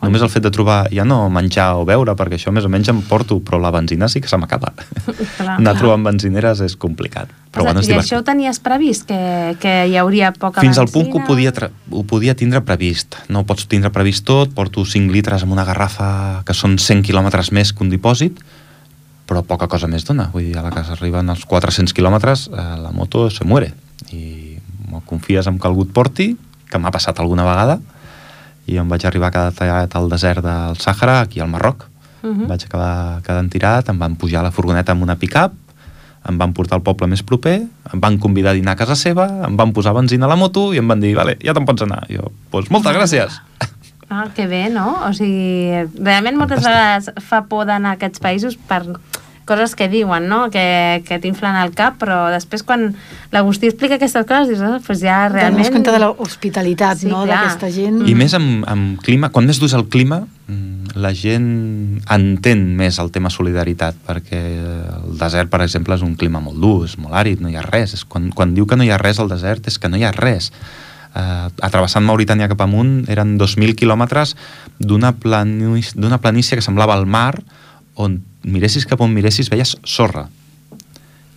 Només 0.02 0.20
el 0.22 0.28
fet 0.30 0.44
de 0.44 0.50
trobar, 0.52 0.90
ja 0.92 1.06
no 1.08 1.16
menjar 1.32 1.70
o 1.80 1.84
beure, 1.88 2.12
perquè 2.14 2.36
això 2.36 2.52
més 2.52 2.66
o 2.66 2.68
menys 2.70 2.90
em 2.92 3.00
porto, 3.08 3.40
però 3.42 3.58
la 3.58 3.72
benzina 3.74 4.06
sí 4.12 4.20
que 4.20 4.28
se 4.28 4.36
m'acaba. 4.38 4.72
Anar 5.56 5.72
trobant 5.78 6.04
benzineres 6.04 6.60
és 6.62 6.76
complicat. 6.76 7.32
Però 7.50 7.64
bueno, 7.64 7.80
és 7.80 7.88
I 7.88 7.96
això 7.96 8.20
ho 8.20 8.22
tenies 8.22 8.60
previst, 8.62 9.06
que, 9.08 9.56
que 9.58 9.72
hi 9.88 9.96
hauria 9.96 10.30
poca 10.36 10.60
Fins 10.60 10.78
al 10.78 10.90
punt 10.92 11.08
que 11.10 11.16
ho 11.16 11.24
benzina? 11.24 11.50
podia, 11.64 11.70
ho 11.90 12.04
podia 12.04 12.36
tindre 12.36 12.60
previst. 12.62 13.16
No 13.32 13.40
ho 13.40 13.48
pots 13.48 13.66
tindre 13.72 13.90
previst 13.90 14.26
tot, 14.28 14.52
porto 14.54 14.84
5 14.84 15.10
litres 15.10 15.42
amb 15.42 15.56
una 15.56 15.64
garrafa 15.64 16.42
que 16.46 16.54
són 16.54 16.76
100 16.78 17.02
quilòmetres 17.02 17.50
més 17.56 17.72
que 17.72 17.82
un 17.82 17.90
dipòsit, 17.90 18.38
però 19.26 19.42
poca 19.42 19.68
cosa 19.68 19.88
més 19.90 20.06
dona. 20.06 20.30
Vull 20.32 20.48
dir, 20.48 20.56
a 20.58 20.62
la 20.64 20.70
que 20.70 20.84
s'arriben 20.86 21.28
als 21.30 21.44
400 21.50 21.94
quilòmetres, 21.96 22.48
eh, 22.48 22.66
la 22.82 22.92
moto 22.94 23.28
se 23.30 23.44
muere. 23.44 23.72
I 24.14 24.56
confies 25.06 25.46
en 25.46 25.58
que 25.58 25.68
algú 25.68 25.84
et 25.84 25.92
porti, 25.92 26.30
que 26.70 26.78
m'ha 26.78 26.92
passat 26.94 27.18
alguna 27.20 27.44
vegada, 27.44 27.80
i 28.66 28.78
em 28.80 28.88
vaig 28.88 29.04
arribar 29.06 29.28
a 29.28 29.34
quedar 29.34 29.52
tallat 29.54 29.94
al 29.94 30.08
desert 30.10 30.42
del 30.44 30.80
Sàhara, 30.82 31.20
aquí 31.20 31.40
al 31.40 31.48
Marroc. 31.48 31.86
Mhm. 32.22 32.48
Vaig 32.48 32.64
acabar 32.64 33.22
quedant 33.22 33.50
tirat, 33.50 33.88
em 33.88 33.98
van 33.98 34.16
pujar 34.16 34.40
a 34.40 34.42
la 34.44 34.50
furgoneta 34.50 34.92
amb 34.92 35.02
una 35.02 35.16
pick-up, 35.16 35.52
em 36.28 36.38
van 36.38 36.52
portar 36.52 36.78
al 36.78 36.82
poble 36.82 37.06
més 37.06 37.22
proper, 37.22 37.60
em 37.92 38.00
van 38.00 38.18
convidar 38.18 38.50
a 38.50 38.54
dinar 38.54 38.72
a 38.72 38.76
casa 38.76 38.96
seva, 38.96 39.46
em 39.46 39.56
van 39.56 39.72
posar 39.72 39.94
benzina 39.94 40.26
a 40.26 40.28
la 40.28 40.36
moto 40.36 40.72
i 40.74 40.78
em 40.78 40.88
van 40.88 41.00
dir, 41.00 41.14
vale, 41.14 41.36
ja 41.42 41.54
te'n 41.54 41.64
pots 41.64 41.82
anar. 41.82 42.02
I 42.10 42.18
jo, 42.18 42.32
doncs 42.50 42.70
moltes 42.70 42.96
gràcies. 42.96 43.40
Ah, 44.08 44.28
que 44.34 44.46
bé, 44.46 44.68
no? 44.70 44.86
O 45.08 45.12
sigui, 45.16 45.86
realment 45.98 46.38
moltes 46.38 46.62
vegades 46.62 47.10
fa 47.26 47.44
por 47.50 47.66
d'anar 47.66 47.96
a 47.96 47.98
aquests 47.98 48.22
països 48.22 48.54
per 48.68 48.84
coses 49.46 49.74
que 49.78 49.88
diuen, 49.88 50.28
no? 50.28 50.50
Que, 50.50 51.02
que 51.06 51.18
t'inflen 51.22 51.56
el 51.56 51.72
cap, 51.78 51.96
però 52.02 52.26
després 52.34 52.64
quan 52.66 52.90
l'Agustí 53.32 53.70
explica 53.70 53.96
aquestes 53.96 54.26
coses 54.26 54.50
dius, 54.50 54.62
oh, 54.62 54.78
pues 54.84 55.00
ja 55.00 55.26
Realment... 55.30 55.62
realment... 55.62 55.74
compte 55.78 55.94
de 55.94 56.02
l'hospitalitat, 56.02 57.02
Sí, 57.02 57.10
no?, 57.10 57.24
d'aquesta 57.30 57.70
gent. 57.72 58.02
I 58.06 58.16
més 58.18 58.34
amb, 58.36 58.66
amb 58.68 58.98
clima, 59.06 59.30
quan 59.34 59.46
més 59.48 59.62
dur 59.62 59.70
és 59.70 59.76
el 59.78 59.86
clima, 59.90 60.24
mm, 60.50 60.96
la 61.02 61.12
gent 61.16 61.46
entén 62.12 62.66
més 62.76 62.98
el 63.02 63.12
tema 63.14 63.30
solidaritat, 63.32 63.98
perquè 64.06 64.42
el 64.98 65.14
desert, 65.18 65.50
per 65.52 65.62
exemple, 65.64 65.96
és 65.96 66.04
un 66.04 66.18
clima 66.18 66.42
molt 66.42 66.58
dur, 66.62 66.82
és 66.90 66.98
molt 66.98 67.14
àrid, 67.14 67.40
no 67.40 67.50
hi 67.50 67.56
ha 67.56 67.64
res. 67.64 67.94
És 67.96 68.04
quan, 68.04 68.28
quan 68.34 68.54
diu 68.54 68.66
que 68.66 68.78
no 68.78 68.84
hi 68.86 68.90
ha 68.90 69.00
res 69.02 69.22
al 69.22 69.30
desert 69.30 69.70
és 69.70 69.78
que 69.78 69.90
no 69.90 69.98
hi 69.98 70.04
ha 70.06 70.14
res. 70.14 70.50
Uh, 71.16 71.48
atrevessant 71.64 72.04
Mauritània 72.04 72.48
cap 72.50 72.60
amunt 72.60 73.06
eren 73.08 73.38
2.000 73.40 73.72
quilòmetres 73.78 74.34
d'una 74.76 75.14
planícia, 75.16 75.96
d'una 75.96 76.18
planícia 76.20 76.58
que 76.58 76.64
semblava 76.64 76.96
el 76.98 77.06
mar, 77.08 77.38
on 77.96 78.18
miressis 78.44 78.84
cap 78.84 79.00
on 79.00 79.14
miressis 79.16 79.48
veies 79.48 79.78
sorra. 79.88 80.26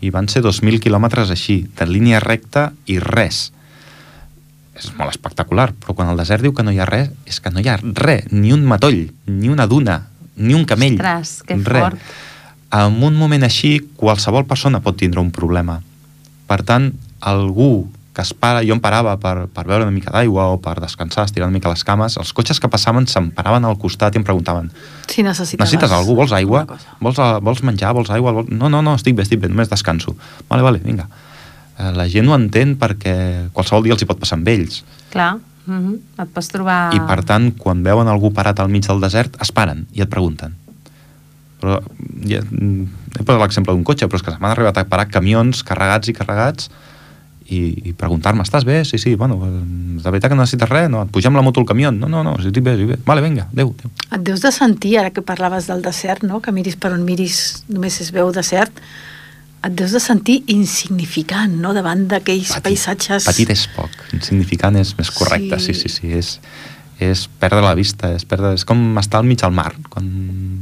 I 0.04 0.12
van 0.12 0.28
ser 0.28 0.44
2.000 0.44 0.84
quilòmetres 0.84 1.32
així, 1.32 1.62
de 1.80 1.88
línia 1.88 2.20
recta 2.20 2.74
i 2.92 3.00
res 3.00 3.50
és 4.80 4.90
molt 4.98 5.12
espectacular, 5.12 5.74
però 5.76 5.96
quan 5.96 6.10
el 6.12 6.20
desert 6.20 6.46
diu 6.46 6.54
que 6.56 6.64
no 6.64 6.72
hi 6.72 6.80
ha 6.80 6.88
res, 6.88 7.12
és 7.28 7.40
que 7.44 7.52
no 7.52 7.62
hi 7.62 7.68
ha 7.70 7.78
res, 7.82 8.30
ni 8.32 8.54
un 8.56 8.64
matoll, 8.68 9.10
ni 9.28 9.52
una 9.52 9.68
duna, 9.68 10.00
ni 10.40 10.56
un 10.56 10.66
camell. 10.70 10.96
Ostres, 11.00 11.42
que 11.44 11.60
res. 11.60 11.84
fort. 11.84 12.18
En 12.80 13.00
un 13.04 13.16
moment 13.18 13.44
així, 13.44 13.80
qualsevol 14.00 14.46
persona 14.48 14.82
pot 14.86 14.98
tindre 15.00 15.22
un 15.22 15.32
problema. 15.36 15.80
Per 16.50 16.62
tant, 16.66 16.92
algú 17.20 17.90
que 18.14 18.22
es 18.22 18.34
para, 18.34 18.64
jo 18.66 18.74
em 18.74 18.82
parava 18.82 19.14
per, 19.22 19.48
per 19.54 19.64
veure 19.70 19.86
una 19.86 19.94
mica 19.94 20.12
d'aigua 20.14 20.50
o 20.54 20.58
per 20.62 20.76
descansar, 20.82 21.28
estirar 21.28 21.48
una 21.48 21.56
mica 21.56 21.70
les 21.72 21.84
cames, 21.86 22.18
els 22.18 22.32
cotxes 22.34 22.60
que 22.60 22.70
passaven 22.72 23.06
se'm 23.08 23.30
paraven 23.36 23.68
al 23.70 23.78
costat 23.80 24.16
i 24.16 24.20
em 24.22 24.26
preguntaven 24.26 24.72
Si 25.08 25.24
necessitaves... 25.24 25.62
necessites 25.62 25.94
algú? 25.96 26.18
Vols 26.18 26.34
aigua? 26.36 26.66
Vols, 27.00 27.20
eh, 27.22 27.30
vols 27.46 27.62
menjar? 27.64 27.94
Vols 27.98 28.10
aigua? 28.14 28.34
Vols... 28.40 28.50
No, 28.50 28.70
no, 28.70 28.82
no, 28.86 28.96
estic 28.98 29.16
bé, 29.18 29.28
estic 29.28 29.42
bé, 29.44 29.50
només 29.52 29.70
descanso. 29.70 30.16
Vale, 30.50 30.66
vale, 30.66 30.82
vinga. 30.84 31.06
Eh, 31.78 31.92
La 31.96 32.10
gent 32.10 32.28
ho 32.30 32.36
entén 32.38 32.76
perquè 32.82 33.16
qualsevol 33.54 33.86
dia 33.86 33.96
els 33.96 34.04
hi 34.04 34.10
pot 34.10 34.20
passar 34.22 34.40
amb 34.40 34.50
ells. 34.52 34.82
Clar, 35.14 35.36
uh 35.38 35.74
-huh. 35.74 36.00
et 36.24 36.34
pots 36.34 36.50
trobar... 36.50 36.94
I 36.96 37.00
per 37.00 37.24
tant, 37.24 37.54
quan 37.58 37.84
veuen 37.84 38.08
algú 38.08 38.34
parat 38.34 38.60
al 38.60 38.70
mig 38.70 38.86
del 38.88 39.00
desert, 39.00 39.38
es 39.42 39.52
paren 39.52 39.86
i 39.94 40.02
et 40.02 40.10
pregunten. 40.10 40.56
Però 41.62 41.80
ja, 42.26 42.42
mm, 42.42 42.88
he 43.20 43.24
posat 43.24 43.42
l'exemple 43.42 43.74
d'un 43.74 43.84
cotxe, 43.84 44.08
però 44.08 44.16
és 44.16 44.24
que 44.24 44.32
m'han 44.40 44.52
arribat 44.52 44.78
a 44.78 44.86
parar 44.86 45.08
camions 45.08 45.64
carregats 45.64 46.08
i 46.08 46.14
carregats 46.14 46.70
i, 47.50 47.90
i 47.90 47.94
preguntar-me, 47.98 48.44
estàs 48.46 48.66
bé? 48.68 48.84
Sí, 48.86 49.00
sí, 49.02 49.16
bueno, 49.18 49.40
de 49.42 50.06
veritat 50.12 50.30
que 50.32 50.38
no 50.38 50.44
necessites 50.46 50.70
res? 50.70 50.90
No, 50.92 51.02
et 51.06 51.12
pugem 51.14 51.34
la 51.36 51.42
moto 51.46 51.62
al 51.64 51.68
camió? 51.70 51.92
No, 51.92 52.08
no, 52.12 52.24
no, 52.24 52.36
si 52.42 52.50
estic 52.52 52.64
bé, 52.66 52.76
estic 52.78 52.92
bé. 52.94 52.98
Vale, 53.08 53.24
vinga, 53.26 53.48
adéu, 53.52 53.74
adéu. 53.74 53.92
Et 54.14 54.26
deus 54.28 54.44
de 54.46 54.52
sentir, 54.54 54.98
ara 55.02 55.10
que 55.16 55.24
parlaves 55.26 55.68
del 55.70 55.82
desert, 55.86 56.24
no? 56.28 56.42
que 56.46 56.54
miris 56.56 56.78
per 56.78 56.94
on 56.94 57.06
miris, 57.08 57.64
només 57.70 58.00
es 58.06 58.12
veu 58.16 58.30
desert, 58.36 58.82
et 59.66 59.74
deus 59.76 59.92
de 59.92 60.00
sentir 60.00 60.40
insignificant 60.54 61.58
no? 61.62 61.74
davant 61.76 62.06
d'aquells 62.12 62.54
paisatges... 62.64 63.26
Petit 63.28 63.50
és 63.52 63.66
poc, 63.76 63.96
insignificant 64.16 64.78
és 64.80 64.94
més 65.00 65.10
correcte, 65.12 65.60
sí, 65.60 65.74
Sí. 65.74 65.90
sí, 65.90 65.96
sí, 65.96 66.12
és, 66.16 66.36
és 67.00 67.26
perdre 67.42 67.64
la 67.66 67.74
vista, 67.76 68.14
és, 68.16 68.26
perdre, 68.30 68.54
és 68.56 68.64
com 68.68 68.80
estar 69.02 69.20
al 69.20 69.28
mig 69.28 69.42
del 69.42 69.52
mar, 69.56 69.74
quan 69.90 70.06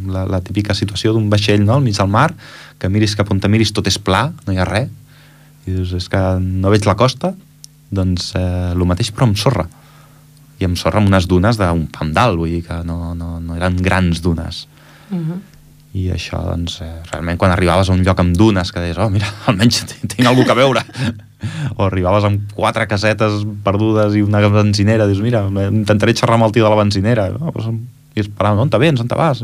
la, 0.07 0.23
la 0.25 0.39
típica 0.41 0.73
situació 0.77 1.13
d'un 1.13 1.27
vaixell 1.29 1.65
no? 1.65 1.75
al 1.75 1.83
mig 1.85 1.97
del 1.99 2.09
mar, 2.09 2.31
que 2.79 2.89
miris 2.89 3.15
cap 3.19 3.29
on 3.33 3.39
te 3.43 3.51
miris 3.51 3.73
tot 3.75 3.87
és 3.91 3.99
pla, 3.99 4.31
no 4.47 4.53
hi 4.55 4.57
ha 4.61 4.65
res, 4.69 4.89
i 5.67 5.75
dius, 5.75 5.93
és 5.97 6.07
que 6.11 6.21
no 6.39 6.71
veig 6.73 6.87
la 6.87 6.95
costa, 6.99 7.33
doncs 7.91 8.31
eh, 8.39 8.71
el 8.73 8.87
mateix 8.87 9.11
però 9.15 9.27
amb 9.29 9.39
sorra, 9.39 9.67
i 10.57 10.65
amb 10.65 10.79
sorra 10.79 11.01
amb 11.01 11.11
unes 11.11 11.27
dunes 11.29 11.59
d'un 11.59 11.85
pam 11.93 12.13
dalt, 12.15 12.39
vull 12.39 12.55
dir 12.55 12.63
que 12.65 12.81
no, 12.87 13.13
no, 13.17 13.37
no 13.43 13.57
eren 13.59 13.77
grans 13.83 14.23
dunes. 14.25 14.65
Uh 15.11 15.17
-huh. 15.19 15.39
I 15.97 16.09
això, 16.13 16.41
doncs, 16.43 16.81
eh, 16.81 17.01
realment 17.11 17.37
quan 17.37 17.51
arribaves 17.51 17.89
a 17.89 17.93
un 17.93 18.03
lloc 18.03 18.19
amb 18.19 18.35
dunes, 18.35 18.71
que 18.71 18.79
deies, 18.79 18.97
oh, 18.97 19.09
mira, 19.09 19.27
almenys 19.47 19.85
tinc 19.85 20.27
algú 20.27 20.45
que 20.45 20.53
veure. 20.53 20.83
o 21.77 21.85
arribaves 21.85 22.23
amb 22.23 22.51
quatre 22.53 22.87
casetes 22.87 23.45
perdudes 23.63 24.15
i 24.15 24.21
una 24.21 24.41
benzinera, 24.49 25.07
dius, 25.07 25.21
mira, 25.21 25.45
intentaré 25.69 26.13
xerrar 26.13 26.35
amb 26.35 26.45
el 26.45 26.51
tio 26.51 26.63
de 26.63 26.69
la 26.69 26.81
benzinera. 26.81 27.29
No, 27.29 27.51
pues, 27.51 27.67
I 28.15 28.19
esperant, 28.19 28.57
on 28.57 28.69
te 28.69 28.77
vens, 28.77 28.99
on 28.99 29.07
te 29.07 29.15
vas? 29.15 29.43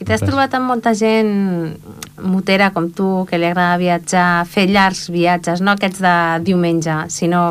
I 0.00 0.04
t'has 0.06 0.24
trobat 0.24 0.54
amb 0.58 0.66
molta 0.72 0.90
gent 0.98 1.76
motera 2.18 2.72
com 2.74 2.88
tu, 2.90 3.26
que 3.30 3.38
li 3.38 3.46
agrada 3.46 3.78
viatjar, 3.78 4.44
fer 4.50 4.66
llargs 4.70 5.06
viatges, 5.14 5.62
no 5.62 5.76
aquests 5.76 6.02
de 6.02 6.16
diumenge, 6.48 7.04
sinó 7.14 7.44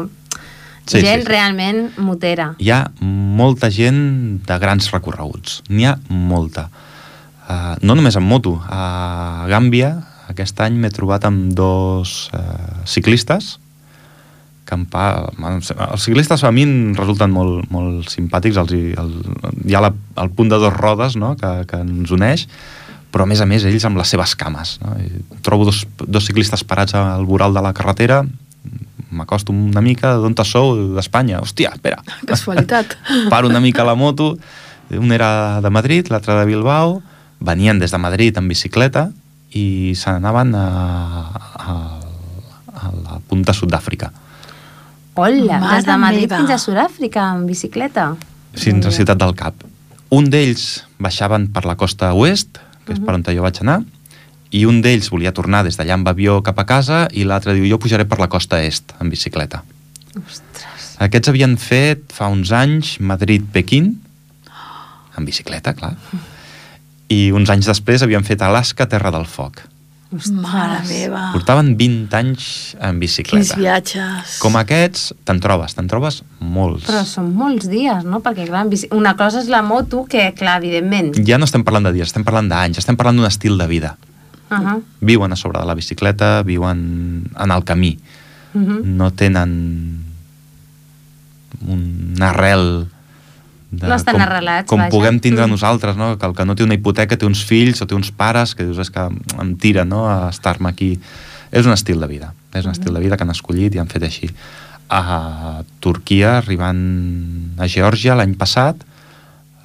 Sí, 0.83 0.99
gent 0.99 1.21
sí, 1.21 1.23
sí. 1.23 1.29
realment 1.31 1.93
motera. 2.03 2.49
Hi 2.59 2.69
ha 2.75 2.81
molta 2.99 3.69
gent 3.71 4.43
de 4.43 4.57
grans 4.59 4.89
recorreguts. 4.91 5.61
N'hi 5.71 5.87
ha 5.87 5.93
molta. 6.11 6.67
Uh, 7.47 7.75
no 7.79 7.95
només 7.95 8.17
en 8.19 8.25
moto. 8.27 8.57
A 8.67 9.47
Gàmbia, 9.47 9.93
aquest 10.27 10.59
any 10.63 10.75
m'he 10.79 10.91
trobat 10.91 11.23
amb 11.29 11.53
dos 11.55 12.27
uh, 12.35 12.83
ciclistes 12.83 13.57
bueno, 14.75 15.59
els 15.59 16.03
ciclistes 16.03 16.43
a 16.43 16.51
mi 16.51 16.65
em 16.67 16.93
resulten 16.97 17.31
molt, 17.33 17.67
molt 17.73 18.09
simpàtics 18.11 18.59
els, 18.61 18.73
el, 18.73 19.11
hi 19.65 19.75
ha 19.75 19.83
la, 19.83 19.91
el 20.21 20.31
punt 20.35 20.51
de 20.51 20.59
dos 20.61 20.73
rodes 20.75 21.17
no? 21.19 21.35
que, 21.39 21.51
que 21.69 21.81
ens 21.83 22.13
uneix 22.13 22.47
però 23.13 23.27
a 23.27 23.29
més 23.29 23.43
a 23.43 23.47
més 23.49 23.65
ells 23.69 23.85
amb 23.85 23.99
les 24.01 24.09
seves 24.09 24.35
cames 24.39 24.77
no? 24.83 24.95
I 24.97 25.41
trobo 25.45 25.67
dos, 25.69 25.83
dos 26.01 26.25
ciclistes 26.25 26.65
parats 26.65 26.95
al 26.97 27.25
voral 27.29 27.53
de 27.53 27.63
la 27.65 27.73
carretera 27.77 28.23
m'acosto 29.13 29.53
una 29.53 29.81
mica 29.85 30.15
d'on 30.17 30.33
te 30.33 30.45
sou? 30.47 30.75
d'Espanya, 30.95 31.41
hòstia, 31.43 31.73
espera 31.77 32.01
Casualitat. 32.29 32.97
paro 33.33 33.51
una 33.51 33.61
mica 33.63 33.85
la 33.85 33.95
moto 33.95 34.33
un 34.93 35.11
era 35.15 35.61
de 35.63 35.69
Madrid, 35.73 36.09
l'altre 36.11 36.35
de 36.37 36.45
Bilbao 36.45 37.01
venien 37.43 37.79
des 37.79 37.91
de 37.91 37.99
Madrid 37.99 38.37
en 38.37 38.47
bicicleta 38.47 39.09
i 39.53 39.93
se 39.97 40.09
n'anaven 40.09 40.53
a, 40.57 40.67
a, 41.61 41.73
a 42.73 42.91
la 43.03 43.19
punta 43.29 43.53
sud 43.53 43.71
d'Àfrica 43.73 44.11
Hola, 45.15 45.59
Mare 45.59 45.75
des 45.75 45.85
de 45.85 45.97
Madrid 45.97 46.29
meva. 46.29 46.37
fins 46.41 46.49
a 46.49 46.57
Sud-àfrica 46.57 47.27
en 47.35 47.45
bicicleta. 47.45 48.15
fins 48.53 48.85
a 48.85 48.91
Ciutat 48.91 49.17
del 49.17 49.35
Cap. 49.35 49.53
Un 50.09 50.29
d'ells 50.29 50.85
baixaven 50.97 51.47
per 51.53 51.65
la 51.65 51.75
costa 51.75 52.13
oest, 52.13 52.57
que 52.85 52.93
és 52.93 52.99
per 52.99 53.13
on 53.13 53.23
jo 53.23 53.41
vaig 53.41 53.59
anar, 53.61 53.83
i 54.49 54.65
un 54.65 54.81
d'ells 54.81 55.09
volia 55.09 55.31
tornar 55.31 55.63
des 55.63 55.77
d'allà 55.77 55.93
amb 55.93 56.07
avió 56.07 56.41
cap 56.41 56.57
a 56.59 56.65
casa 56.65 57.07
i 57.11 57.23
l'altre 57.23 57.53
diu 57.53 57.65
jo 57.65 57.77
pujaré 57.77 58.05
per 58.05 58.19
la 58.19 58.27
costa 58.27 58.61
est 58.61 58.93
en 58.99 59.09
bicicleta. 59.09 59.63
Ostres. 60.17 60.95
Aquests 60.99 61.29
havien 61.29 61.57
fet 61.57 62.11
fa 62.13 62.27
uns 62.27 62.51
anys 62.51 62.99
Madrid-Pequín, 62.99 63.99
en 65.17 65.25
bicicleta, 65.25 65.73
clar, 65.73 65.95
i 67.09 67.31
uns 67.31 67.49
anys 67.49 67.65
després 67.65 68.01
havien 68.01 68.23
fet 68.23 68.41
Alaska, 68.41 68.87
Terra 68.89 69.11
del 69.11 69.25
Foc. 69.25 69.61
Mare 70.13 70.83
meva. 70.87 71.31
Portaven 71.33 71.73
20 71.77 72.13
anys 72.17 72.45
en 72.77 72.99
Quins 72.99 73.01
bicicleta. 73.01 73.57
viatges. 73.57 74.37
Com 74.43 74.57
aquests, 74.59 75.13
te'n 75.25 75.39
trobes, 75.41 75.73
te'n 75.73 75.89
trobes 75.89 76.21
molts. 76.39 76.85
Però 76.85 77.01
són 77.07 77.31
molts 77.33 77.69
dies, 77.71 78.05
no? 78.05 78.21
Perquè, 78.21 78.45
clar, 78.49 78.65
bici... 78.69 78.89
una 78.93 79.15
cosa 79.17 79.41
és 79.41 79.49
la 79.49 79.63
moto, 79.65 80.05
que, 80.09 80.29
clar, 80.37 80.59
evidentment... 80.61 81.13
Ja 81.25 81.39
no 81.41 81.49
estem 81.49 81.65
parlant 81.65 81.89
de 81.89 81.95
dies, 81.97 82.11
estem 82.11 82.25
parlant 82.27 82.51
d'anys, 82.51 82.77
estem 82.83 82.99
parlant 82.99 83.17
d'un 83.17 83.29
estil 83.29 83.57
de 83.57 83.67
vida. 83.67 83.95
Uh 84.51 84.57
-huh. 84.59 84.81
Viuen 85.01 85.33
a 85.33 85.35
sobre 85.35 85.59
de 85.59 85.65
la 85.65 85.73
bicicleta, 85.73 86.43
viuen 86.43 87.29
en 87.39 87.51
el 87.51 87.63
camí. 87.63 87.97
Uh 88.53 88.61
-huh. 88.61 88.83
No 88.83 89.11
tenen 89.11 90.03
una 91.65 92.29
arrel 92.29 92.87
de 93.73 93.87
No 93.89 93.95
estan 93.97 94.15
com, 94.19 94.23
arrelats, 94.25 94.69
com 94.69 94.79
vaja. 94.79 94.91
puguem 94.93 95.19
tindre 95.19 95.45
Mm. 95.47 95.55
nosaltres, 95.57 95.97
no? 95.97 96.13
que 96.17 96.25
el 96.29 96.33
que 96.37 96.45
no 96.45 96.55
té 96.55 96.63
una 96.63 96.75
hipoteca 96.77 97.17
té 97.17 97.25
uns 97.25 97.43
fills 97.43 97.81
o 97.81 97.87
té 97.89 97.95
uns 97.97 98.11
pares 98.11 98.53
que 98.55 98.63
dius 98.67 98.77
és 98.79 98.91
que 98.93 99.03
em 99.41 99.55
tira 99.57 99.83
no? 99.85 100.05
a 100.09 100.29
estar-me 100.29 100.69
aquí 100.69 100.99
és 101.51 101.65
un 101.65 101.73
estil 101.73 101.99
de 101.99 102.07
vida 102.07 102.33
és 102.53 102.65
un 102.65 102.71
estil 102.71 102.93
de 102.93 102.99
vida 103.01 103.17
que 103.17 103.23
han 103.25 103.33
escollit 103.33 103.73
i 103.75 103.79
han 103.81 103.89
fet 103.89 104.03
així 104.05 104.29
a 104.93 105.63
Turquia 105.81 106.37
arribant 106.37 107.55
a 107.57 107.65
Geòrgia 107.67 108.13
l'any 108.15 108.35
passat 108.37 108.75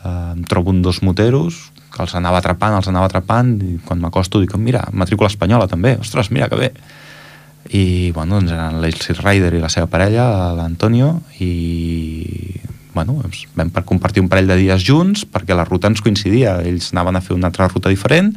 eh, 0.05 0.33
em 0.37 0.45
trobo 0.49 0.71
un 0.71 0.81
dos 0.83 1.03
moteros 1.03 1.71
que 1.93 2.03
els 2.05 2.15
anava 2.15 2.39
atrapant, 2.39 2.77
els 2.77 2.89
anava 2.89 3.07
atrapant 3.11 3.57
i 3.65 3.79
quan 3.85 3.99
m'acosto 4.01 4.41
dic, 4.41 4.55
mira, 4.57 4.85
matrícula 4.93 5.29
espanyola 5.29 5.67
també 5.69 5.97
ostres, 6.01 6.31
mira 6.31 6.49
que 6.49 6.57
bé 6.57 6.73
i 7.75 8.13
bueno, 8.17 8.39
doncs 8.39 8.53
eren 8.55 8.79
l'Elsie 8.81 9.13
Ryder 9.19 9.53
i 9.59 9.61
la 9.61 9.69
seva 9.69 9.87
parella, 9.91 10.55
l'Antonio 10.57 11.21
i 11.41 11.51
bueno, 12.99 13.19
ens 13.27 13.45
vam 13.57 13.71
per 13.75 13.85
compartir 13.89 14.23
un 14.25 14.31
parell 14.31 14.51
de 14.51 14.59
dies 14.59 14.83
junts 14.85 15.25
perquè 15.29 15.57
la 15.57 15.67
ruta 15.69 15.91
ens 15.91 16.03
coincidia, 16.05 16.59
ells 16.67 16.91
anaven 16.95 17.19
a 17.19 17.23
fer 17.25 17.37
una 17.37 17.51
altra 17.51 17.69
ruta 17.71 17.93
diferent 17.93 18.33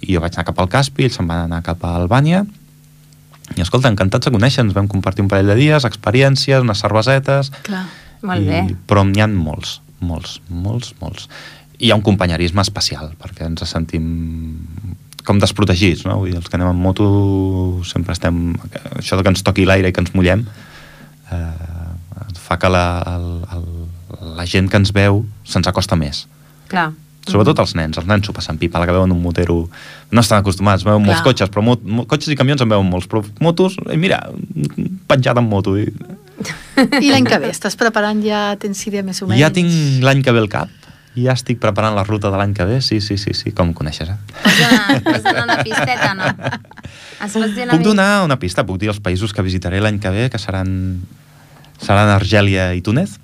i 0.00 0.14
jo 0.14 0.22
vaig 0.22 0.36
anar 0.36 0.46
cap 0.48 0.62
al 0.62 0.70
Caspi, 0.72 1.08
ells 1.08 1.18
se'n 1.18 1.28
van 1.28 1.44
anar 1.46 1.60
cap 1.66 1.84
a 1.84 1.96
Albània 1.98 2.44
i 3.56 3.64
escolta, 3.64 3.90
encantats 3.90 4.28
de 4.28 4.34
conèixer, 4.34 4.64
ens 4.64 4.76
vam 4.76 4.88
compartir 4.90 5.24
un 5.24 5.30
parell 5.32 5.52
de 5.52 5.56
dies, 5.58 5.86
experiències, 5.88 6.64
unes 6.64 6.84
cervesetes 6.84 7.52
Clar. 7.66 7.86
Molt 8.26 8.42
i, 8.42 8.48
bé. 8.48 8.62
Però 8.90 9.04
n'hi 9.06 9.22
ha 9.22 9.28
molts, 9.30 9.78
molts, 10.00 10.38
molts, 10.50 10.94
molts. 11.02 11.28
I 11.78 11.88
hi 11.88 11.92
ha 11.92 11.98
un 11.98 12.02
companyerisme 12.02 12.64
especial, 12.64 13.12
perquè 13.20 13.46
ens 13.46 13.62
sentim 13.70 14.08
com 15.28 15.38
desprotegits, 15.38 16.06
no? 16.08 16.16
Vull 16.22 16.32
dir, 16.32 16.38
els 16.40 16.48
que 16.48 16.56
anem 16.58 16.72
en 16.72 16.80
moto 16.82 17.06
sempre 17.86 18.16
estem... 18.16 18.56
Això 18.96 19.18
de 19.18 19.24
que 19.26 19.34
ens 19.34 19.44
toqui 19.46 19.68
l'aire 19.68 19.92
i 19.92 19.94
que 19.94 20.02
ens 20.02 20.14
mullem 20.16 20.46
eh, 21.30 21.88
fa 22.48 22.58
que 22.58 22.70
la, 22.72 22.86
el, 23.12 23.26
el, 23.54 23.66
la 24.36 24.46
gent 24.48 24.70
que 24.70 24.80
ens 24.80 24.92
veu 24.94 25.24
se'ns 25.44 25.68
acosta 25.70 25.96
més. 25.98 26.26
Clar. 26.68 26.90
Sobretot 27.28 27.58
els 27.60 27.74
nens, 27.76 27.98
els 28.00 28.06
nens 28.08 28.24
s'ho 28.24 28.32
passen 28.32 28.56
pipa, 28.60 28.80
la 28.80 28.88
que 28.88 28.94
veuen 28.96 29.12
un 29.12 29.20
motero... 29.20 29.66
No 30.08 30.22
estan 30.24 30.40
acostumats, 30.40 30.86
veuen 30.86 31.02
molts 31.04 31.20
Clar. 31.20 31.26
cotxes, 31.26 31.50
però 31.52 31.64
mo, 31.64 31.74
mo, 31.84 32.06
cotxes 32.08 32.32
i 32.32 32.38
camions 32.40 32.62
en 32.64 32.70
veuen 32.70 32.88
molts, 32.88 33.08
però 33.10 33.20
motos, 33.44 33.76
mira, 34.00 34.22
penjat 35.10 35.36
en 35.36 35.48
moto. 35.50 35.76
I, 35.76 35.90
I 37.02 37.10
l'any 37.12 37.28
que 37.28 37.40
ve, 37.42 37.52
estàs 37.52 37.76
preparant 37.76 38.22
ja, 38.24 38.54
tens 38.60 38.80
idea 38.88 39.04
més 39.04 39.20
o 39.20 39.28
menys? 39.28 39.42
Ja 39.42 39.52
tinc 39.52 40.00
l'any 40.04 40.24
que 40.24 40.32
ve 40.32 40.40
al 40.40 40.48
cap, 40.52 40.72
ja 41.18 41.34
estic 41.36 41.60
preparant 41.60 41.96
la 41.96 42.04
ruta 42.06 42.32
de 42.32 42.40
l'any 42.40 42.54
que 42.56 42.64
ve, 42.68 42.80
sí, 42.84 43.00
sí, 43.04 43.18
sí, 43.20 43.34
sí, 43.36 43.52
com 43.56 43.74
coneixes, 43.76 44.08
eh? 44.08 44.18
Pots 44.32 44.58
donar, 44.62 44.98
pots 45.04 45.24
donar 45.26 45.44
una 45.44 45.60
pisteta, 45.66 46.10
no? 46.16 46.28
Ens 47.18 47.38
pots 47.38 47.62
Puc 47.72 47.84
donar 47.84 48.10
una 48.24 48.38
pista, 48.40 48.64
puc 48.64 48.78
dir 48.80 48.92
els 48.92 49.00
països 49.04 49.34
que 49.34 49.44
visitaré 49.44 49.82
l'any 49.84 49.98
que 50.00 50.12
ve, 50.14 50.28
que 50.32 50.40
seran, 50.40 50.70
seran 51.82 52.12
Argèlia 52.14 52.70
i 52.78 52.84
Túnez? 52.84 53.18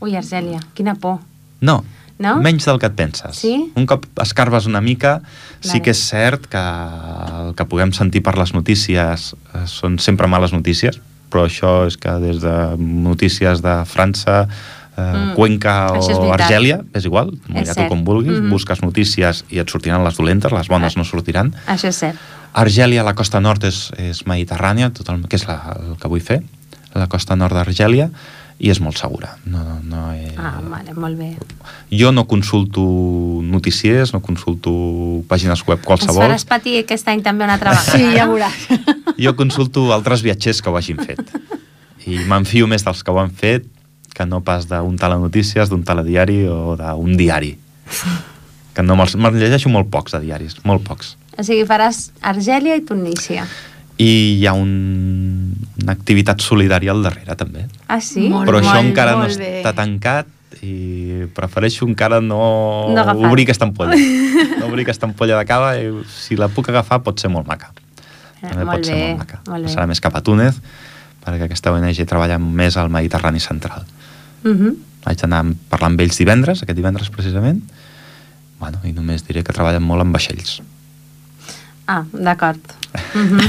Ui, 0.00 0.16
Argèlia, 0.16 0.60
quina 0.74 0.94
por. 0.94 1.18
No, 1.60 1.84
No? 2.20 2.34
menys 2.44 2.66
del 2.68 2.78
que 2.78 2.84
et 2.90 2.92
penses. 2.92 3.32
Sí? 3.40 3.72
Un 3.80 3.86
cop 3.88 4.04
escarbes 4.20 4.66
una 4.68 4.82
mica, 4.84 5.22
sí 5.60 5.68
Vale. 5.78 5.82
que 5.86 5.90
és 5.94 6.00
cert 6.10 6.44
que 6.52 6.60
el 6.60 7.54
que 7.56 7.64
puguem 7.64 7.94
sentir 7.96 8.20
per 8.22 8.34
les 8.36 8.52
notícies 8.52 9.30
eh, 9.54 9.62
són 9.64 9.96
sempre 9.98 10.28
males 10.28 10.52
notícies, 10.52 11.00
però 11.32 11.46
això 11.48 11.86
és 11.88 11.96
que 11.96 12.12
des 12.20 12.42
de 12.42 12.52
notícies 12.76 13.62
de 13.64 13.78
França, 13.88 14.42
eh, 14.44 15.00
Mm, 15.00 15.32
Cuenca 15.34 15.88
això 15.94 16.10
és 16.10 16.18
o 16.18 16.20
veritat. 16.26 16.40
Argèlia, 16.50 16.80
és 16.92 17.04
igual, 17.06 17.30
És 17.32 17.48
mullar 17.48 17.74
tu 17.74 17.88
com 17.88 18.04
vulguis, 18.04 18.38
Mhm. 18.38 18.50
busques 18.50 18.82
notícies 18.82 19.44
i 19.48 19.58
et 19.58 19.70
sortiran 19.70 20.04
les 20.04 20.14
dolentes, 20.18 20.52
les 20.52 20.68
bones 20.68 20.92
Ah. 20.94 20.98
no 20.98 21.04
sortiran. 21.04 21.54
Això 21.66 21.88
és 21.88 21.96
cert. 21.96 22.18
Argèlia, 22.52 23.02
la 23.02 23.14
costa 23.14 23.40
nord 23.40 23.64
és, 23.64 23.92
és 23.96 24.26
mediterrània, 24.26 24.92
tot 24.92 25.08
el, 25.08 25.26
que 25.26 25.36
és 25.36 25.46
la, 25.48 25.76
el 25.80 25.96
que 25.96 26.08
vull 26.08 26.20
fer, 26.20 26.42
la 26.94 27.06
costa 27.06 27.34
nord 27.34 27.54
d'Argèlia, 27.54 28.10
i 28.60 28.68
és 28.68 28.78
molt 28.84 28.98
segura. 29.00 29.32
No, 29.48 29.62
no 29.88 30.10
he... 30.12 30.28
Ah, 30.36 30.58
vale, 30.60 30.92
molt 30.92 31.16
bé. 31.16 31.30
Jo 31.96 32.10
no 32.12 32.26
consulto 32.28 32.82
noticiers, 33.42 34.12
no 34.12 34.20
consulto 34.20 34.70
pàgines 35.30 35.62
web 35.66 35.78
Ens 35.80 35.86
qualsevol. 35.88 36.20
faràs 36.26 36.44
patir 36.48 36.76
aquest 36.82 37.08
any 37.08 37.22
també 37.24 37.46
una 37.48 37.56
altra 37.56 37.72
vegada. 37.72 37.96
Sí, 37.96 38.10
ja 38.16 38.26
no? 38.28 38.36
veuràs. 38.36 38.68
Jo 39.24 39.34
consulto 39.36 39.88
altres 39.92 40.22
viatgers 40.24 40.60
que 40.64 40.70
ho 40.72 40.76
hagin 40.78 41.00
fet. 41.00 41.20
I 42.08 42.20
m'enfio 42.28 42.68
més 42.70 42.84
dels 42.86 43.02
que 43.04 43.12
ho 43.12 43.18
han 43.20 43.32
fet 43.36 43.66
que 44.16 44.24
no 44.28 44.40
pas 44.44 44.66
d'un 44.68 44.96
telenotícies, 45.00 45.68
d'un 45.72 45.82
telediari 45.84 46.42
o 46.48 46.76
d'un 46.76 47.16
diari. 47.16 47.54
Que 48.76 48.84
no 48.84 48.96
me'ls 48.96 49.16
me'n 49.16 49.36
llegeixo 49.40 49.72
molt 49.72 49.88
pocs 49.92 50.16
de 50.16 50.22
diaris, 50.24 50.56
molt 50.68 50.84
pocs. 50.86 51.14
O 51.36 51.44
sigui, 51.44 51.64
faràs 51.68 52.10
Argèlia 52.20 52.76
i 52.76 52.84
Tunísia. 52.84 53.44
I 54.00 54.10
hi 54.40 54.46
ha 54.48 54.54
un, 54.56 54.70
una 55.82 55.92
activitat 55.92 56.40
solidària 56.40 56.92
al 56.94 57.02
darrere, 57.04 57.34
també. 57.36 57.66
Ah, 57.86 58.00
sí? 58.00 58.28
Molt, 58.32 58.48
Però 58.48 58.60
això 58.62 58.74
molt, 58.78 58.86
encara 58.88 59.16
no 59.18 59.26
molt 59.26 59.36
bé. 59.40 59.50
està 59.60 59.74
tancat 59.76 60.26
i 60.64 61.26
prefereixo 61.36 61.86
encara 61.88 62.18
no, 62.24 62.40
No 62.96 63.04
obrir 63.28 63.44
aquesta 63.48 63.66
ampolla. 63.68 63.96
No 64.60 64.66
obrir 64.70 64.86
aquesta 64.86 65.06
ampolla 65.08 65.36
de 65.38 65.44
cava 65.48 65.74
i 65.80 65.90
si 66.10 66.36
la 66.36 66.48
puc 66.52 66.68
agafar 66.72 67.02
pot 67.04 67.20
ser 67.20 67.30
molt 67.32 67.46
maca. 67.48 67.70
També 68.40 68.62
Eh, 68.62 68.64
molt 68.64 68.78
pot 68.78 68.86
ser 68.88 68.94
bé, 68.96 69.08
molt 69.12 69.18
maca. 69.24 69.40
molt 69.46 69.66
bé. 69.68 69.72
Serà 69.74 69.86
més 69.88 70.00
cap 70.00 70.16
a 70.16 70.22
Túnez 70.24 70.56
perquè 71.20 71.44
aquesta 71.44 71.72
ONG 71.76 72.00
treballa 72.08 72.38
més 72.40 72.76
al 72.80 72.88
Mediterrani 72.88 73.40
central. 73.40 73.84
Mhm. 74.44 74.74
Vaig 75.04 75.22
anar 75.24 75.44
a 75.44 75.52
parlar 75.68 75.90
amb 75.92 76.00
ells 76.00 76.16
divendres, 76.18 76.62
aquest 76.62 76.76
divendres 76.76 77.08
precisament, 77.12 77.60
bueno, 78.60 78.80
i 78.84 78.92
només 78.92 79.24
diré 79.26 79.42
que 79.44 79.52
treballen 79.52 79.82
molt 79.84 80.00
amb 80.04 80.12
vaixells. 80.16 80.60
Ah, 81.90 82.04
d'acord. 82.14 82.60
Mhm. 83.14 83.40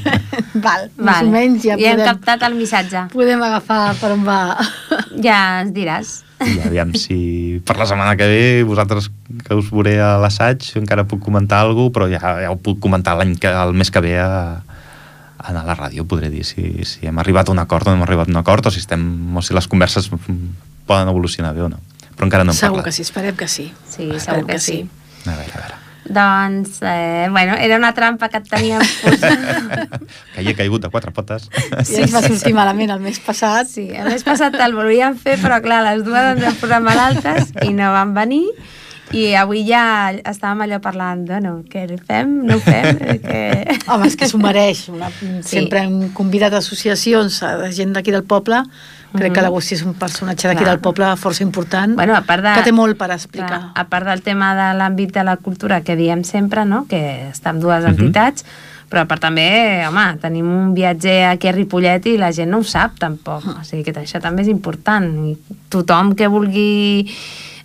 Val, 0.64 0.86
més 0.96 1.04
Vale. 1.08 1.28
o 1.28 1.32
menys 1.32 1.64
ja, 1.64 1.76
ja 1.80 1.92
hem 1.94 1.98
podem, 2.00 2.08
captat 2.10 2.42
el 2.48 2.54
missatge. 2.58 3.02
podem 3.12 3.42
agafar 3.44 3.94
per 4.00 4.12
on 4.16 4.24
va. 4.26 4.38
Ja 5.26 5.62
ens 5.62 5.72
diràs. 5.72 6.10
I 6.44 6.58
aviam 6.68 6.90
si 7.00 7.16
per 7.64 7.78
la 7.80 7.86
setmana 7.88 8.12
que 8.20 8.26
ve 8.28 8.40
vosaltres 8.68 9.06
que 9.46 9.56
us 9.56 9.70
veuré 9.72 9.94
a 10.04 10.18
l'assaig 10.20 10.66
encara 10.76 11.06
puc 11.08 11.22
comentar 11.24 11.62
alguna 11.64 11.88
cosa, 11.88 11.94
però 11.96 12.08
ja, 12.12 12.20
ja 12.44 12.50
ho 12.52 12.58
puc 12.60 12.80
comentar 12.84 13.14
l'any 13.16 13.32
que, 13.40 13.48
el 13.48 13.72
mes 13.72 13.88
que 13.90 14.02
ve 14.04 14.12
a, 14.20 14.28
a 14.60 15.46
anar 15.48 15.62
a 15.64 15.70
la 15.70 15.76
ràdio, 15.78 16.04
podré 16.04 16.28
dir 16.28 16.44
si, 16.44 16.84
si 16.84 17.08
hem 17.08 17.16
arribat 17.24 17.48
a 17.48 17.54
un 17.56 17.62
acord 17.64 17.88
o 17.88 17.94
no 17.94 17.96
hem 17.96 18.04
arribat 18.04 18.28
a 18.28 18.34
un 18.36 18.42
acord 18.42 18.68
o 18.68 18.74
si, 18.74 18.84
estem, 18.84 19.06
o 19.36 19.40
si 19.40 19.56
les 19.56 19.68
converses 19.72 20.10
poden 20.12 21.08
evolucionar 21.08 21.54
bé 21.56 21.64
o 21.64 21.70
no. 21.72 21.80
Però 22.16 22.28
encara 22.28 22.44
no 22.44 22.52
hem 22.52 22.60
segur 22.60 22.82
parlat. 22.82 22.90
que 22.90 22.96
sí, 22.98 23.08
esperem 23.08 23.36
que 23.40 23.48
sí. 23.48 23.70
Sí, 23.88 24.10
Esperem 24.12 24.44
segur 24.44 24.46
que 24.52 24.60
sí. 24.60 24.78
A 25.24 25.32
veure, 25.32 25.52
a 25.56 25.64
veure. 25.64 25.75
Doncs, 26.08 26.78
eh, 26.82 27.26
bueno, 27.30 27.56
era 27.58 27.76
una 27.76 27.92
trampa 27.94 28.28
que 28.28 28.38
et 28.38 28.48
teníem 28.48 28.82
posada. 29.02 29.88
Que 30.36 30.44
hi 30.44 30.50
he 30.52 30.54
caigut 30.54 30.84
de 30.84 30.90
quatre 30.92 31.10
potes. 31.16 31.48
Ja 31.88 32.02
ens 32.04 32.14
va 32.14 32.22
sortir 32.22 32.52
malament 32.54 32.92
el 32.94 33.00
mes 33.02 33.18
passat. 33.24 33.68
Sí, 33.70 33.88
el 33.90 34.10
mes 34.12 34.22
passat 34.26 34.54
el 34.60 34.74
volíem 34.76 35.16
fer, 35.18 35.38
però 35.42 35.58
clar, 35.64 35.82
les 35.88 36.04
dues 36.06 36.32
ens 36.34 36.44
hem 36.44 36.58
posat 36.60 36.84
malaltes 36.84 37.54
i 37.66 37.72
no 37.74 37.90
van 37.94 38.12
venir. 38.16 38.44
I 39.14 39.36
avui 39.38 39.62
ja 39.68 40.10
estàvem 40.26 40.64
allò 40.64 40.80
parlant, 40.82 41.22
bueno, 41.28 41.60
què 41.70 41.84
fem, 42.08 42.32
no 42.46 42.56
ho 42.58 42.62
fem? 42.62 42.98
Eh, 43.06 43.18
Que... 43.22 43.78
Home, 43.86 44.08
és 44.10 44.16
que 44.18 44.26
s'ho 44.26 44.38
mereix. 44.42 44.88
Una, 44.90 45.10
Sempre 45.46 45.84
hem 45.86 46.08
convidat 46.14 46.56
associacions 46.58 47.38
a 47.46 47.54
de 47.62 47.70
gent 47.74 47.94
d'aquí 47.94 48.14
del 48.14 48.26
poble. 48.26 48.64
Crec 49.14 49.32
que 49.32 49.42
l'Agustí 49.42 49.74
és 49.76 49.82
un 49.86 49.94
personatge 49.94 50.48
d'aquí 50.48 50.64
del 50.64 50.78
poble 50.80 51.06
força 51.16 51.42
important, 51.42 51.94
Bueno, 51.96 52.14
a 52.16 52.22
part 52.22 52.42
de... 52.44 52.52
que 52.54 52.62
té 52.66 52.72
molt 52.72 52.98
per 52.98 53.10
explicar. 53.14 53.48
Clar, 53.48 53.72
a 53.74 53.84
part 53.88 54.06
del 54.06 54.22
tema 54.22 54.54
de 54.54 54.78
l'àmbit 54.78 55.12
de 55.14 55.24
la 55.24 55.36
cultura 55.36 55.80
que 55.82 55.96
diem 55.96 56.24
sempre, 56.24 56.64
no? 56.64 56.86
que 56.88 57.30
està 57.32 57.50
amb 57.50 57.60
dues 57.62 57.84
Mhm. 57.84 57.94
entitats, 57.94 58.44
però 58.90 59.02
a 59.02 59.04
part 59.06 59.20
també, 59.22 59.84
home, 59.88 60.18
tenim 60.20 60.46
un 60.46 60.74
viatger 60.74 61.24
aquí 61.30 61.48
a 61.48 61.52
Ripollet 61.52 62.06
i 62.06 62.16
la 62.18 62.32
gent 62.32 62.50
no 62.50 62.58
ho 62.58 62.64
sap 62.64 62.98
tampoc. 62.98 63.42
O 63.46 63.64
sigui 63.64 63.82
que 63.84 63.92
això 63.92 64.20
també 64.20 64.42
és 64.42 64.48
important. 64.48 65.08
I 65.30 65.36
tothom 65.68 66.14
que 66.14 66.28
vulgui 66.28 67.10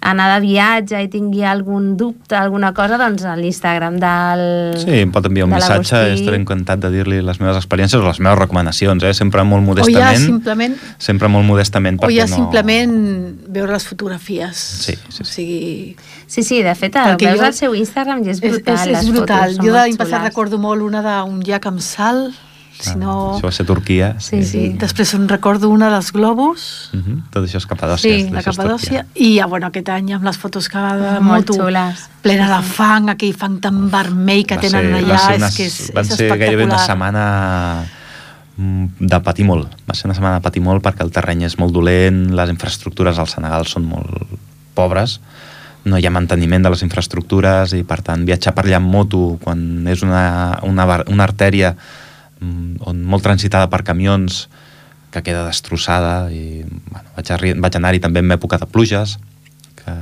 anar 0.01 0.27
de 0.33 0.39
viatge 0.41 0.97
i 1.03 1.07
tingui 1.13 1.43
algun 1.45 1.91
dubte, 1.97 2.33
alguna 2.35 2.71
cosa, 2.73 2.97
doncs 2.97 3.21
a 3.29 3.35
l'Instagram 3.37 3.99
del... 4.01 4.41
Sí, 4.81 4.95
em 5.03 5.11
pot 5.13 5.27
enviar 5.29 5.45
un 5.45 5.53
missatge, 5.53 5.99
estaré 6.15 6.39
encantat 6.41 6.81
de 6.81 6.89
dir-li 6.89 7.19
les 7.21 7.39
meves 7.39 7.59
experiències 7.59 8.01
o 8.01 8.07
les 8.07 8.19
meves 8.19 8.39
recomanacions, 8.39 9.03
eh? 9.05 9.13
sempre 9.13 9.43
molt 9.45 9.61
O 9.61 9.75
ja 9.75 9.83
modestament. 9.85 10.25
simplement, 10.25 10.75
Sempre 10.97 11.29
molt 11.29 11.45
modestament, 11.45 11.99
o 12.01 12.07
perquè 12.07 12.17
ja 12.17 12.25
no... 12.29 12.35
simplement 12.35 12.95
veure 13.53 13.73
les 13.77 13.85
fotografies. 13.85 14.57
Sí, 14.57 14.95
sí, 14.97 15.11
sí. 15.11 15.21
O 15.21 15.25
sigui, 15.35 15.95
Sí, 16.31 16.43
sí, 16.47 16.61
de 16.63 16.71
fet, 16.79 16.95
el 16.95 17.09
Perquè 17.17 17.27
veus 17.33 17.41
jo- 17.41 17.45
al 17.49 17.53
seu 17.53 17.73
Instagram 17.75 18.21
i 18.23 18.29
és 18.31 18.37
és, 18.39 18.53
brutal, 18.55 18.73
és, 18.77 18.81
és 18.87 18.91
les 18.95 19.09
brutal. 19.11 19.49
fotos, 19.51 19.65
jo 19.65 19.73
de 19.73 19.77
l'any 19.81 19.97
passat 19.99 20.23
recordo 20.23 20.57
molt 20.57 20.81
una 20.81 21.01
d'un 21.03 21.41
llac 21.43 21.65
amb 21.67 21.81
sal, 21.83 22.29
si 22.81 22.95
no... 22.97 23.11
Ah, 23.31 23.37
Això 23.37 23.45
va 23.47 23.51
ser 23.55 23.65
Turquia. 23.65 24.15
Sí, 24.19 24.43
Sí, 24.43 24.61
després 24.79 25.13
en 25.13 25.27
recordo 25.29 25.69
una 25.69 25.89
dels 25.93 26.11
globus, 26.11 26.89
Uh 26.93 26.99
-huh. 26.99 27.21
Tot 27.31 27.45
això 27.45 27.57
és 27.57 27.65
Capadòcia. 27.67 28.09
sí, 28.17 28.29
la 28.31 28.39
és 28.39 28.45
Capadòcia, 28.45 29.05
i 29.15 29.37
ja, 29.37 29.45
bueno, 29.45 29.67
aquest 29.67 29.89
any 29.89 30.13
amb 30.13 30.23
les 30.25 30.37
fotos 30.37 30.67
que 30.69 30.77
va 30.77 30.97
de 30.97 31.19
Molt 31.19 31.47
moto, 31.49 31.63
xules. 31.63 32.09
plena 32.21 32.57
de 32.57 32.63
fang, 32.63 33.09
aquell 33.09 33.33
fang 33.35 33.59
tan 33.61 33.89
vermell 33.89 34.45
que 34.45 34.55
Va 34.55 34.61
tenen 34.61 34.81
ser- 34.93 35.03
allà, 35.03 35.13
va 35.13 35.17
ser 35.17 35.31
és 35.35 35.41
unes- 35.41 35.55
que 35.57 35.65
és, 35.65 35.91
Van 35.93 36.05
és 36.05 36.15
ser 36.15 36.37
gairebé 36.37 36.63
una 36.65 36.77
setmana 36.77 37.83
mm, 38.57 38.85
de 38.99 39.19
patir 39.21 39.45
molt. 39.45 39.69
Va 39.87 39.93
ser 39.95 40.05
una 40.07 40.13
setmana 40.13 40.35
de 40.35 40.41
patir 40.41 40.61
molt 40.61 40.83
perquè 40.83 41.01
el 41.03 41.11
terreny 41.11 41.43
és 41.43 41.57
molt 41.57 41.73
dolent, 41.73 42.31
les 42.35 42.49
infraestructures 42.49 43.17
al 43.19 43.27
Senegal 43.27 43.65
són 43.65 43.85
molt 43.85 44.07
pobres, 44.75 45.19
no 45.83 45.97
hi 45.97 46.05
ha 46.05 46.11
manteniment 46.11 46.61
de 46.63 46.69
les 46.69 46.83
infraestructures 46.83 47.73
i, 47.73 47.83
per 47.83 48.01
tant, 48.05 48.23
viatjar 48.25 48.53
per 48.53 48.65
allà 48.65 48.75
amb 48.77 48.91
moto 48.91 49.37
quan 49.41 49.87
és 49.87 50.03
una, 50.03 50.59
una, 50.63 51.03
una 51.07 51.23
artèria 51.23 51.75
on 52.41 53.03
molt 53.05 53.23
transitada 53.23 53.69
per 53.69 53.83
camions 53.87 54.47
que 55.11 55.21
queda 55.25 55.43
destrossada 55.45 56.31
i 56.31 56.63
bueno, 56.63 57.07
vaig, 57.17 57.31
arri- 57.35 57.57
vaig 57.59 57.75
anar-hi 57.77 57.99
també 58.01 58.23
en 58.23 58.31
època 58.37 58.57
de 58.61 58.65
pluges 58.65 59.17
que 59.81 59.93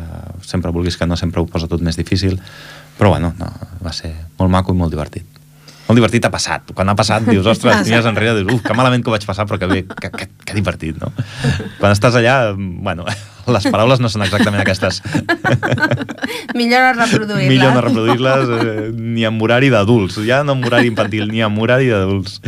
sempre 0.46 0.72
vulguis 0.76 0.98
que 0.98 1.08
no 1.08 1.18
sempre 1.18 1.42
ho 1.42 1.48
posa 1.50 1.68
tot 1.68 1.82
més 1.82 1.98
difícil 1.98 2.40
però 3.00 3.10
bueno, 3.16 3.34
no, 3.40 3.48
va 3.84 3.92
ser 3.96 4.14
molt 4.38 4.52
maco 4.52 4.74
i 4.76 4.78
molt 4.80 4.92
divertit 4.94 5.26
molt 5.90 5.98
divertit 5.98 6.26
ha 6.28 6.30
passat. 6.30 6.68
Quan 6.78 6.86
ha 6.92 6.94
passat 6.94 7.24
dius, 7.26 7.48
ostres, 7.54 7.80
mires 7.88 8.06
enrere, 8.06 8.36
dius, 8.38 8.52
uf, 8.54 8.62
que 8.62 8.76
malament 8.78 9.02
que 9.02 9.10
ho 9.10 9.14
vaig 9.16 9.24
passar, 9.26 9.48
però 9.50 9.58
que 9.58 9.66
bé, 9.72 9.80
que, 9.90 10.12
que, 10.14 10.28
que 10.46 10.54
divertit, 10.54 11.00
no? 11.02 11.10
Quan 11.80 11.96
estàs 11.96 12.14
allà, 12.20 12.52
bueno, 12.54 13.08
les 13.54 13.66
paraules 13.72 14.00
no 14.04 14.10
són 14.12 14.24
exactament 14.26 14.62
aquestes. 14.64 15.02
Millor 16.60 16.96
no 16.96 17.06
reproduir-la. 17.06 17.50
Millor 17.52 17.74
no 17.76 17.82
reproduir-les 17.86 18.54
eh, 18.56 18.92
ni 18.96 19.26
en 19.28 19.40
horari 19.42 19.70
d'adults. 19.74 20.20
Ja 20.28 20.42
no 20.48 20.56
en 20.58 20.64
horari 20.68 20.90
infantil, 20.92 21.28
ni 21.32 21.42
en 21.46 21.58
horari 21.62 21.90
d'adults. 21.92 22.40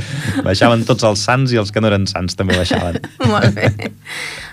Baixaven 0.45 0.85
tots 0.87 1.05
els 1.07 1.23
sants 1.27 1.53
i 1.55 1.59
els 1.61 1.71
que 1.73 1.81
no 1.83 1.89
eren 1.91 2.07
sants 2.09 2.37
també 2.39 2.57
baixaven. 2.59 2.99
Molt 3.31 3.53
bé. 3.57 3.71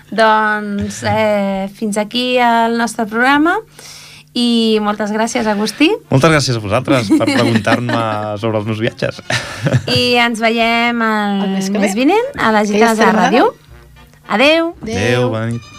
doncs 0.09 1.03
eh, 1.05 1.69
fins 1.77 1.97
aquí 2.01 2.37
el 2.41 2.77
nostre 2.79 3.05
programa 3.09 3.57
i 4.39 4.77
moltes 4.85 5.09
gràcies, 5.11 5.47
Agustí. 5.49 5.89
Moltes 6.11 6.29
gràcies 6.31 6.57
a 6.57 6.61
vosaltres 6.61 7.09
per 7.17 7.25
preguntar-me 7.25 8.01
sobre 8.41 8.59
els 8.61 8.67
meus 8.69 8.79
viatges. 8.81 9.17
I 9.89 10.13
ens 10.21 10.39
veiem 10.41 11.01
el, 11.01 11.41
El 11.47 11.55
mes 11.57 11.69
que 11.73 11.81
mes 11.81 11.95
ve. 11.95 12.03
vinent 12.05 12.29
a 12.37 12.51
les 12.59 12.69
Gitanes 12.69 13.01
de 13.01 13.09
Ràdio. 13.09 13.49
Adeu! 14.29 14.75
Adéu, 14.85 15.29
bona 15.33 15.47
nit. 15.49 15.75